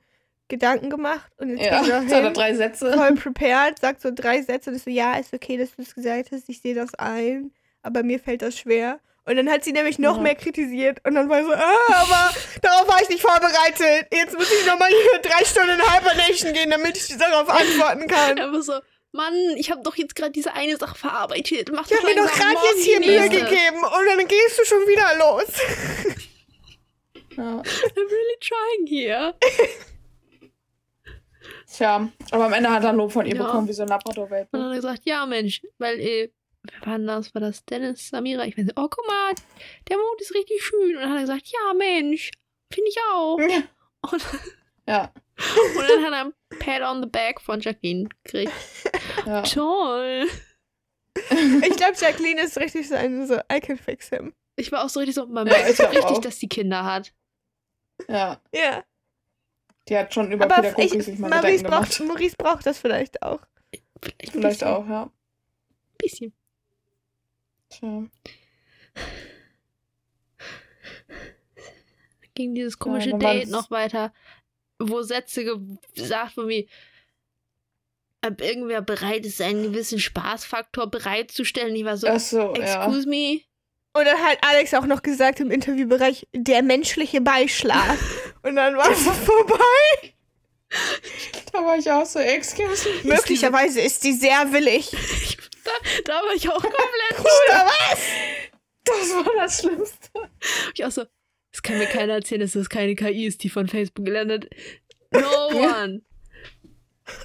[0.49, 2.93] Gedanken gemacht und jetzt ja, geht er hin, drei Sätze.
[2.93, 5.95] voll prepared, sagt so drei Sätze und ist so, ja, ist okay, dass du es
[5.95, 7.51] gesagt hast, ich sehe das ein,
[7.83, 9.01] aber mir fällt das schwer.
[9.27, 10.23] Und dann hat sie nämlich noch ja.
[10.23, 14.07] mehr kritisiert und dann war so, ah, aber darauf war ich nicht vorbereitet.
[14.13, 18.39] Jetzt muss ich nochmal hier drei Stunden in Hibernation gehen, damit ich darauf antworten kann.
[18.39, 18.75] Aber so,
[19.11, 21.71] Mann, ich habe doch jetzt gerade diese eine Sache verarbeitet.
[21.73, 24.87] Mach ich habe mir doch gerade jetzt hier Mühe gegeben und dann gehst du schon
[24.87, 25.47] wieder los.
[27.37, 27.61] Ja.
[27.61, 29.35] I'm really trying here.
[31.71, 33.43] Tja, aber am Ende hat er Lob von ihr ja.
[33.43, 34.49] bekommen, wie so ein Labrador-Welt.
[34.53, 36.31] Und dann hat er gesagt, ja Mensch, weil äh,
[36.73, 37.35] wer war das?
[37.35, 38.45] War das Dennis, Samira?
[38.45, 39.35] Ich weiß oh, guck mal,
[39.89, 40.97] der Mond ist richtig schön.
[40.97, 42.31] Und dann hat er gesagt, ja, Mensch,
[42.73, 43.39] finde ich auch.
[43.39, 43.63] Ja.
[44.11, 44.23] Und,
[44.89, 45.13] ja.
[45.77, 48.53] und dann hat er ein Pat on the Back von Jacqueline gekriegt.
[49.25, 49.43] Ja.
[49.43, 50.29] Toll.
[51.17, 54.35] Ich glaube, Jacqueline ist richtig so ein, so, I can fix him.
[54.55, 56.21] Ich war auch so richtig so, man merkt ja, richtig, auch.
[56.21, 57.13] dass die Kinder hat.
[58.09, 58.41] Ja.
[58.55, 58.85] Ja.
[59.89, 62.09] Die hat schon über Aber Cookie sich mal Maurice Gedanken braucht, gemacht.
[62.09, 63.41] Maurice braucht das vielleicht auch.
[64.01, 65.11] Vielleicht, vielleicht auch, ja.
[65.99, 66.33] Bisschen.
[67.69, 68.07] Tja.
[72.35, 74.13] Ging dieses komische ja, Date noch weiter,
[74.79, 75.45] wo Sätze
[75.95, 76.69] gesagt wurden wie,
[78.27, 81.75] ob irgendwer bereit ist, einen gewissen Spaßfaktor bereitzustellen.
[81.75, 83.09] Ich war so, so excuse ja.
[83.09, 83.41] me.
[83.93, 87.99] Und dann hat Alex auch noch gesagt im Interviewbereich, der menschliche Beischlaf.
[88.43, 89.59] Und dann war es vorbei.
[91.53, 93.15] Da war ich auch so, excuse me.
[93.15, 94.91] Möglicherweise ist die sehr willig.
[95.67, 95.73] Da,
[96.05, 97.99] da war ich auch komplett Oder was?
[98.85, 100.11] Das war das Schlimmste.
[100.75, 101.05] Ich auch so,
[101.53, 104.49] es kann mir keiner erzählen, dass das keine KI ist, die von Facebook gelandet.
[105.11, 105.21] No
[105.53, 106.03] one.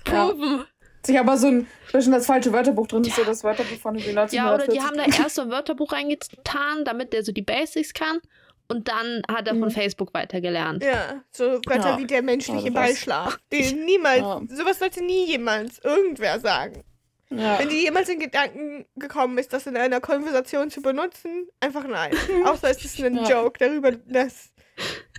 [0.04, 0.60] Proven.
[0.60, 0.66] Ja.
[1.04, 4.18] Sich aber so ein, zwischen das falsche Wörterbuch drin ist, so das Wörterbuch von den
[4.18, 4.38] 1940.
[4.38, 7.94] Ja, oder die haben da erst so ein Wörterbuch reingetan, damit der so die Basics
[7.94, 8.20] kann.
[8.68, 9.72] Und dann hat er von mhm.
[9.72, 10.84] Facebook weitergelernt.
[10.84, 11.98] Ja, so Wörter ja.
[11.98, 13.40] wie der menschliche also Ballschlag.
[13.52, 14.42] Den niemals, ja.
[14.56, 16.84] sowas sollte nie jemals irgendwer sagen.
[17.32, 17.60] Ja.
[17.60, 22.12] Wenn dir jemals in Gedanken gekommen ist, das in einer Konversation zu benutzen, einfach nein.
[22.46, 23.30] Außer es ist ein ja.
[23.30, 24.52] Joke darüber, dass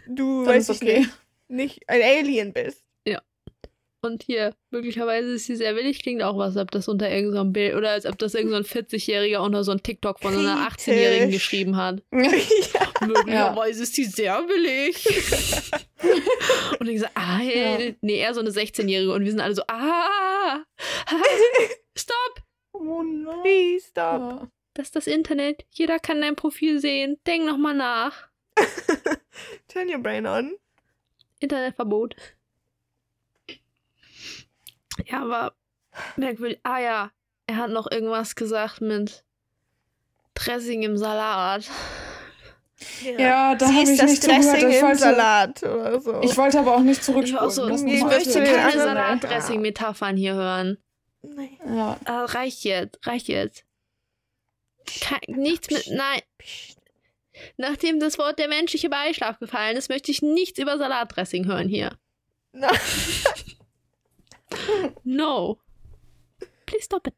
[0.07, 1.01] du, weißt okay.
[1.01, 1.11] nicht,
[1.49, 2.83] nicht ein Alien bist.
[3.07, 3.23] Ja.
[4.03, 7.77] Und hier, möglicherweise ist sie sehr willig, klingt auch was, ob das unter irgendeinem Bild
[7.77, 11.77] oder als ob das irgendein so 40-Jähriger unter so ein TikTok von einer 18-Jährigen geschrieben
[11.77, 12.03] hat.
[13.03, 13.07] Ja.
[13.09, 13.83] Möglicherweise ja.
[13.83, 15.05] ist sie sehr willig.
[16.79, 17.79] und ich so, ah, ja.
[18.01, 19.13] nee, eher so eine 16-Jährige.
[19.13, 20.63] Und wir sind alle so, ah,
[21.97, 22.43] Stop!
[22.73, 23.41] Oh nein.
[23.43, 24.49] Please stop.
[24.75, 25.65] Das ist das Internet.
[25.71, 27.19] Jeder kann dein Profil sehen.
[27.27, 28.29] Denk nochmal nach.
[29.69, 30.53] Turn your brain on.
[31.41, 32.15] Internetverbot.
[35.07, 35.55] Ja, aber
[36.17, 36.61] merkwürdig.
[36.63, 37.11] Ah ja,
[37.47, 39.25] er hat noch irgendwas gesagt mit
[40.35, 41.69] Dressing im Salat.
[43.19, 44.71] Ja, da habe ich das nicht Dressing zugehört.
[44.73, 46.21] Ich im wollte, Salat oder so.
[46.23, 47.45] ich wollte aber auch nicht Ich, zurückspulen.
[47.47, 50.79] auch so, ich möchte keine Salatdressing-Metaphern hier hören.
[51.23, 51.59] Nee.
[51.67, 53.65] Ja, Ah, reicht jetzt, reicht jetzt.
[55.01, 56.21] Kein, nichts mit, nein.
[57.57, 61.97] Nachdem das Wort der menschliche Beischlaf gefallen ist, möchte ich nichts über Salatdressing hören hier.
[62.53, 62.69] No.
[65.03, 65.59] No.
[66.67, 67.15] Please stop it.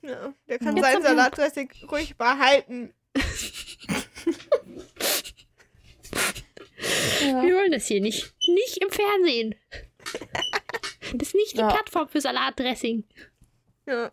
[0.00, 2.94] Ja, der kann Jetzt sein Salatdressing ruhig behalten.
[3.14, 3.22] ja.
[7.42, 8.32] Wir wollen das hier nicht.
[8.48, 9.54] Nicht im Fernsehen.
[11.12, 11.68] Das ist nicht die Ja.
[11.68, 13.04] Plattform für Salatdressing.
[13.86, 14.10] Ja.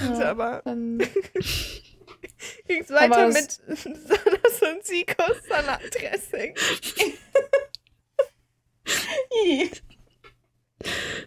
[0.00, 0.30] Also, ja.
[0.30, 0.98] aber Dann,
[2.66, 6.54] ging's weiter mit es- Sonos und Sikos Salatdressing.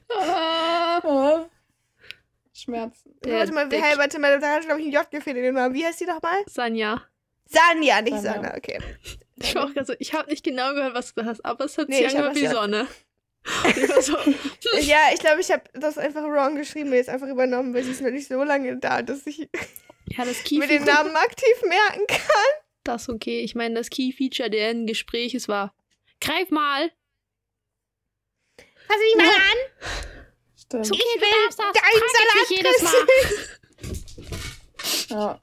[0.10, 1.46] Ah.
[2.54, 3.16] Schmerzen.
[3.24, 5.56] Der- warte mal, hey, warte mal, da hat glaube ich ein J gefehlt in dem
[5.56, 5.74] Namen.
[5.76, 6.44] Wie heißt die nochmal?
[6.48, 7.04] Sanja.
[7.46, 8.56] Sanja, nicht Sanja.
[8.56, 8.80] Okay.
[9.38, 11.78] Ich war auch gerade so, ich habe nicht genau gehört, was du hast, aber es
[11.78, 12.48] hat Nee, sich angehört wie.
[12.48, 12.88] Sonne.
[13.76, 14.18] Ich so,
[14.82, 17.92] Ja, ich glaube, ich habe das einfach wrong geschrieben und jetzt einfach übernommen, weil sie
[17.92, 19.38] ist noch nicht so lange da, dass ich
[20.08, 22.20] ja, das mir den Namen aktiv merken kann.
[22.84, 23.42] Das ist okay.
[23.42, 25.74] Ich meine, das Key-Feature der in Gespräches war,
[26.22, 26.92] greif mal.
[28.88, 29.58] Fass mich mal an.
[30.56, 30.86] Stimmt.
[30.86, 31.56] Ist okay, Ich du will das.
[31.58, 31.74] dein
[32.42, 32.94] nicht jedes Mal.
[35.08, 35.40] Ja.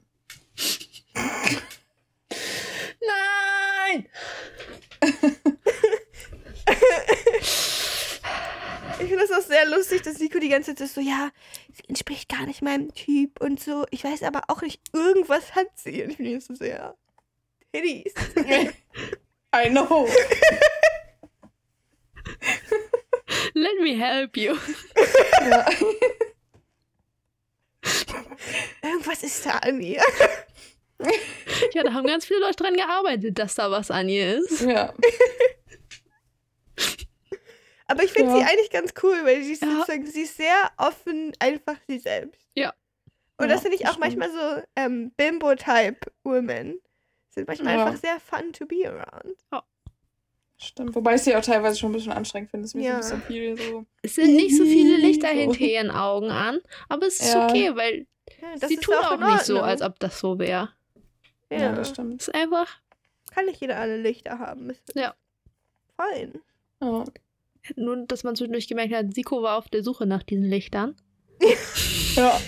[3.01, 4.09] Nein!
[8.99, 11.31] Ich finde das auch sehr lustig, dass Nico die ganze Zeit so, ja,
[11.73, 13.85] sie entspricht gar nicht meinem Typ und so.
[13.89, 16.03] Ich weiß aber auch nicht, irgendwas hat sie.
[16.03, 16.95] Und ich bin jetzt so sehr.
[17.73, 18.13] Titties.
[19.55, 20.07] I know.
[23.55, 24.55] Let me help you.
[25.41, 25.65] ja.
[28.81, 30.01] Irgendwas ist da an ihr.
[31.73, 34.61] Ja, da haben ganz viele Leute dran gearbeitet, dass da was an ihr ist.
[34.61, 34.93] ja.
[37.87, 38.37] Aber ich finde Ja.
[38.37, 39.69] sie eigentlich ganz cool, weil sie ist, Ja.
[39.71, 42.41] sozusagen, sie ist sehr offen, einfach sie selbst.
[42.55, 42.73] Ja.
[43.37, 46.79] Und Ja, das finde ich auch manchmal so ähm, Bimbo-Type-Women.
[47.29, 47.85] Sind manchmal Ja.
[47.85, 49.35] einfach sehr fun to be around.
[50.57, 50.95] Stimmt.
[50.95, 52.65] Wobei ich sie auch teilweise schon ein bisschen anstrengend finde.
[52.65, 53.01] Es Ja.
[53.01, 53.85] so ein bisschen viel so.
[54.01, 55.33] Es sind nicht so viele Lichter So.
[55.33, 57.47] hinter ihren Augen an, aber es ist Ja.
[57.49, 58.07] okay, weil
[58.41, 60.69] Ja, sie tut auch in nicht so, als ob das so wäre.
[61.49, 62.21] Ja, Ja, das stimmt.
[62.21, 62.79] Es ist einfach,
[63.33, 64.69] kann nicht jeder alle Lichter haben.
[64.69, 65.15] Ist Ja.
[65.97, 66.41] Fein.
[66.83, 67.03] Ja.
[67.77, 70.95] nur, dass man zwischendurch gemerkt hat, Siko war auf der Suche nach diesen Lichtern.
[72.15, 72.39] ja.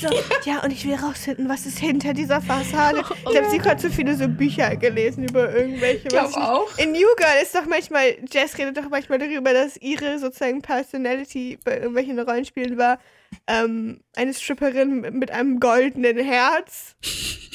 [0.00, 0.08] So,
[0.44, 3.00] ja, und ich will rausfinden, was ist hinter dieser Fassade.
[3.14, 6.08] Ich Oh, glaube, sie hat so viele so Bücher gelesen über irgendwelche.
[6.08, 6.78] Ich was glaube auch.
[6.78, 11.58] In New Girl ist doch manchmal, Jess redet doch manchmal darüber, dass ihre sozusagen Personality
[11.64, 12.98] bei irgendwelchen Rollenspielen war,
[13.46, 16.96] ähm, eine Stripperin mit- mit einem goldenen Herz.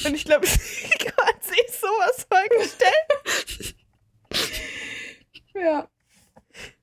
[0.06, 0.60] Und ich glaube, sie
[1.26, 3.74] hat sich sowas vorgestellt.
[5.54, 5.88] Ja.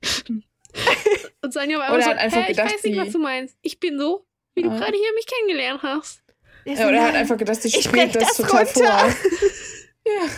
[1.42, 3.18] Und Sanja war Oder immer so, hat einfach Hä, ich gedacht, weiß nicht, was du
[3.18, 3.56] meinst.
[3.62, 4.76] Ich bin so, wie du Ja.
[4.76, 6.22] gerade hier mich kennengelernt hast.
[6.64, 9.08] Ich ja oder er hat einfach gedacht, sie Ich spielt das, das total runter.
[9.10, 9.14] vor.
[10.06, 10.28] ja.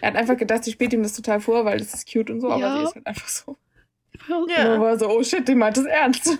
[0.00, 2.40] Er hat einfach gedacht, sie spielt ihm das total vor, weil das ist cute und
[2.40, 2.78] so, aber Ja.
[2.78, 3.56] sie ist halt einfach so.
[4.48, 4.74] Ja.
[4.74, 6.38] Und war so, oh shit, die meint das ernst.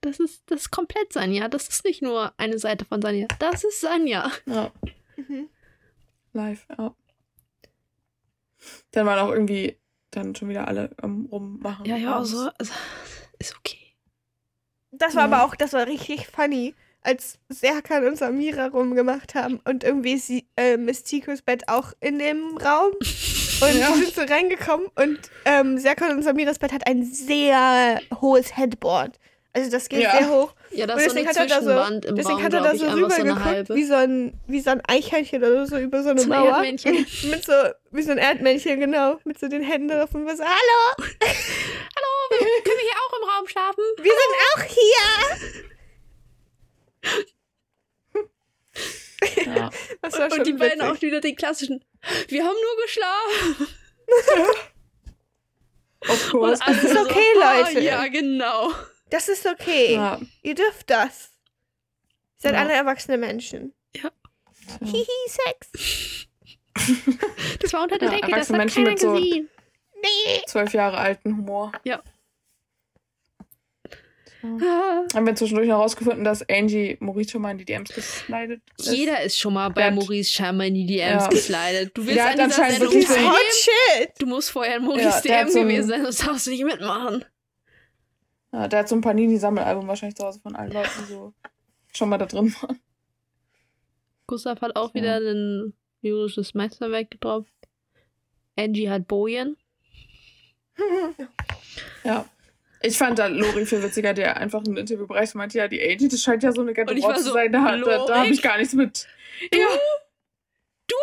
[0.00, 1.48] Das ist, das ist komplett Sanja.
[1.48, 3.28] Das ist nicht nur eine Seite von Sanja.
[3.38, 4.30] Das ist Sanja.
[4.46, 4.72] Ja.
[5.16, 5.48] Mhm.
[6.32, 6.94] Live, ja.
[8.92, 9.78] Dann waren auch irgendwie
[10.12, 11.84] dann schon wieder alle am Rummachen.
[11.86, 12.48] Ja, ja, so.
[12.58, 12.72] Also,
[13.38, 13.78] ist okay.
[14.92, 15.32] Das war Ja.
[15.36, 20.46] aber auch, das war richtig funny, als Serkan und Samira rumgemacht haben und irgendwie sie,
[20.56, 22.92] äh, Miss Tikos Bett auch in dem Raum.
[23.62, 23.92] Und Ja.
[23.94, 29.20] sind so reingekommen und ähm, Serkan und Samiras Bett hat ein sehr hohes Headboard.
[29.54, 30.12] Also das geht Ja.
[30.16, 30.54] sehr hoch.
[30.70, 31.68] Ja, das Und ist so eine deswegen hat er da so,
[32.16, 33.74] deswegen Raum, hat er da so einfach so halbe.
[33.74, 36.52] wie so ein, wie so ein Eichhörnchen oder so über so eine So ein Mauer.
[36.56, 36.94] Erdmännchen.
[37.30, 37.52] Mit so,
[37.90, 39.18] wie so ein Erdmännchen, genau.
[39.24, 43.28] Mit so den Händen drauf und war so, hallo, Hallo, können wir hier auch im
[43.28, 43.84] Raum schlafen?
[43.98, 45.04] wir sind auch hier.
[49.54, 49.70] Ja.
[50.00, 50.96] Das war schon Und die beiden witzig.
[50.96, 51.84] auch wieder den klassischen.
[52.28, 53.68] Wir haben nur geschlafen.
[56.08, 56.54] Of course.
[56.54, 57.80] Und alle ist so, okay, ah, Leute.
[57.80, 58.72] Ja, genau.
[59.12, 59.94] Das ist okay.
[59.94, 60.20] Ja.
[60.42, 61.30] Ihr dürft das.
[62.38, 62.60] Ihr seid Ja.
[62.60, 63.72] alle erwachsene Menschen.
[63.94, 64.10] Ja.
[64.84, 66.26] Hihi, Sex.
[67.60, 69.48] Das war unter der Ja, Decke, das erwachsene hat Menschen keiner mit so- gesehen.
[70.02, 70.42] Nee.
[70.46, 71.70] Zwölf Jahre alten Humor.
[74.44, 75.04] Ah.
[75.14, 78.90] Haben wir zwischendurch noch rausgefunden, dass Angie Maurice schon mal in die DMs geslidet ist.
[78.90, 81.28] Jeder ist schon mal bei hat- Maurice scheinbar in die DMs Ja.
[81.28, 81.96] geslidet.
[81.96, 83.30] Du willst Der an dieser Sendung so- teilnehmen.
[83.32, 84.10] Hot shit.
[84.18, 86.64] Du musst vorher in Maurice Ja, DM so ein- gewesen sein, sonst darfst du nicht
[86.64, 87.24] mitmachen.
[88.52, 91.32] Ja, der hat so ein Panini-Sammelalbum wahrscheinlich zu Hause von allen Leuten, die so
[91.94, 92.80] schon mal da drin waren.
[94.26, 97.50] Gustav hat auch wieder ein lyrisches Meisterwerk gedroppt.
[98.56, 99.56] Angie hat Bojen.
[102.04, 102.28] ja.
[102.82, 106.08] Ich fand da Lori viel witziger, der einfach im Interview bereits meinte, ja, die Angie,
[106.08, 108.42] das scheint ja so eine ganze Wort zu so, sein, da, da, da habe ich
[108.42, 109.06] gar nichts mit.
[109.50, 109.68] Du, ja.
[110.88, 110.96] du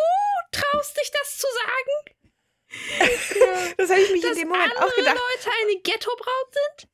[0.52, 2.16] traust dich das zu sagen?
[3.40, 3.74] Ja.
[3.78, 5.16] Das habe ich mich Dass in dem Moment andere auch gedacht.
[5.16, 6.90] Leute eine Ghetto-Braut sind?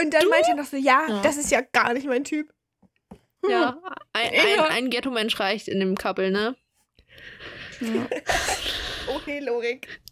[0.00, 0.28] Und dann Du?
[0.30, 1.22] meinte er noch so, ja, Ja.
[1.22, 2.52] das ist ja gar nicht mein Typ.
[3.48, 3.78] Ja,
[4.12, 6.56] ein, ein, ein Ghetto-Mensch reicht in dem Couple, ne?
[7.80, 8.08] Ja.
[9.16, 10.02] Okay, Lorik.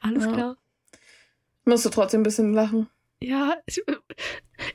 [0.00, 0.32] Alles Ja.
[0.32, 0.56] klar.
[0.92, 2.88] Ich musste trotzdem ein bisschen lachen.
[3.20, 3.82] Ja, ich,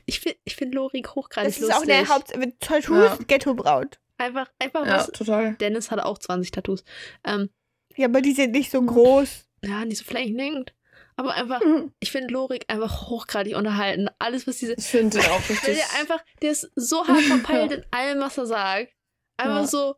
[0.04, 1.76] ich finde ich find Lorik hochgradig Das ist lustig.
[1.76, 2.34] auch eine Haupt...
[2.60, 3.18] Tattoos, Ja.
[3.26, 3.98] Ghetto-Braut.
[4.18, 5.06] Einfach, einfach Ja, was.
[5.12, 5.54] total.
[5.54, 6.84] Dennis hatte auch 20 Tattoos.
[7.24, 7.48] Ähm,
[7.96, 9.46] Ja, aber die sind nicht so groß.
[9.62, 10.74] ja, nicht so flächendeckend.
[11.20, 11.92] Aber einfach, Mhm.
[12.00, 14.08] ich finde Lorik einfach hochgradig unterhalten.
[14.18, 14.72] Alles, was diese.
[14.72, 15.76] Ich finde den auch richtig.
[15.76, 18.94] der einfach, der ist so hart verpeilt in allem, was er sagt.
[19.36, 19.66] Einfach Ja.
[19.66, 19.96] so.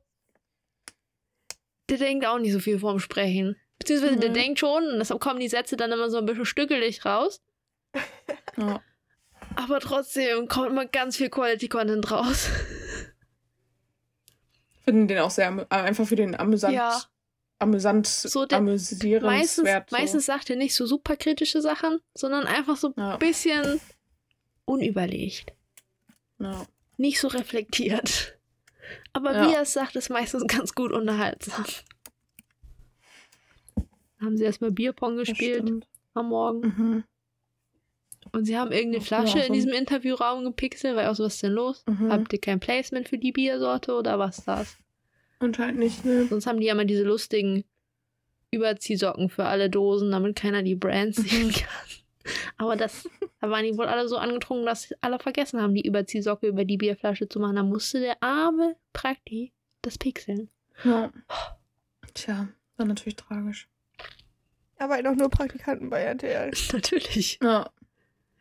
[1.89, 3.55] Der denkt auch nicht so viel vorm Sprechen.
[3.79, 4.35] Beziehungsweise der Mhm.
[4.35, 7.41] denkt schon, und deshalb kommen die Sätze dann immer so ein bisschen stückelig raus.
[8.57, 8.81] Ja.
[9.55, 12.49] Aber trotzdem kommt immer ganz viel Quality Content raus.
[14.79, 17.01] Ich finde den auch sehr äh, einfach für den amüsant, Ja.
[17.62, 19.22] Amüsant, So der- amüsierenswert.
[19.22, 19.96] Meistens, so.
[19.96, 23.16] meistens sagt er nicht so super kritische Sachen, sondern einfach so ein Ja.
[23.16, 23.80] bisschen
[24.64, 25.52] unüberlegt.
[26.38, 26.66] Ja.
[26.96, 28.38] Nicht so reflektiert.
[29.12, 29.48] Aber Ja.
[29.48, 31.64] wie er es sagt, ist meistens ganz gut unterhaltsam.
[34.20, 36.60] Haben sie erstmal Bierpong gespielt am Morgen.
[36.60, 37.04] Mhm.
[38.30, 41.34] Und sie haben irgendeine Ja, Flasche so in diesem Interviewraum gepixelt, weil auch so, was
[41.34, 41.82] ist denn los?
[41.86, 42.10] Mhm.
[42.12, 44.76] Habt ihr kein Placement für die Biersorte oder was ist das?
[45.43, 46.26] Anscheinend nicht, ne?
[46.26, 47.64] Sonst haben die ja immer diese lustigen
[48.53, 51.88] Überziehsocken für alle Dosen, damit keiner die Brands sehen kann.
[52.57, 53.09] Aber das,
[53.40, 56.76] da waren die wohl alle so angetrunken, dass alle vergessen haben, die Überziehsocke über die
[56.76, 57.57] Bierflasche zu machen.
[57.57, 60.49] Da musste der arme Prakti das pixeln.
[60.84, 61.12] Ja.
[62.14, 63.68] Tja, war natürlich tragisch.
[64.78, 66.51] Aber noch nur Praktikanten bei RTL.
[66.72, 67.38] Natürlich.
[67.40, 67.70] Ja.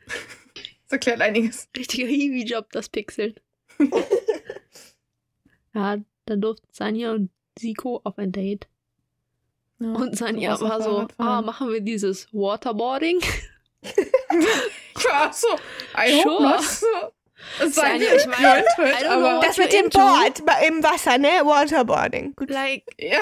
[0.06, 1.70] Das erklärt einiges.
[1.78, 3.36] Richtiger Hiwi-Job, das Pixeln.
[5.74, 5.98] ja,
[6.32, 7.30] dann durften Sanja und
[7.60, 8.68] Siko auf ein Date.
[9.80, 9.94] Ja.
[9.94, 13.20] Und Sanja Außer war so, ah, machen wir dieses Waterboarding?
[15.04, 15.48] Ja, so.
[15.98, 16.42] I hope Sure.
[16.42, 16.62] not.
[16.62, 16.86] So.
[17.60, 18.60] Es sei Sanja, ich meine,
[19.02, 19.90] I know Das mit dem.
[19.90, 21.28] Board im Wasser, ne?
[21.44, 22.36] Waterboarding.
[22.36, 22.52] Gut.
[22.52, 23.20] Like, ja.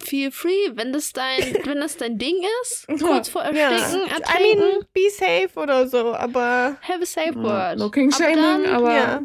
[0.00, 3.72] feel free, wenn das dein, wenn das dein Ding ist, kurz vor Ja.
[3.72, 7.78] Ersticken, I Ertrinken, mean, be safe oder so, aber have a safe Ja, word.
[7.78, 8.94] No King Aber Shaming, dann- aber.
[8.94, 9.22] ja.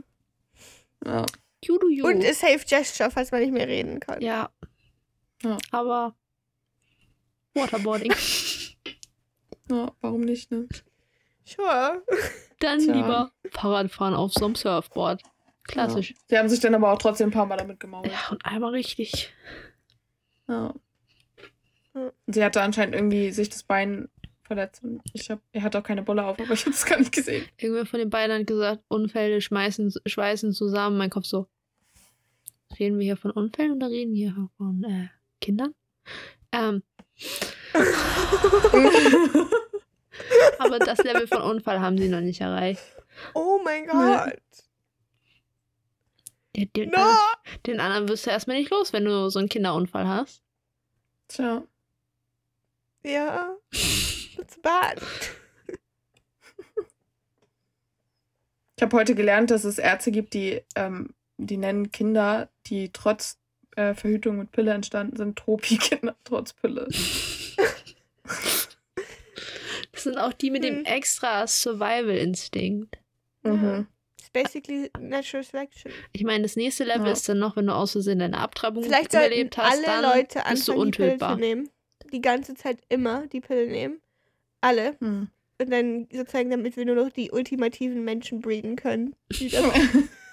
[1.05, 1.25] Ja.
[1.67, 2.05] You do you.
[2.05, 4.21] Und a safe gesture, falls man nicht mehr reden kann.
[4.21, 4.49] ja.
[5.43, 5.57] Ja.
[5.71, 6.15] Aber
[7.53, 8.11] Waterboarding.
[9.69, 10.67] ja, warum nicht, ne?
[11.45, 12.03] Sure.
[12.59, 12.93] Dann Tja.
[12.93, 15.21] lieber Fahrradfahren auf so einem Surfboard.
[15.63, 16.11] Klassisch.
[16.11, 16.15] Ja.
[16.29, 18.07] Die haben sich dann aber auch trotzdem ein paar Mal damit gemault.
[18.07, 19.33] Ja, und einmal richtig.
[20.47, 20.73] Ja.
[22.27, 24.09] Sie hatte anscheinend irgendwie sich das Bein
[24.43, 24.83] verletzt.
[24.83, 27.11] Und ich hab, er hat auch keine Bolle auf, aber ich habe das gar nicht
[27.11, 27.45] gesehen.
[27.57, 30.97] Irgendwer von den beiden hat gesagt, Unfälle schmeißen, schweißen zusammen.
[30.97, 31.47] Mein Kopf so.
[32.79, 35.07] Reden wir hier von Unfällen oder reden wir hier von äh,
[35.39, 35.73] Kindern?
[36.51, 36.83] Ähm,
[40.59, 42.83] aber das Level von Unfall haben sie noch nicht erreicht.
[43.33, 44.37] Oh mein Gott.
[46.55, 46.97] Den, den, No!
[46.97, 47.17] anderen,
[47.65, 50.41] den anderen wirst du erstmal nicht los, wenn du so einen Kinderunfall hast.
[51.27, 51.63] Tja.
[53.03, 53.55] Ja.
[54.37, 55.01] That's bad.
[58.77, 63.37] Ich habe heute gelernt, dass es Ärzte gibt, die, ähm, die nennen Kinder, die trotz
[63.75, 66.87] äh, Verhütung mit Pille entstanden sind, Tropi-Kinder trotz Pille.
[69.91, 70.85] Das sind auch die mit dem Hm.
[70.85, 72.97] extra Survival-Instinkt.
[73.43, 73.87] Mhm.
[74.19, 75.91] It's basically natural selection.
[76.13, 77.13] Ich meine, das nächste Level Ja.
[77.13, 80.41] ist dann noch, wenn du aus Versehen deine Abtreibung Vielleicht überlebt hast, alle dann Leute
[80.49, 81.33] bist du anfangen, die Pille untötbar.
[81.35, 81.69] zu nehmen.
[82.11, 84.01] Die ganze Zeit immer die Pille nehmen.
[84.61, 84.95] Alle.
[84.99, 85.29] Hm.
[85.61, 89.15] Und dann sozusagen, damit wir nur noch die ultimativen Menschen breeden können.
[89.31, 89.63] Die das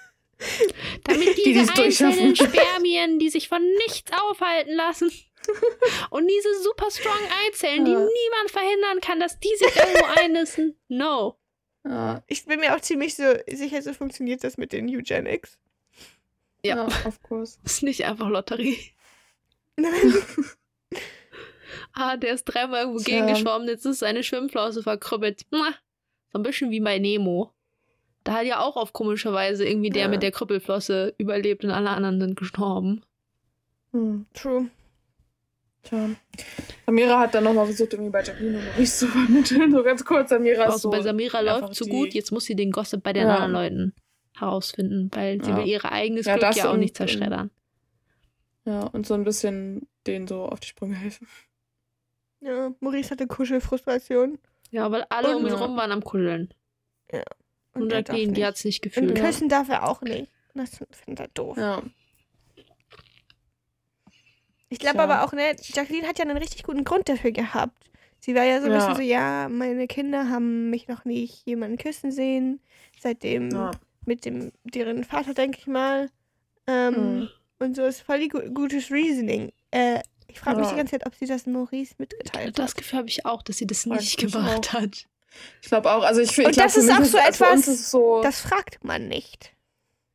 [1.03, 2.35] Damit Die diese dies einzelnen.
[2.35, 5.11] Spermien, die sich von nichts aufhalten lassen.
[6.09, 7.99] Und diese super strong Eizellen, die Ja.
[7.99, 10.77] niemand verhindern kann, dass die sich irgendwo einnisten.
[10.87, 11.37] No.
[11.85, 15.57] Ja, ich bin mir auch ziemlich so sicher, so funktioniert das mit den Eugenics.
[16.65, 16.87] Ja.
[16.87, 17.59] ja, of course.
[17.63, 18.77] Das ist nicht einfach Lotterie.
[21.93, 23.19] Ah, der ist dreimal irgendwo Tja.
[23.19, 25.45] gegengeschwommen, jetzt ist seine Schwimmflosse verkrüppelt.
[25.51, 27.53] So ein bisschen wie bei Nemo.
[28.23, 30.07] Da hat ja auch auf komische Weise irgendwie der Ja.
[30.07, 33.01] mit der Krüppelflosse überlebt und alle anderen sind gestorben.
[33.91, 34.25] Hm.
[34.33, 34.69] True.
[35.83, 36.09] Tja.
[36.85, 39.71] Samira hat dann nochmal versucht, irgendwie bei Jacqueline und Maurice zu vermitteln.
[39.71, 40.89] So ganz kurz, Samira Also ist so.
[40.91, 43.35] bei Samira läuft so die- gut, jetzt muss sie den Gossip bei den Ja.
[43.35, 43.93] anderen Leuten
[44.37, 45.57] herausfinden, weil sie Ja.
[45.57, 47.51] will ihr eigenes Ja, Glück ja auch und- nicht zerschreddern.
[48.65, 51.27] Ja, und so ein bisschen denen so auf die Sprünge helfen.
[52.39, 54.39] Ja, Maurice hatte Kuschelfrustration.
[54.71, 55.59] Ja, weil alle Und- um ihn Ja.
[55.59, 56.53] rum waren am Kuscheln.
[57.73, 58.47] Und, er darf Jacqueline, die nicht.
[58.47, 59.17] hat es nicht Und gefühlt.
[59.17, 59.25] Ja.
[59.25, 60.29] küssen darf er auch nicht.
[60.53, 61.57] Das findet er doof.
[61.57, 61.81] Ja.
[64.69, 65.03] Ich glaube Tja.
[65.03, 67.89] aber auch, ne, Jacqueline hat ja einen richtig guten Grund dafür gehabt.
[68.19, 68.77] Sie war ja so ein Ja.
[68.79, 72.59] bisschen so, ja, meine Kinder haben mich noch nicht jemanden küssen sehen.
[72.99, 73.71] Seitdem ja.
[74.05, 76.09] mit dem deren Vater, denke ich mal.
[76.67, 77.29] Ähm, Mhm.
[77.59, 79.51] Und so ist voll gu gutes Reasoning.
[79.71, 80.71] Äh, ich frage mich Ja.
[80.73, 82.77] die ganze Zeit, ob sie das Maurice mitgeteilt Das hat.
[82.77, 85.07] Gefühl habe ich auch, dass sie das nicht ich gemacht hat.
[85.61, 88.39] Ich glaube auch, also ich, ich Und glaub, das ist auch so etwas, so, Das
[88.41, 89.51] fragt man nicht.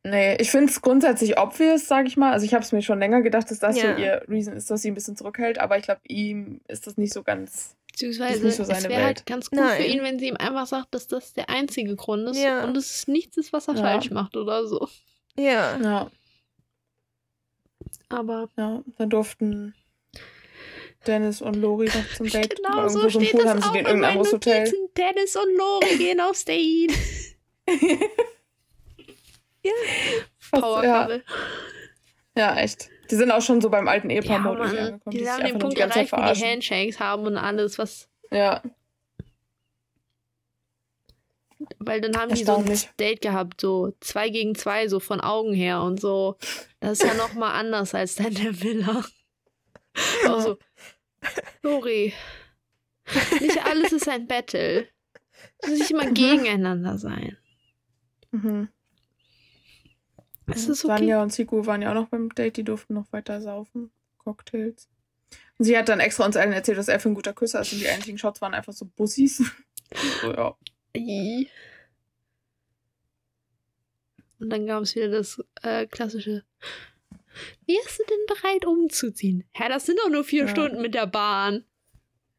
[0.03, 2.31] nee, ich finde es grundsätzlich obvious, sage ich mal.
[2.33, 3.95] Also ich habe es mir schon länger gedacht, dass das Ja.
[3.95, 6.97] so ihr Reason ist, dass sie ein bisschen zurückhält, aber ich glaube, ihm ist das
[6.97, 7.75] nicht so ganz.
[7.91, 9.81] Beziehungsweise so es wäre halt ganz gut Nein.
[9.81, 12.63] für ihn, wenn sie ihm einfach sagt, dass das der einzige Grund ist Ja.
[12.63, 13.81] und es nichts ist, was er Ja.
[13.81, 14.87] falsch macht oder so.
[15.37, 15.77] Ja.
[15.81, 16.11] Ja,
[18.09, 18.81] Aber ja.
[18.97, 19.73] Dann durften
[21.07, 22.55] Dennis und Lori noch zum Date.
[22.57, 24.59] genau so irgendwo so ein steht Pool das haben sie auch in meinen anderes Hotel.
[24.63, 24.89] Notizen.
[24.97, 26.91] Dennis und Lori gehen aufs Date.
[30.51, 31.23] Was- Power ja, Couple.
[32.37, 32.89] ja, echt.
[33.11, 35.01] Die sind auch schon so beim alten Ja, Ehepaar-Mode Mann, angekommen.
[35.11, 36.43] die sich haben den Punkt die erreicht, wo die.
[36.45, 38.07] Handshakes haben und alles, was.
[38.31, 38.61] Ja,
[41.79, 42.79] Weil dann haben die so ein.
[42.99, 46.37] Date gehabt, so zwei gegen zwei, so von Augen her und so.
[46.79, 49.03] Das ist ja nochmal anders als dann der Villa.
[50.25, 50.57] Also,
[51.61, 52.13] Lori,
[53.41, 54.87] nicht alles ist ein Battle.
[55.59, 57.37] Es muss nicht immer gegeneinander sein.
[58.31, 58.69] mhm.
[60.51, 60.97] Es ist okay.
[60.97, 63.91] Sanja und Siku waren ja auch noch beim Date, die durften noch weiter saufen.
[64.17, 64.89] Cocktails.
[65.57, 67.73] Und sie hat dann extra uns allen erzählt, dass er für ein guter Küsser ist
[67.73, 69.43] und die einzigen Shots waren einfach so Bussis.
[70.21, 70.57] so, ja.
[74.39, 76.43] Und dann gab es wieder das äh, klassische.
[77.65, 79.43] Wie ist du denn bereit umzuziehen?
[79.53, 80.47] Hä, das sind doch nur vier Ja.
[80.49, 81.65] Stunden mit der Bahn.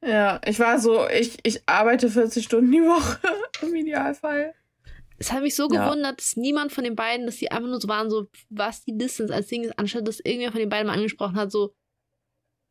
[0.05, 3.19] ja, ich war so, ich, ich arbeite 40 Stunden die Woche
[3.63, 4.55] im Idealfall.
[5.19, 5.85] Es hat mich so Ja.
[5.85, 8.97] gewundert, dass niemand von den beiden, dass die einfach nur so waren, so, was die
[8.97, 11.75] Distance als Ding ist, anstatt dass irgendwer von den beiden mal angesprochen hat, so,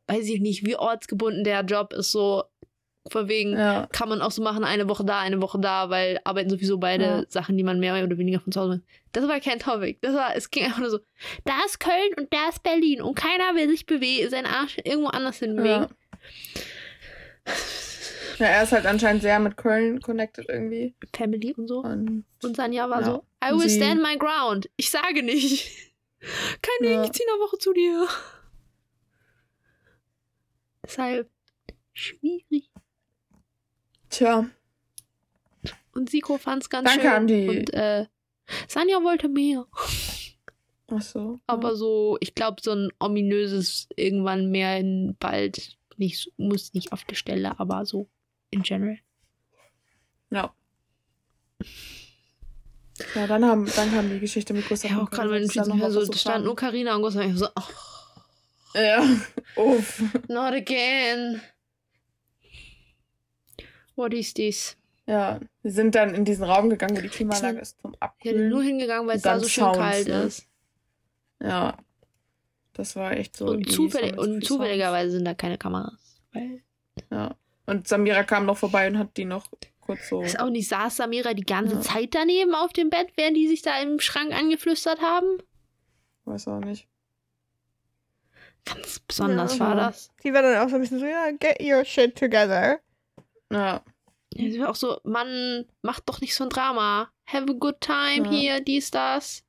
[0.07, 2.43] weiß ich nicht, wie ortsgebunden der Job ist, so,
[3.09, 6.19] von wegen, Ja, kann man auch so machen, eine Woche da, eine Woche da, weil
[6.23, 7.23] arbeiten sowieso beide Ja.
[7.27, 8.81] Sachen, die man mehr oder weniger von zu Hause macht.
[9.11, 9.97] Das war kein Topic.
[10.01, 10.99] Das war, es ging einfach nur so,
[11.45, 15.07] da ist Köln und da ist Berlin und keiner will sich bewegen, seinen Arsch irgendwo
[15.09, 15.87] anders hinbewegen.
[15.87, 17.53] ja.
[18.39, 20.95] ja, er ist halt anscheinend sehr mit Köln connected irgendwie.
[21.15, 21.79] Family und so.
[21.79, 24.69] Und Und Sanja war so, I will Sie- stand my ground.
[24.77, 25.71] Ich sage nicht.
[26.61, 28.07] Kein Ding, ich ziehe eine Woche zu dir.
[30.83, 31.29] Deshalb
[31.93, 32.68] schwierig.
[34.09, 34.45] Tja,
[35.93, 37.11] Und Siko fand es ganz Danke schön.
[37.11, 38.05] an die- Und äh,
[38.67, 39.65] Sanja wollte mehr.
[40.91, 41.39] ach so.
[41.47, 47.03] Aber so, ich glaube, so ein ominöses irgendwann mehr in bald nicht, muss nicht auf
[47.03, 48.07] der Stelle, aber so
[48.51, 48.97] in general.
[50.31, 50.53] Ja.
[53.15, 54.91] Ja, dann, haben, dann kam die Geschichte mit Gustav.
[54.91, 56.69] Ja, auch gerade wenn ich mal so, stand nur kam.
[56.71, 57.25] Carina und Gustav.
[57.25, 59.03] Ich so, oh, Ja,
[59.55, 60.01] uff.
[60.27, 61.41] not again.
[63.99, 64.77] What is this?
[65.05, 68.49] Ja, wir sind dann in diesen Raum gegangen, wo die Klimaanlage ist zum Ich bin
[68.49, 68.61] nur Abkühlen.
[68.61, 70.21] hingegangen, weil es da dann so schön Sounds, kalt ne?
[70.23, 70.47] ist.
[71.41, 71.77] Ja.
[72.73, 73.47] Das war echt so.
[73.47, 76.21] Und, zufällig, und zufälligerweise sind da keine Kameras.
[76.31, 76.61] Weil
[77.11, 77.35] Ja.
[77.65, 79.47] Und Samira kam noch vorbei und hat die noch
[79.81, 80.21] kurz so.
[80.21, 81.81] ist auch nicht, saß Samira die ganze Ja.
[81.81, 85.39] Zeit daneben auf dem Bett, während die sich da im Schrank angeflüstert haben?
[86.25, 86.87] Weiß auch nicht.
[88.65, 89.67] Ganz besonders Ja.
[89.67, 90.11] war das.
[90.23, 92.79] Die war dann auch so ein bisschen so, ja, get your shit together.
[93.51, 93.83] Ja.
[94.33, 97.11] Ja, sie war auch so, Mann, mach doch nicht so ein Drama.
[97.25, 98.29] Have a good time Ja.
[98.31, 99.43] hier, dies, das.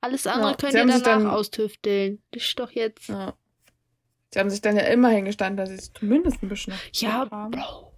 [0.00, 2.22] Alles andere Ja, könnt sie ihr danach dann- austüfteln.
[2.30, 3.08] Das ist doch jetzt.
[3.08, 3.34] ja.
[4.32, 7.50] Sie haben sich dann ja immer hingestanden, dass sie es zumindest ein bisschen Ja, haben.
[7.52, 7.92] Bro.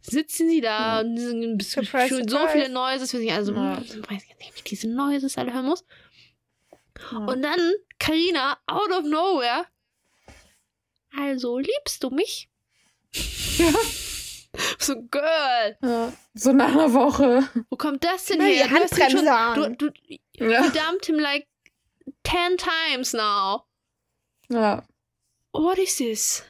[0.00, 1.00] Sitzen sie da Ja.
[1.00, 2.52] und sind ein bisschen Surprise, schon so surprise.
[2.52, 3.76] viele Noises, wir sind also, Ja.
[3.78, 5.84] hm, ich weiß nicht, wie ich diese Noises alle hören muss.
[7.10, 7.18] Ja.
[7.18, 7.60] Und dann
[7.98, 9.66] Karina out of nowhere.
[11.16, 12.48] Also, liebst du mich?
[13.58, 13.72] Ja.
[14.78, 16.12] So, Girl, ja.
[16.34, 17.42] So nach einer Woche.
[17.70, 18.66] wo kommt das denn her?
[18.66, 19.76] Du Handbremse schon, an.
[19.76, 19.94] du, du,
[20.36, 20.64] Ja.
[20.64, 21.46] you dumped him like
[22.26, 23.64] 10 times now.
[24.48, 24.82] ja.
[25.52, 26.44] What is this?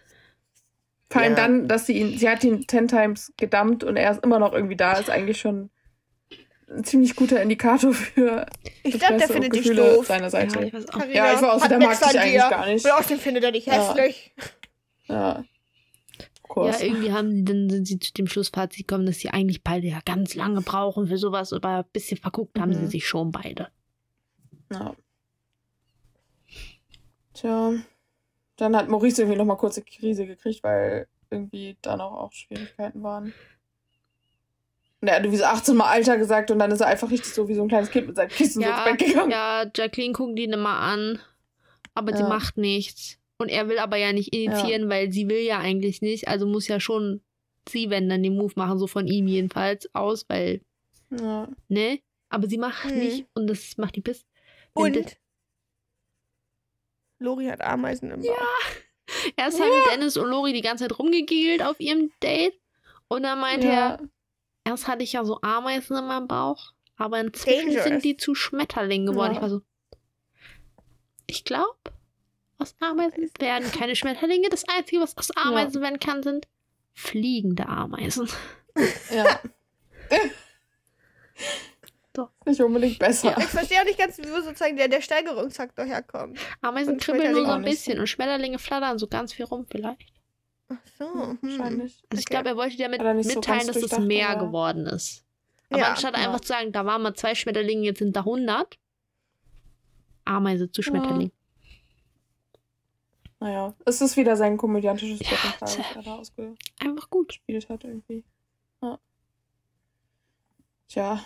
[1.10, 1.36] Vor allem Ja.
[1.36, 4.52] dann, dass sie ihn, sie hat ihn ten times gedumpt und er ist immer noch
[4.52, 5.70] irgendwie da, ist eigentlich schon
[6.70, 8.44] ein ziemlich guter Indikator für
[8.82, 10.06] Ich glaube, der findet dich Gefühle doof.
[10.06, 10.58] seiner Seite.
[10.60, 11.04] Ja, ich weiß auch.
[11.06, 12.50] Ja, ich war auch so, hat der mag dich eigentlich dir.
[12.50, 12.84] gar nicht.
[12.84, 13.72] Und außerdem findet er dich Ja.
[13.72, 14.34] hässlich.
[15.06, 15.38] Ja.
[15.38, 15.44] Of
[16.62, 16.80] course.
[16.80, 19.86] Ja, irgendwie haben die, dann sind sie zu dem Schlussfazit gekommen, dass sie eigentlich beide
[19.86, 22.74] ja ganz lange brauchen für sowas, aber ein bisschen verguckt haben Mhm.
[22.74, 23.68] sie sich schon beide.
[24.72, 24.94] Ja.
[27.34, 27.72] Tja.
[28.56, 33.32] dann hat Maurice irgendwie nochmal kurze Krise gekriegt, weil irgendwie da noch auch Schwierigkeiten waren.
[35.00, 37.32] Und er hat irgendwie so 18 Mal Alter gesagt und dann ist er einfach richtig
[37.32, 39.30] so wie so ein kleines Kind mit seinem Kissen ja, so ins Bett gegangen.
[39.30, 41.20] Ja, Jacqueline guckt ihn immer an,
[41.94, 42.16] aber ja.
[42.16, 43.17] sie macht nichts.
[43.38, 44.88] Und er will aber ja nicht initiieren, ja.
[44.88, 46.28] weil sie will ja eigentlich nicht.
[46.28, 47.22] Also muss ja schon
[47.68, 50.60] sie, wenn dann den Move machen, so von ihm jedenfalls aus, weil.
[51.10, 51.48] Ja.
[51.68, 52.00] Ne?
[52.28, 52.98] Aber sie macht hm.
[52.98, 54.26] nicht und das macht die Piss.
[54.74, 55.16] Und?
[57.20, 58.26] Lori hat Ameisen im Bauch.
[58.26, 58.34] Ja.
[59.36, 62.54] Erst haben Dennis und Lori die ganze Zeit rumgegielt auf ihrem Date.
[63.08, 64.00] Und dann meint er,
[64.64, 67.84] erst hatte ich ja so Ameisen in meinem Bauch, aber inzwischen Dangerous.
[67.84, 69.32] sind die zu Schmetterlingen geworden.
[69.32, 69.62] Ich war so,
[71.26, 71.78] ich glaube,
[72.58, 74.48] aus Ameisen werden keine Schmetterlinge.
[74.48, 75.88] Das Einzige, was aus Ameisen ja.
[75.88, 76.48] werden kann, sind
[76.92, 78.28] fliegende Ameisen.
[79.10, 79.40] Ja.
[82.14, 82.28] so.
[82.44, 83.30] Nicht unbedingt besser.
[83.30, 83.38] Ja.
[83.38, 86.38] Ich verstehe auch nicht ganz, wo sozusagen der, der Steigerungsfaktor herkommt.
[86.60, 90.12] Ameisen kribbeln nur so ein bisschen und Schmetterlinge flattern so ganz viel rum vielleicht.
[90.68, 91.38] Ach so, hm.
[91.40, 92.02] wahrscheinlich.
[92.10, 94.46] Also ich glaube, er wollte damit mitteilen, so dass es mehr oder?
[94.46, 95.24] geworden ist.
[95.70, 96.24] Aber ja, anstatt ja.
[96.24, 98.78] einfach zu sagen, da waren mal zwei Schmetterlinge, jetzt sind da 100,
[100.24, 101.32] Ameise zu Schmetterling.
[103.40, 107.28] Naja, es ist wieder sein komödiantisches ja, Potenzial, was er da ausgespielt Einfach gut.
[107.28, 108.24] Gespielt hat irgendwie.
[108.82, 108.98] Ja.
[110.88, 111.24] Tja,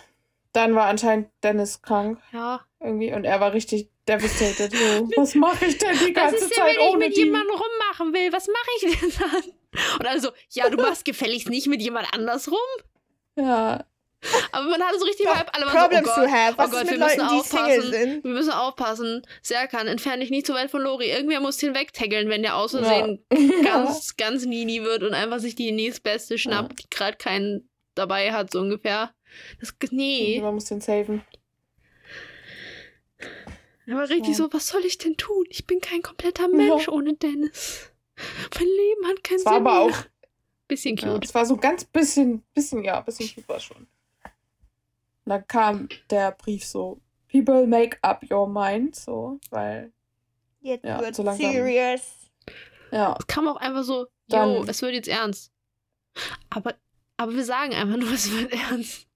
[0.51, 2.19] dann war anscheinend Dennis krank.
[2.31, 2.61] Ja.
[2.79, 4.71] Irgendwie und er war richtig devastated.
[4.71, 7.17] So, was mache ich denn die ganze was ist Zeit denn, wenn ohne ich mit
[7.17, 7.23] die?
[7.23, 8.31] jemandem rummachen will?
[8.31, 9.53] Was mache ich denn dann?
[9.99, 12.57] Und also, ja, du machst gefälligst nicht mit jemand anders rum.
[13.35, 13.85] Ja.
[14.51, 16.57] Aber man hatte so richtig Vibe, alle waren Problems so, oh Gott, to have.
[16.57, 17.91] Was oh Gott, ist wir mit müssen Leuten, die Single aufpassen.
[17.91, 18.23] sind?
[18.23, 19.21] Wir müssen aufpassen.
[19.41, 21.09] Serkan, entferne dich nicht so weit von Lori.
[21.09, 23.61] Irgendwer muss den wegtaggeln, wenn der aus Versehen Ja.
[23.63, 28.51] ganz, ganz needy wird und einfach sich die nächstbeste schnappt, die gerade keinen dabei hat,
[28.51, 29.13] so ungefähr.
[29.59, 30.39] Das, nee.
[30.41, 31.23] Man muss den saven.
[33.85, 34.35] Er war richtig Ja.
[34.45, 35.45] so, was soll ich denn tun?
[35.49, 37.91] Ich bin kein kompletter Mensch ohne Dennis.
[38.57, 39.95] Mein Leben hat keinen Es war Sinn aber mehr.
[39.97, 40.03] auch,
[40.67, 41.25] Bisschen ja, cute.
[41.25, 43.85] es war so ganz bisschen, bisschen, ja, bisschen cute war schon.
[45.25, 46.99] Und dann kam der Brief so,
[47.31, 49.91] People make up your mind, so, weil,
[50.61, 51.51] Jetzt Ja, wird so langsam.
[51.51, 52.31] serious.
[52.91, 55.51] ja, Es kam auch einfach so, Dann- yo, es wird jetzt ernst.
[56.49, 56.75] Aber,
[57.17, 59.07] aber wir sagen einfach nur, es wird ernst.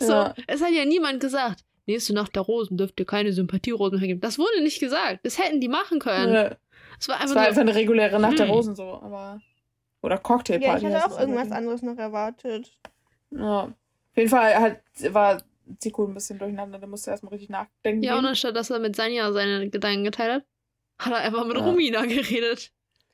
[0.00, 0.34] So, Ja.
[0.46, 4.20] es hat ja niemand gesagt, nächste Nacht der Rosen dürft ihr keine Sympathierosen mehr geben.
[4.20, 5.20] Das wurde nicht gesagt.
[5.24, 6.34] Das hätten die machen können.
[6.34, 6.56] äh,
[6.98, 8.52] Es war es einfach war nur, einfach eine reguläre Nacht der Hm.
[8.54, 9.40] Rosen, so, aber,
[10.02, 10.86] oder Ja, Cocktailparty.
[10.86, 12.76] ich heißt hatte es auch irgendwas anderes noch erwartet.
[13.30, 13.72] Ja.
[14.12, 14.80] Auf jeden Fall hat,
[15.14, 15.42] war
[15.78, 18.02] Zico ein bisschen durcheinander, da musste er erstmal richtig nachdenken.
[18.02, 20.44] ja, und anstatt dass er mit Sanja seine Gedanken geteilt hat,
[21.06, 21.64] hat er einfach mit Ja.
[21.64, 22.72] Romina geredet.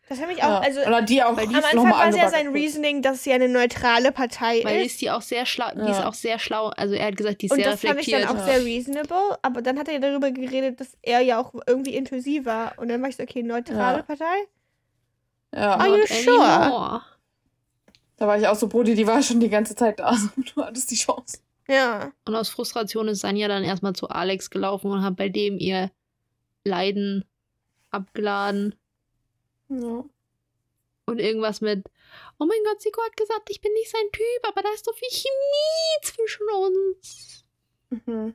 [0.09, 0.59] Das hat mich ja.
[0.59, 2.49] auch, also und hat die auch Weil die am Anfang war es ja sein.
[2.53, 4.93] Reasoning, dass sie eine neutrale Partei Weil ist.
[4.93, 6.09] ist die auch sehr schlau, die ist Ja.
[6.09, 8.23] auch sehr schlau, also er hat gesagt, die ist Und sehr das fand ich dann
[8.23, 8.41] reflektiert.
[8.43, 12.45] auch sehr reasonable, aber dann hat er darüber geredet, dass er ja auch irgendwie inklusiv
[12.47, 12.75] war.
[12.79, 14.03] Und dann war ich so, okay, neutrale Ja.
[14.03, 14.47] Partei?
[15.53, 16.41] Ja, Are you sure?
[16.41, 17.03] anymore.
[18.17, 20.15] Da war ich auch so, Brudi, die war schon die ganze Zeit da.
[20.17, 21.39] So, du hattest die Chance.
[21.69, 22.13] Ja.
[22.25, 25.91] Und aus Frustration ist Sanja dann erstmal zu Alex gelaufen und hat bei dem ihr
[26.65, 27.25] Leiden
[27.91, 28.75] abgeladen.
[29.69, 30.05] Ja.
[31.09, 31.85] Und irgendwas mit,
[32.39, 34.93] oh mein Gott, Siko hat gesagt, ich bin nicht sein Typ, aber da ist so
[34.93, 37.45] viel Chemie zwischen uns.
[37.91, 38.35] Mhm.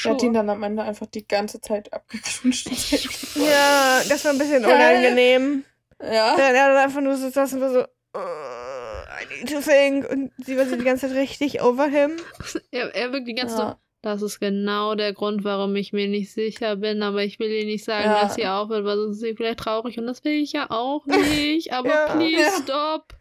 [0.00, 0.14] Sure.
[0.14, 2.68] hat ihn dann am Ende einfach die ganze Zeit abgeknutscht.
[3.36, 5.64] Ja, das war ein bisschen unangenehm.
[6.00, 6.36] ja.
[6.36, 7.86] Dann er dann einfach nur so saß und war so, "Uh,
[8.18, 10.08] I need to think.
[10.10, 12.12] Und sie war so die ganze Zeit richtig over him.
[12.70, 13.80] Er, er wirkt die ganze Zeit Ja.
[14.02, 17.64] das ist genau der Grund, warum ich mir nicht sicher bin, aber ich will ihr
[17.64, 18.22] nicht sagen, Ja.
[18.22, 21.04] dass sie aufhört, weil sonst ist sie vielleicht traurig und das will ich ja auch
[21.06, 22.14] nicht, aber Ja.
[22.16, 23.14] please stop.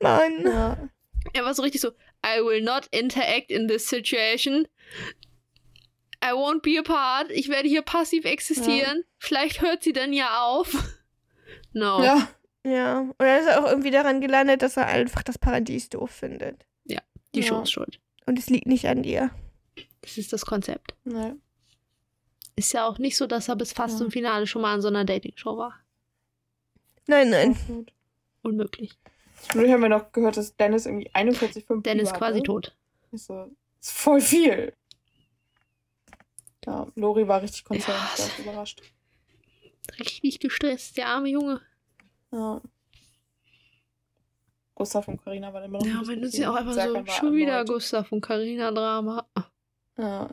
[0.00, 0.90] Mann.
[1.32, 1.88] Er war so richtig so,
[2.24, 4.66] I will not interact in this situation.
[6.24, 7.30] I won't be a part.
[7.30, 9.04] Ich werde hier passiv existieren.
[9.18, 10.72] Vielleicht hört sie dann ja auf.
[11.72, 12.02] No.
[12.02, 12.28] Ja.
[12.66, 13.00] Ja.
[13.00, 16.66] Und dann ist er auch irgendwie daran gelandet, dass er einfach das Paradies doof findet.
[17.34, 17.46] Die Ja.
[17.48, 18.00] Show ist schuld.
[18.24, 19.30] Und es liegt nicht an dir.
[20.00, 20.94] Das ist das Konzept.
[21.04, 21.34] Nee.
[22.56, 23.98] Ist ja auch nicht so, dass er bis fast Ja.
[23.98, 25.74] zum Finale schon mal in so einer Dating-Show war.
[27.06, 27.86] Nein, nein.
[28.42, 28.96] Unmöglich.
[29.42, 32.46] Zwischendurch haben wir noch gehört, dass Dennis irgendwie 41,5 Dennis Fieber quasi hatte.
[32.46, 32.76] tot.
[33.12, 33.34] Ich so,
[33.78, 34.72] das ist voll viel.
[36.64, 38.24] Ja, Lori war richtig konzernt, Ja.
[38.24, 38.82] war überrascht.
[40.00, 41.60] Richtig gestresst, der arme Junge.
[42.32, 42.60] Ja.
[44.74, 45.86] Gustav und Karina waren immer noch.
[45.86, 47.68] Ja, man ist ja auch einfach so, schon wieder erneut.
[47.68, 49.26] Gustav und Carina Drama.
[49.96, 50.28] Ja.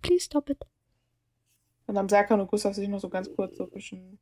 [0.00, 0.62] Please stop it.
[1.86, 4.18] Und dann haben Serkan und Gustav sich noch so ganz kurz so ein bisschen.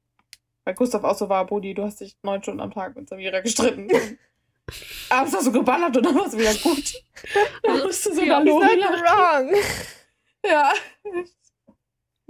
[0.64, 3.41] Weil Gustav auch so war, Bodi, du hast dich neun Stunden am Tag mit Samira
[3.41, 3.89] gestritten.
[5.11, 6.95] Abends hast du geballert und dann war es wieder gut.
[7.62, 9.49] Dann musste sogar Ja, Lori Not lachen.
[9.49, 9.62] wrong.
[10.45, 10.72] Ja.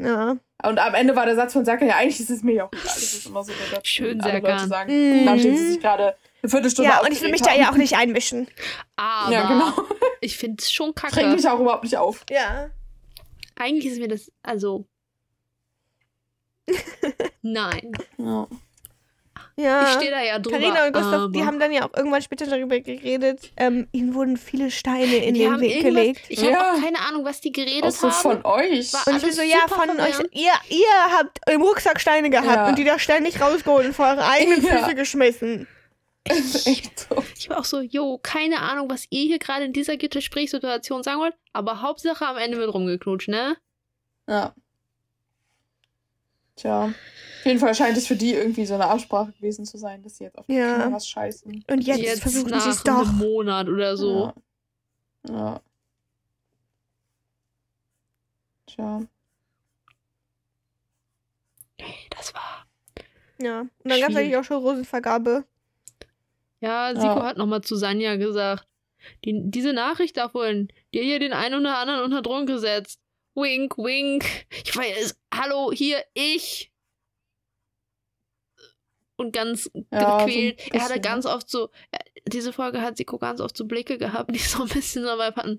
[0.00, 0.36] Ja.
[0.64, 2.72] Und am Ende war der Satz von Serkan, ja, eigentlich ist es mir ja auch
[2.72, 2.84] egal.
[2.84, 3.86] Das ist immer so der Satz.
[3.88, 4.50] Schön, alle Serkan.
[4.56, 7.66] Leute sagen, nachdem sie sich gerade eine Viertelstunde Ja, und ich will mich da aufgeregt
[7.66, 8.48] ja auch nicht einmischen.
[8.96, 9.32] Aber haben.
[9.32, 9.88] Ja, genau.
[10.20, 11.28] ich finde es schon Bringt kacke.
[11.28, 12.24] mich auch überhaupt nicht auf.
[12.30, 12.70] Ja.
[13.56, 14.84] Eigentlich ist mir das, also.
[17.42, 17.92] Nein.
[18.18, 18.46] Ja.
[19.60, 19.88] Ja.
[19.88, 20.56] Ich stehe da ja drüber.
[20.58, 24.14] Carina und Gustav, aber die haben dann ja auch irgendwann später darüber geredet, ähm, ihnen
[24.14, 26.20] wurden viele Steine in die den Weg gelegt.
[26.28, 26.74] Ich habe Ja.
[26.74, 28.42] auch keine Ahnung, was die geredet Auch so haben.
[28.42, 28.92] von euch.
[28.92, 30.28] War- Und ich bin so, ja, von euch, verwirrend.
[30.32, 32.68] ihr, ihr habt im Rucksack Steine gehabt Ja.
[32.68, 34.78] und die da ständig rausgeholt und vor eure eigenen Ja.
[34.78, 35.66] Füße geschmissen.
[36.24, 37.24] Echt so.
[37.36, 41.18] Ich war auch so, jo, keine Ahnung, was ihr hier gerade in dieser Gesprächssituation sagen
[41.20, 43.56] wollt, aber Hauptsache am Ende wird rumgeknutscht, ne?
[44.28, 44.54] Ja.
[46.58, 46.86] Tja.
[46.86, 50.16] Auf jeden Fall scheint es für die irgendwie so eine Absprache gewesen zu sein, dass
[50.18, 50.78] sie jetzt auf die Ja.
[50.78, 51.64] Kameras scheißen.
[51.70, 53.08] Und jetzt, versuchen nach sie es doch.
[53.08, 54.32] einem Monat oder so.
[55.28, 55.34] Ja.
[55.34, 55.60] ja.
[58.66, 59.00] Tja.
[62.10, 62.66] Das war.
[63.40, 63.60] Ja.
[63.60, 65.44] Und dann gab es eigentlich auch schon Rosenvergabe.
[66.60, 67.22] Ja, Siko Ja.
[67.24, 68.66] hat nochmal zu Sanja gesagt.
[69.24, 73.00] Die, diese Nachricht davon, die hat hier den einen oder anderen unter Druck gesetzt.
[73.40, 74.24] Wink, wink.
[74.64, 76.72] Ich weiß, hallo, hier, ich.
[79.16, 80.60] Und ganz Ja, gequält.
[80.60, 83.96] so er hatte ganz oft so, äh, diese Folge hat Siko ganz oft so Blicke
[83.98, 85.58] gehabt, die so ein bisschen so Vibe hatten.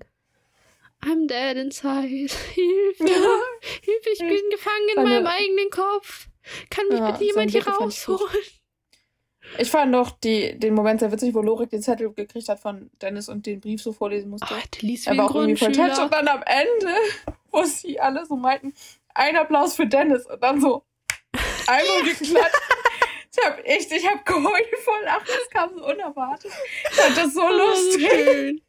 [1.02, 2.08] I'm dead inside.
[2.54, 3.04] Hilfe.
[3.06, 3.40] Ja.
[3.82, 6.28] Hilfe, ich bin gefangen in meinem eigenen Kopf.
[6.68, 8.20] Kann mich Ja, bitte jemand hier rausholen?
[9.58, 12.90] Ich fand noch die, den Moment sehr witzig, wo Lorik den Zettel gekriegt hat von
[13.02, 14.46] Dennis und den Brief so vorlesen musste.
[14.50, 16.94] Oh, der liest er war auch irgendwie voll touch und dann am Ende,
[17.50, 18.72] wo sie alle so meinten,
[19.14, 20.84] ein Applaus für Dennis und dann so
[21.66, 22.54] einmal geklatscht.
[23.32, 26.50] Ich hab echt, ich hab geheult voll lachen, das kam so unerwartet.
[26.90, 28.10] Ich fand das so Oh, lustig.
[28.10, 28.60] schön.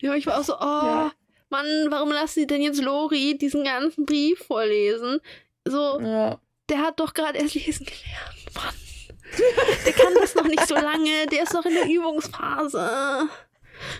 [0.00, 1.12] Ja, ich war auch so, oh, Ja.
[1.50, 5.20] Mann, warum lassen sie denn jetzt Lori diesen ganzen Brief vorlesen?
[5.66, 6.40] So, Ja.
[6.70, 8.74] der hat doch gerade erst lesen gelernt, Mann.
[9.86, 13.28] Der kann das noch nicht so lange, der ist noch in der Übungsphase.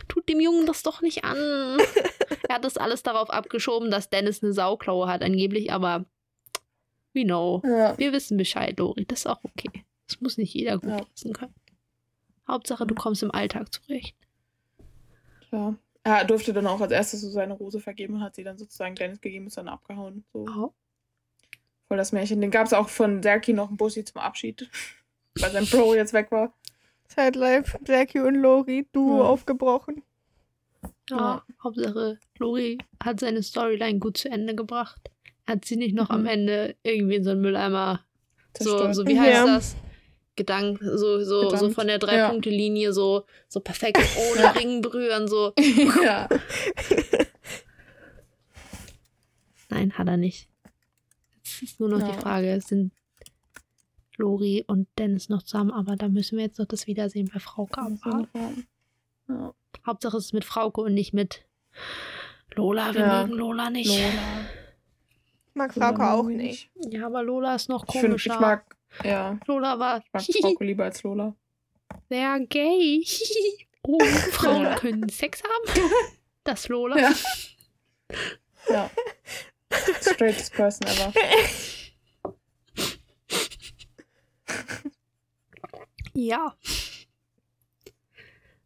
[0.09, 1.39] Tut dem Jungen das doch nicht an.
[2.49, 6.05] Er hat das alles darauf abgeschoben, dass Dennis eine Sauklaue hat, angeblich, aber
[7.15, 7.63] we know.
[7.65, 7.97] Ja.
[7.99, 9.71] Wir wissen Bescheid, Lori, das ist auch okay.
[10.07, 11.01] Das muss nicht jeder gut Ja.
[11.15, 11.55] lesen können.
[12.49, 14.17] Hauptsache, du kommst im Alltag zurecht.
[15.53, 15.75] ja.
[16.03, 18.95] Er durfte dann auch als erstes so seine Rose vergeben und hat sie dann sozusagen
[18.95, 20.25] Dennis gegeben und ist dann abgehauen.
[20.33, 20.47] So.
[20.49, 20.73] Oh.
[21.89, 22.41] Voll das Märchen.
[22.41, 24.71] Den gab es auch von Serki noch einen Bussi zum Abschied.
[25.39, 26.53] Weil sein Bro jetzt weg war.
[27.09, 29.25] Zeitlife, Blackie und Lori, Duo Ja.
[29.25, 30.03] aufgebrochen.
[31.11, 31.45] Ja, Ja.
[31.63, 35.11] Hauptsache, Lori hat seine Storyline gut zu Ende gebracht.
[35.47, 36.27] Hat sie nicht noch am Mhm.
[36.29, 38.05] Ende irgendwie in so einen Mülleimer.
[38.59, 39.47] So, so wie heißt Ja.
[39.57, 39.77] das?
[40.37, 41.75] Gedank, so, so, so Gedankt.
[41.75, 41.99] von der Ja.
[41.99, 43.99] Drei-Punkte-Linie, so, so perfekt
[44.33, 44.51] ohne Ja.
[44.53, 45.53] Ring berühren, so.
[46.05, 46.29] ja.
[49.69, 50.49] Nein, hat er nicht.
[51.45, 52.11] Jetzt ist nur noch Ja.
[52.13, 52.93] die Frage, sind
[54.21, 57.79] Lori und Dennis noch zusammen, aber da müssen wir jetzt noch das Wiedersehen bei Frauke
[57.81, 58.67] abwarten.
[59.29, 59.55] Ja.
[59.87, 61.45] Hauptsache es ist mit Frauke und nicht mit
[62.55, 62.93] Lola.
[62.95, 63.23] Wir Ja.
[63.27, 63.89] mögen Lola nicht.
[63.89, 64.47] Lola.
[65.55, 66.71] Mag Frauke auch nicht.
[66.91, 68.35] Ja, aber Lola ist noch Ich finde, komischer.
[68.35, 71.35] ich mag, ja, Lola war ich mag Frauke lieber als Lola.
[72.09, 73.05] sehr gay.
[73.83, 73.99] oh,
[74.33, 75.81] Frauen können Sex haben.
[76.43, 76.99] Das Lola.
[76.99, 77.13] Ja.
[78.71, 78.91] Ja.
[80.01, 81.13] Straightest person ever.
[86.15, 86.57] Ja.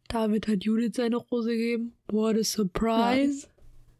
[0.07, 1.93] David hat Judith seine Rose gegeben.
[2.07, 3.47] What a surprise.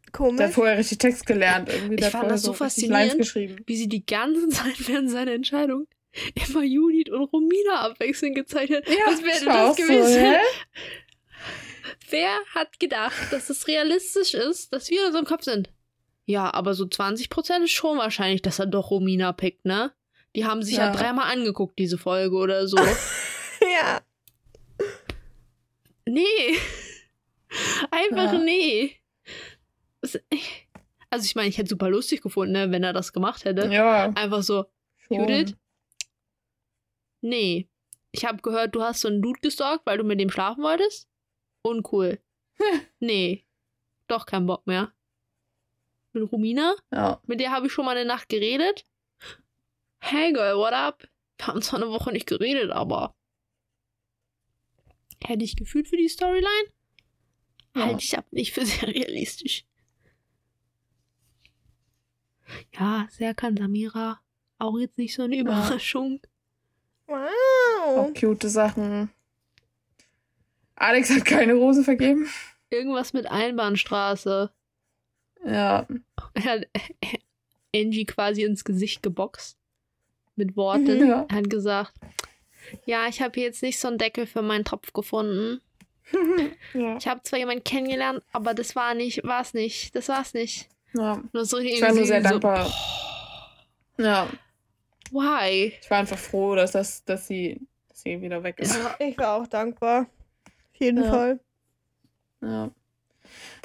[0.06, 0.40] Der Komisch.
[0.42, 1.68] hat vorher richtig Text gelernt.
[1.68, 1.96] Irgendwie.
[1.96, 2.98] Ich fand das so faszinierend.
[3.10, 3.56] Lines geschrieben.
[3.66, 5.86] Wie sie die ganze Zeit während seiner Entscheidung
[6.48, 8.86] immer Judith und Romina abwechselnd gezeigt hat.
[8.86, 10.36] Was wäre denn das so, gewesen?
[12.10, 15.70] Wer hat gedacht, dass es realistisch ist, dass wir in unserem Kopf sind?
[16.24, 19.92] Ja, aber so 20% ist schon wahrscheinlich, dass er doch Romina pickt, ne?
[20.34, 20.92] Die haben sich ja, Ja.
[20.92, 22.78] dreimal angeguckt, diese Folge oder so.
[23.76, 24.00] Ja.
[26.06, 26.58] nee.
[27.90, 28.38] Einfach Ja.
[28.38, 28.96] nee.
[31.10, 33.66] Also ich meine, ich hätte super lustig gefunden, ne, wenn er das gemacht hätte.
[33.72, 34.10] Ja.
[34.10, 34.66] Einfach so,
[34.98, 35.20] schon.
[35.20, 35.54] Judith?
[37.20, 37.68] Nee.
[38.12, 41.08] Ich habe gehört, du hast so einen Dude gestalkt, weil du mit dem schlafen wolltest?
[41.62, 42.20] Uncool.
[43.00, 43.44] nee.
[44.06, 44.92] Doch kein Bock mehr.
[46.12, 46.76] Mit Romina?
[46.92, 47.20] Ja.
[47.26, 48.84] Mit der habe ich schon mal eine Nacht geredet.
[49.98, 51.08] Hey girl, what up?
[51.38, 53.15] Wir haben zwar eine Woche nicht geredet, aber
[55.24, 56.70] hätte ich gefühlt für die Storyline?
[57.74, 57.86] Ja.
[57.86, 59.64] Halte ich aber nicht für sehr realistisch.
[62.78, 64.20] Ja, sehr kann Samira.
[64.58, 66.20] Auch jetzt nicht so eine Überraschung.
[67.06, 67.28] Wow.
[67.86, 69.10] Auch cute Sachen.
[70.74, 72.28] Alex hat keine Rose vergeben.
[72.70, 74.50] Irgendwas mit Einbahnstraße.
[75.44, 75.86] Ja.
[76.34, 76.66] Er,
[77.74, 79.58] Angie quasi ins Gesicht geboxt.
[80.34, 81.08] Mit Worten.
[81.08, 81.26] Ja.
[81.28, 81.94] Er hat gesagt,
[82.84, 85.60] ja, ich habe jetzt nicht so einen Deckel für meinen Topf gefunden.
[86.74, 86.96] ja.
[86.98, 89.94] Ich habe zwar jemanden kennengelernt, aber das war nicht, war es nicht.
[89.96, 90.68] Das war's nicht.
[90.94, 91.22] ja.
[91.32, 92.72] Nur so Ich war nur sehr so, dankbar.
[93.98, 94.28] Ja.
[95.10, 95.72] Why?
[95.80, 98.76] Ich war einfach froh, dass, das, dass, sie, dass sie wieder weg ist.
[98.76, 98.94] Ja.
[98.98, 100.02] Ich war auch dankbar.
[100.44, 101.10] Auf jeden Ja.
[101.10, 101.40] Fall.
[102.42, 102.70] Ja.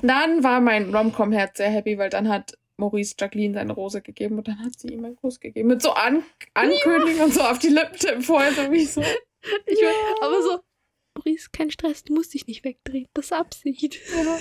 [0.02, 4.48] Dann war mein Rom-Com-Herz sehr happy, weil dann hat Maurice Jacqueline seine Rose gegeben und
[4.48, 5.68] dann hat sie ihm einen Kuss gegeben.
[5.70, 6.24] Mit so An
[6.54, 9.02] Ankündigung und so auf die Lippen vorher, so wie so.
[9.02, 10.60] Ich mein, aber so,
[11.18, 13.08] Maurice, kein Stress, du musst dich nicht wegdrehen.
[13.14, 14.00] Das ist Absicht.
[14.16, 14.38] Ja.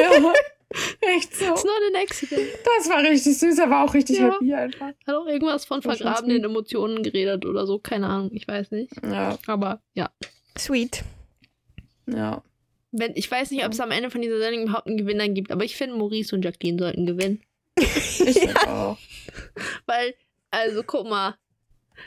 [0.00, 0.32] ja.
[1.16, 1.44] Echt so.
[1.44, 2.48] It's not an accident.
[2.78, 4.32] Das war richtig süß, er war auch richtig Ja.
[4.32, 4.88] happy einfach.
[5.06, 6.42] Hat auch irgendwas von War vergrabenen.
[6.44, 7.78] Emotionen geredet oder so.
[7.78, 8.90] Keine Ahnung, ich weiß nicht.
[9.04, 10.10] Ja, Aber ja.
[10.58, 11.04] Sweet.
[12.06, 12.42] ja.
[12.96, 15.50] Wenn, ich weiß nicht, ob es am Ende von dieser Sendung überhaupt einen Gewinner gibt,
[15.50, 17.42] aber ich finde, Maurice und Jacqueline sollten gewinnen.
[18.26, 18.98] Ich auch.
[19.86, 20.14] Weil,
[20.50, 21.36] also guck mal,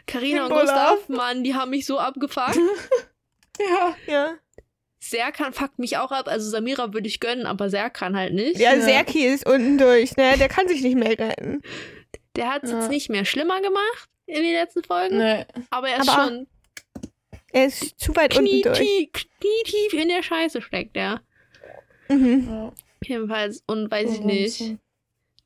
[0.06, 0.52] Carina und.
[0.54, 2.58] Gustav, Mann, die haben mich so abgefuckt.
[3.60, 3.96] Ja.
[4.06, 4.36] Ja.
[5.00, 6.28] Serkan fuckt mich auch ab.
[6.28, 8.60] Also Samira würde ich gönnen, aber Serkan halt nicht.
[8.60, 8.82] Ja, Ja.
[8.82, 10.38] Serki ist unten durch, ne?
[10.38, 11.64] Der kann sich nicht mehr retten.
[12.36, 12.80] Der hat es Ja.
[12.82, 15.46] jetzt nicht mehr schlimmer gemacht in den letzten Folgen, Nee.
[15.72, 16.48] aber er ist Aber schon
[17.52, 18.78] Er ist zu weit unten durch.
[18.78, 21.20] knietief, knietief in der Scheiße steckt, ja.
[22.10, 22.48] Mhm.
[22.48, 22.74] Ja.
[23.04, 24.78] Jedenfalls, und weiß ich So nicht.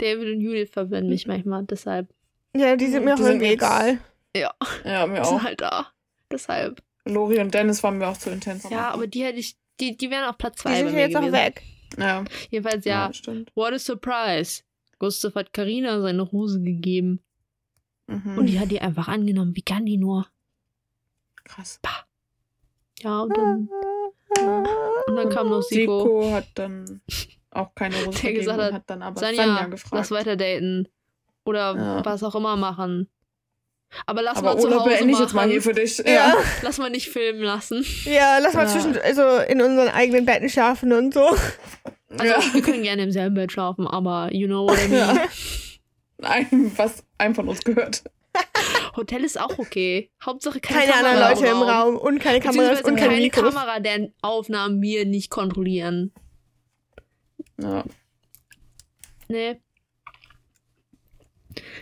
[0.01, 2.09] David und Judith verwirren mich manchmal, deshalb
[2.55, 3.99] Ja, die sind mir auch Die sind irgendwie egal.
[4.35, 4.53] Ja,
[5.07, 5.43] mir sind auch.
[5.43, 5.87] halt da.
[6.31, 6.81] Deshalb.
[7.05, 8.65] Lori und Dennis waren mir auch zu intens.
[8.65, 10.85] am Ja, aber die hätte ich, die, die wären auf Platz Die 2 bei sind
[10.93, 11.33] mir ja jetzt auch gewesen.
[11.33, 11.63] weg.
[11.97, 13.51] Ja, Jedenfalls, ja, stimmt.
[13.55, 14.61] what a surprise.
[14.99, 17.19] Gustav hat Karina seine Rose gegeben
[18.07, 18.37] Mhm.
[18.37, 19.55] und die hat die einfach angenommen.
[19.55, 20.27] Wie kann die nur?
[21.43, 21.79] Krass.
[23.01, 23.69] Ja, und dann,
[25.07, 26.01] und dann kam noch Siko.
[26.03, 27.01] Siko hat dann
[27.51, 29.93] auch keine Rose Der gesagt und hat, hat dann aber Sanja, Sanja, gefragt.
[29.93, 30.87] lass weiter daten.
[31.45, 32.05] Oder Ja.
[32.05, 33.09] was auch immer machen.
[34.05, 35.23] Aber lass aber mal zu Ola Hause beende ich machen.
[35.23, 35.97] jetzt mal hier für dich.
[35.99, 36.35] Ja.
[36.61, 37.85] Lass mal nicht filmen lassen.
[38.05, 38.69] Ja, lass mal Ja.
[38.69, 41.25] zwischen, also in unseren eigenen Betten schlafen und so.
[42.17, 42.39] Also ja.
[42.53, 44.99] wir können gerne im selben Bett schlafen, aber you know what I mean.
[44.99, 45.25] ja.
[46.23, 48.03] Ein, was einem von uns gehört.
[48.95, 50.09] Hotel ist auch okay.
[50.23, 53.53] Hauptsache keine, Keine anderen Leute im Raum und keine Kameras und keine keine Mikros.
[53.53, 56.13] Kamera, deren Aufnahmen wir nicht kontrollieren.
[57.61, 57.83] Ja.
[59.27, 59.61] Nee.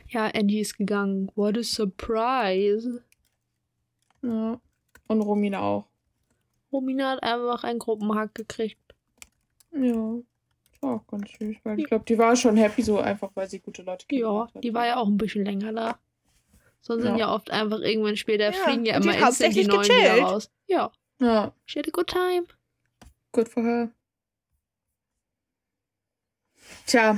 [0.07, 1.31] Ja, Angie ist gegangen.
[1.35, 3.03] What a surprise.
[4.21, 4.59] ja.
[5.07, 5.85] Und Romina auch.
[6.71, 8.79] Romina hat einfach einen Gruppenhack gekriegt.
[9.71, 10.19] Ja.
[10.81, 13.59] War auch ganz süß, weil ich glaube, die war schon happy, so einfach, weil sie
[13.59, 14.63] gute Leute Ja, kennengelernt hat.
[14.63, 15.99] die war ja auch ein bisschen länger da.
[16.81, 17.27] Sonst sind Ja.
[17.27, 20.51] ja oft einfach irgendwann später Ja, fliegen ja immer instant die neuen wieder raus.
[20.67, 22.45] Ja, Ja, she had a good time.
[23.31, 23.91] gut for her.
[26.85, 27.17] Tja,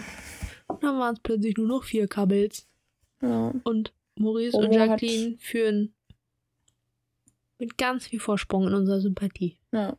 [0.68, 2.68] Und dann waren es plötzlich nur noch vier Couples.
[3.22, 3.54] ja.
[3.64, 5.94] Und Maurice Romo und hat- Jacqueline führen
[7.58, 9.58] mit ganz viel Vorsprung in unserer Sympathie.
[9.72, 9.98] ja.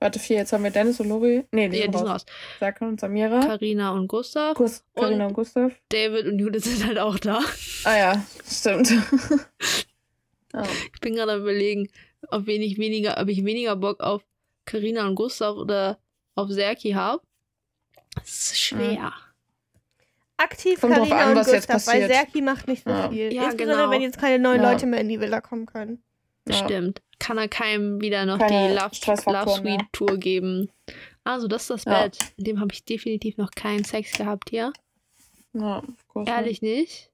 [0.00, 1.44] Warte, vier, jetzt haben wir Dennis und Lori.
[1.52, 2.22] Nee, die Ja, sind die sind raus.
[2.22, 2.26] raus.
[2.58, 3.38] Sarkan und Samira.
[3.46, 4.56] Carina und Gustav.
[4.56, 5.72] Gus, Carina und Gustav.
[5.90, 7.40] David und Judith sind halt auch da.
[7.84, 8.90] Ah ja, stimmt.
[10.52, 10.64] ja.
[10.92, 11.88] Ich bin gerade überlegen,
[12.30, 14.24] ob, wen ich weniger, ob ich weniger Bock auf
[14.64, 16.00] Carina und Gustav oder
[16.34, 17.22] auf Serki habe.
[18.14, 19.12] Das ist schwer.
[20.36, 22.12] Aktiv Kommt drauf Carina an, und was jetzt Gustav, weil passiert.
[22.20, 23.08] Serki macht nicht so Ja.
[23.10, 23.32] viel.
[23.32, 23.90] Ja, Insbesondere, genau.
[23.90, 24.72] wenn jetzt keine neuen Ja.
[24.72, 26.02] Leute mehr in die Villa kommen können.
[26.48, 26.54] Ja.
[26.56, 27.00] Stimmt.
[27.20, 29.50] Kann er keinem wieder noch Keine die Love, Love.
[29.50, 30.70] Suite Tour geben.
[31.22, 32.02] Also, das ist das Ja.
[32.02, 32.18] Bett.
[32.36, 34.72] In dem habe ich definitiv noch keinen Sex gehabt hier.
[35.52, 35.82] Ja.
[36.26, 37.10] Ehrlich nicht.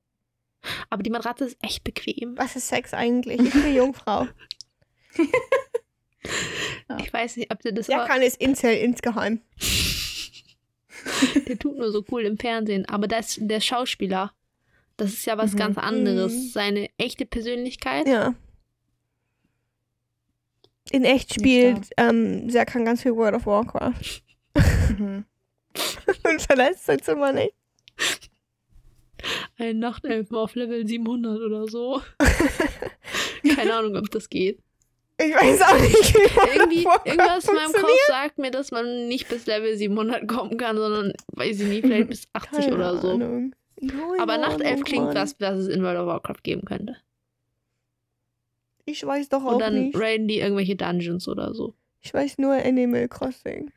[0.89, 2.39] Aber die Matratze ist echt bequem.
[2.39, 3.40] Was ist Sex eigentlich?
[3.40, 4.27] Ich bin eine Jungfrau.
[6.89, 6.97] Ja.
[7.01, 9.40] Ich weiß nicht, ob der das Ja, kann Incel insgeheim.
[11.49, 12.87] Der tut nur so cool im Fernsehen.
[12.87, 14.33] Aber das, der Schauspieler,
[14.97, 15.59] das ist ja was Mhm.
[15.59, 16.33] ganz anderes.
[16.33, 16.49] Mhm.
[16.49, 18.07] Seine echte Persönlichkeit.
[18.09, 18.35] Ja.
[20.91, 24.23] In echt spielt ähm, Serkan ganz viel World of Warcraft.
[24.99, 25.25] Mhm.
[26.25, 27.53] Und verlässt sein Zimmer nicht.
[29.59, 32.01] Ein Nachtelfen auf Level 700 oder so.
[33.55, 34.61] Keine Ahnung, ob das geht.
[35.20, 39.28] Ich weiß auch nicht, wie Irgendwie, irgendwas in meinem Kopf sagt mir, dass man nicht
[39.28, 43.11] bis Level 700 kommen kann, sondern, weiß ich nicht, vielleicht bis 80 Keine oder so.
[43.11, 43.53] Ahnung.
[43.81, 46.97] Keine Aber Nachtelf klingt was, was es in World of Warcraft geben könnte.
[48.85, 49.99] Ich weiß doch Und auch dann nicht.
[49.99, 51.74] raiden die irgendwelche Dungeons oder so.
[52.01, 53.73] Ich weiß nur Animal Crossing.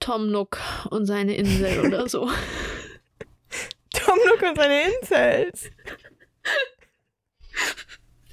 [0.00, 0.58] Tom Nook
[0.90, 2.24] und seine Insel oder so.
[3.94, 5.70] Tom Nook und seine Incels.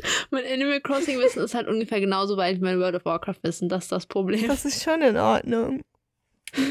[0.32, 3.70] Mein Animal Crossing Wissen ist halt ungefähr genauso weit wie mein World of Warcraft Wissen.
[3.70, 4.48] Das ist das Problem.
[4.48, 5.82] Das ist schon in Ordnung.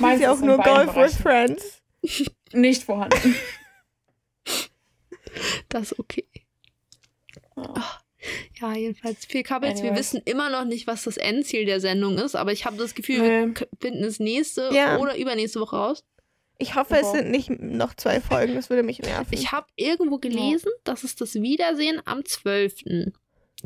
[0.00, 1.82] Meins ist ja auch nur Golf with Friends.
[2.52, 3.34] Nicht vorhanden.
[5.68, 6.26] Das ist okay.
[7.56, 7.74] Oh.
[8.60, 9.82] Ja, jedenfalls vier Couples.
[9.82, 12.94] Wir wissen immer noch nicht, was das Endziel der Sendung ist, aber ich habe das
[12.94, 13.28] Gefühl, nee.
[13.28, 14.98] wir finden es nächste ja.
[14.98, 16.04] oder übernächste Woche raus.
[16.58, 19.28] Ich hoffe, es sind nicht noch zwei Folgen, das würde mich nerven.
[19.32, 20.80] Ich habe irgendwo gelesen, ja.
[20.84, 22.84] dass es das Wiedersehen am 12.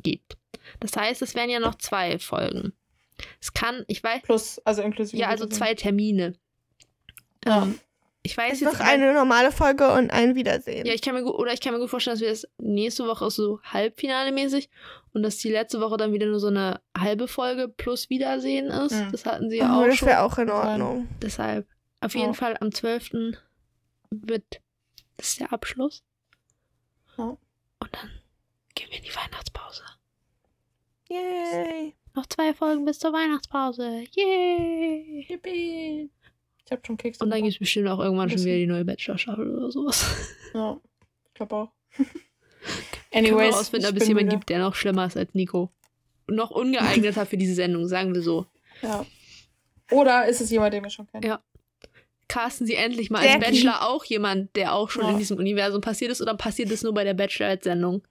[0.02, 0.36] gibt.
[0.80, 2.72] Das heißt, es wären ja noch zwei Folgen.
[3.40, 4.22] Es kann, ich weiß.
[4.22, 5.20] Plus, also inklusive.
[5.20, 6.34] Ja, also zwei Termine.
[7.44, 7.62] Ja.
[7.62, 7.80] Ähm,
[8.22, 8.72] ich weiß jetzt.
[8.72, 10.86] Noch eine normale Folge und ein Wiedersehen.
[10.86, 13.06] Ja, ich kann mir gut, oder ich kann mir gut vorstellen, dass wir das nächste
[13.06, 14.68] Woche so Halbfinale-mäßig
[15.14, 18.92] und dass die letzte Woche dann wieder nur so eine halbe Folge plus Wiedersehen ist.
[18.92, 19.12] Mhm.
[19.12, 19.86] Das hatten sie ja auch.
[19.86, 20.08] Das schon.
[20.08, 21.08] wäre auch in Ordnung.
[21.22, 21.66] Deshalb.
[22.00, 23.36] Auf jeden Fall am 12.
[24.10, 24.60] wird
[25.18, 26.02] das ist der Abschluss.
[27.18, 27.36] Ja.
[27.80, 28.10] Und dann
[28.78, 29.82] gehen wir in die Weihnachtspause.
[31.08, 31.94] Yay!
[32.14, 34.04] Noch zwei Folgen bis zur Weihnachtspause.
[34.12, 35.26] Yay!
[35.28, 36.10] Yippie!
[36.64, 37.20] Ich hab schon Keks.
[37.20, 40.04] Und dann gibt es bestimmt auch irgendwann schon wieder die neue Bachelor-Staffel oder sowas.
[40.54, 40.80] Ja,
[41.26, 41.72] ich glaube auch.
[43.12, 43.50] Anyways.
[43.50, 45.70] Ich rausfinden, ob es jemanden gibt, der noch schlimmer ist als Nico.
[46.26, 48.46] Noch ungeeigneter für diese Sendung, sagen wir so.
[48.80, 49.04] Ja.
[49.90, 51.22] Oder ist es jemand, den wir schon kennen?
[51.22, 51.42] Ja.
[52.28, 55.10] Casten sie endlich mal als Bachelor auch jemand, der auch schon ja.
[55.10, 58.02] in diesem Universum passiert ist, oder passiert es nur bei der Bachelor-Sendung?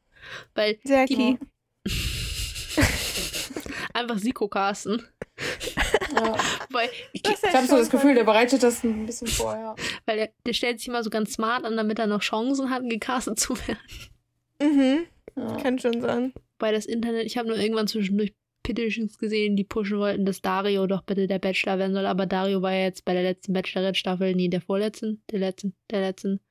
[0.56, 1.38] Weil Jackie.
[1.86, 1.92] die
[3.94, 5.04] einfach Siko casten.
[6.14, 6.36] Ja.
[6.72, 9.76] Weil, ich, ich habe so das Gefühl, der bereitet das ein bisschen vor, ja.
[10.06, 12.84] Weil der, der stellt sich immer so ganz smart an, damit er noch Chancen hat,
[12.90, 13.80] gecastet zu werden.
[14.62, 15.06] Mhm.
[15.36, 15.58] Ja.
[15.58, 16.34] Kann schon sein.
[16.60, 18.34] Weil das Internet, ich habe nur irgendwann zwischendurch
[18.64, 22.06] Petitions gesehen, die pushen wollten, dass Dario doch bitte der Bachelor werden soll.
[22.06, 26.02] Aber Dario war ja jetzt bei der letzten Bachelorette-Staffel, nie der vorletzten, der letzten, der
[26.02, 26.42] letzten.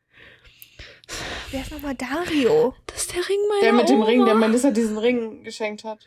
[1.51, 2.75] Wer ist nochmal Dario?
[2.87, 6.01] Das ist der Ring meiner Der mit dem Ring, der Melissa diesen Ring geschenkt hat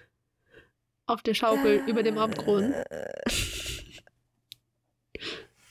[1.10, 2.76] auf der Schaukel über dem Abgrund.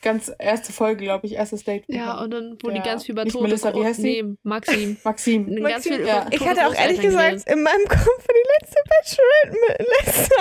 [0.08, 1.84] Ganz erste Folge, glaube ich, erstes Date.
[1.86, 4.22] Ja, und dann wurden die ganz viel über Nicht Melissa, wie heißt sie?
[4.22, 4.96] Nee, Maxim.
[5.04, 5.42] Maxim.
[5.42, 5.62] Maxim.
[5.64, 6.26] Ganz viel ja.
[6.30, 10.34] Ich hatte auch ehrlich gesagt in meinem Kopf für die letzte Bachelorette mit Melissa.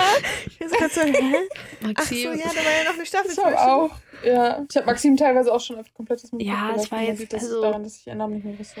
[0.88, 1.34] Ich so, hä?
[1.82, 1.94] Maxim.
[1.96, 3.30] Ach so, ja, da war ja noch eine Staffel.
[3.30, 3.90] Ich habe auch.
[4.24, 7.42] Ja, ich habe Maxim teilweise auch schon auf komplettes Mitglied Ja, es war jetzt das
[7.42, 8.80] also, daran, dass ich ihren Namen nicht mehr wusste.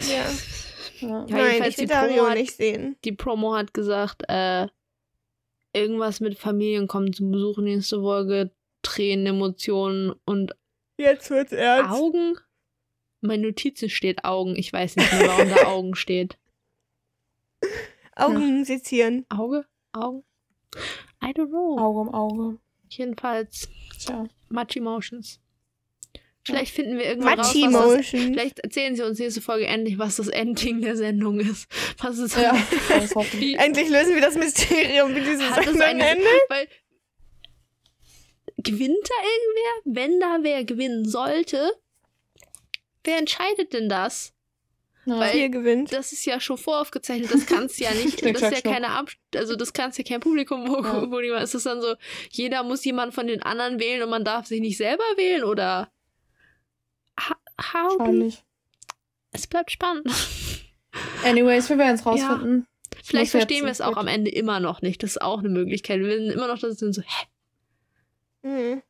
[0.00, 1.08] Ja.
[1.08, 1.26] ja.
[1.26, 2.96] Nein, ich will Dario nicht sehen.
[3.06, 4.66] Die Promo hat gesagt, äh,
[5.72, 8.50] irgendwas mit Familien kommen zum Besuch nächste Folge,
[8.82, 10.52] Tränen, Emotionen und
[10.96, 11.90] Jetzt wird's ernst.
[11.92, 12.36] Augen?
[13.20, 14.56] Mein Notizen steht Augen.
[14.56, 16.38] Ich weiß nicht mehr, warum da Augen steht.
[18.14, 18.64] Augen hm.
[18.64, 19.26] sezieren.
[19.28, 19.64] Auge?
[19.92, 20.24] Augen?
[21.22, 21.78] I don't know.
[21.78, 22.58] Auge um Auge.
[22.88, 23.68] Jedenfalls.
[23.98, 24.26] Tja.
[24.48, 25.40] Much Emotions.
[26.44, 30.16] Vielleicht finden wir irgendwann raus, was das, Vielleicht erzählen sie uns nächste Folge endlich, was
[30.16, 31.68] das Ending der Sendung ist.
[31.98, 32.50] Was ist ja,
[33.58, 36.26] Endlich lösen wir das Mysterium, wie diese Sendung endet.
[36.48, 36.66] Weil
[38.62, 40.02] gewinnt da irgendwer?
[40.02, 41.72] Wenn da wer gewinnen sollte,
[43.04, 44.32] wer entscheidet denn das?
[45.04, 45.18] Ja.
[45.18, 45.92] Weil Hier gewinnt.
[45.92, 49.56] Das ist ja schon voraufgezeichnet, das kannst ja nicht, das ist ja keine Ab also
[49.56, 51.10] das kannst ja kein Publikum, wo, ja.
[51.10, 51.94] wo niemand ist das dann so,
[52.30, 55.90] jeder muss jemand von den anderen wählen und man darf sich nicht selber wählen oder
[57.60, 58.44] how Wahrscheinlich.
[59.32, 60.06] Es bleibt spannend.
[61.24, 62.66] Anyways, wir werden es rausfinden.
[62.94, 62.98] Ja.
[63.02, 65.02] Vielleicht verstehen wir es auch am Ende immer noch nicht.
[65.02, 66.00] Das ist auch eine Möglichkeit.
[66.00, 67.26] Wir wissen immer noch, dass es sind so, hä?
[68.42, 68.82] Mhm.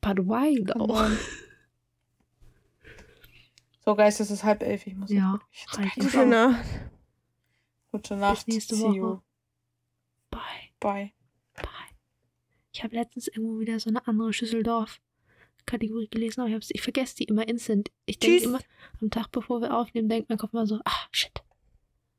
[0.00, 1.10] But why though?
[3.84, 4.86] So, Geist, es ist halb elf.
[4.86, 5.38] Ich muss ja,
[5.96, 6.64] Gute Nacht.
[7.92, 8.46] Gute Nacht.
[8.46, 9.20] Bis nächste Woche.
[10.30, 10.40] Bye.
[10.80, 11.12] Bye.
[11.54, 11.66] Bye.
[12.72, 15.02] Ich habe letztens irgendwo wieder so eine andere Schüsseldorf
[15.66, 17.90] Kategorie gelesen, aber ich, ich vergesse die immer instant.
[18.06, 18.60] Ich denke immer,
[19.00, 21.42] am Tag bevor wir aufnehmen, denkt mein Kopf immer so, ah, shit.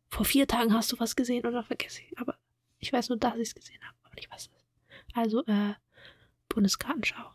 [0.09, 2.17] Vor vier Tagen hast du was gesehen oder vergesse ich.
[2.19, 2.37] Aber
[2.79, 4.65] ich weiß nur, dass ich es gesehen habe, aber nicht was es ist.
[5.13, 5.73] Also, äh,
[6.55, 7.31] Bundesgartenschau.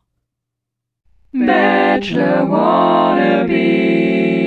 [1.33, 4.40] Bachelor Wannabe.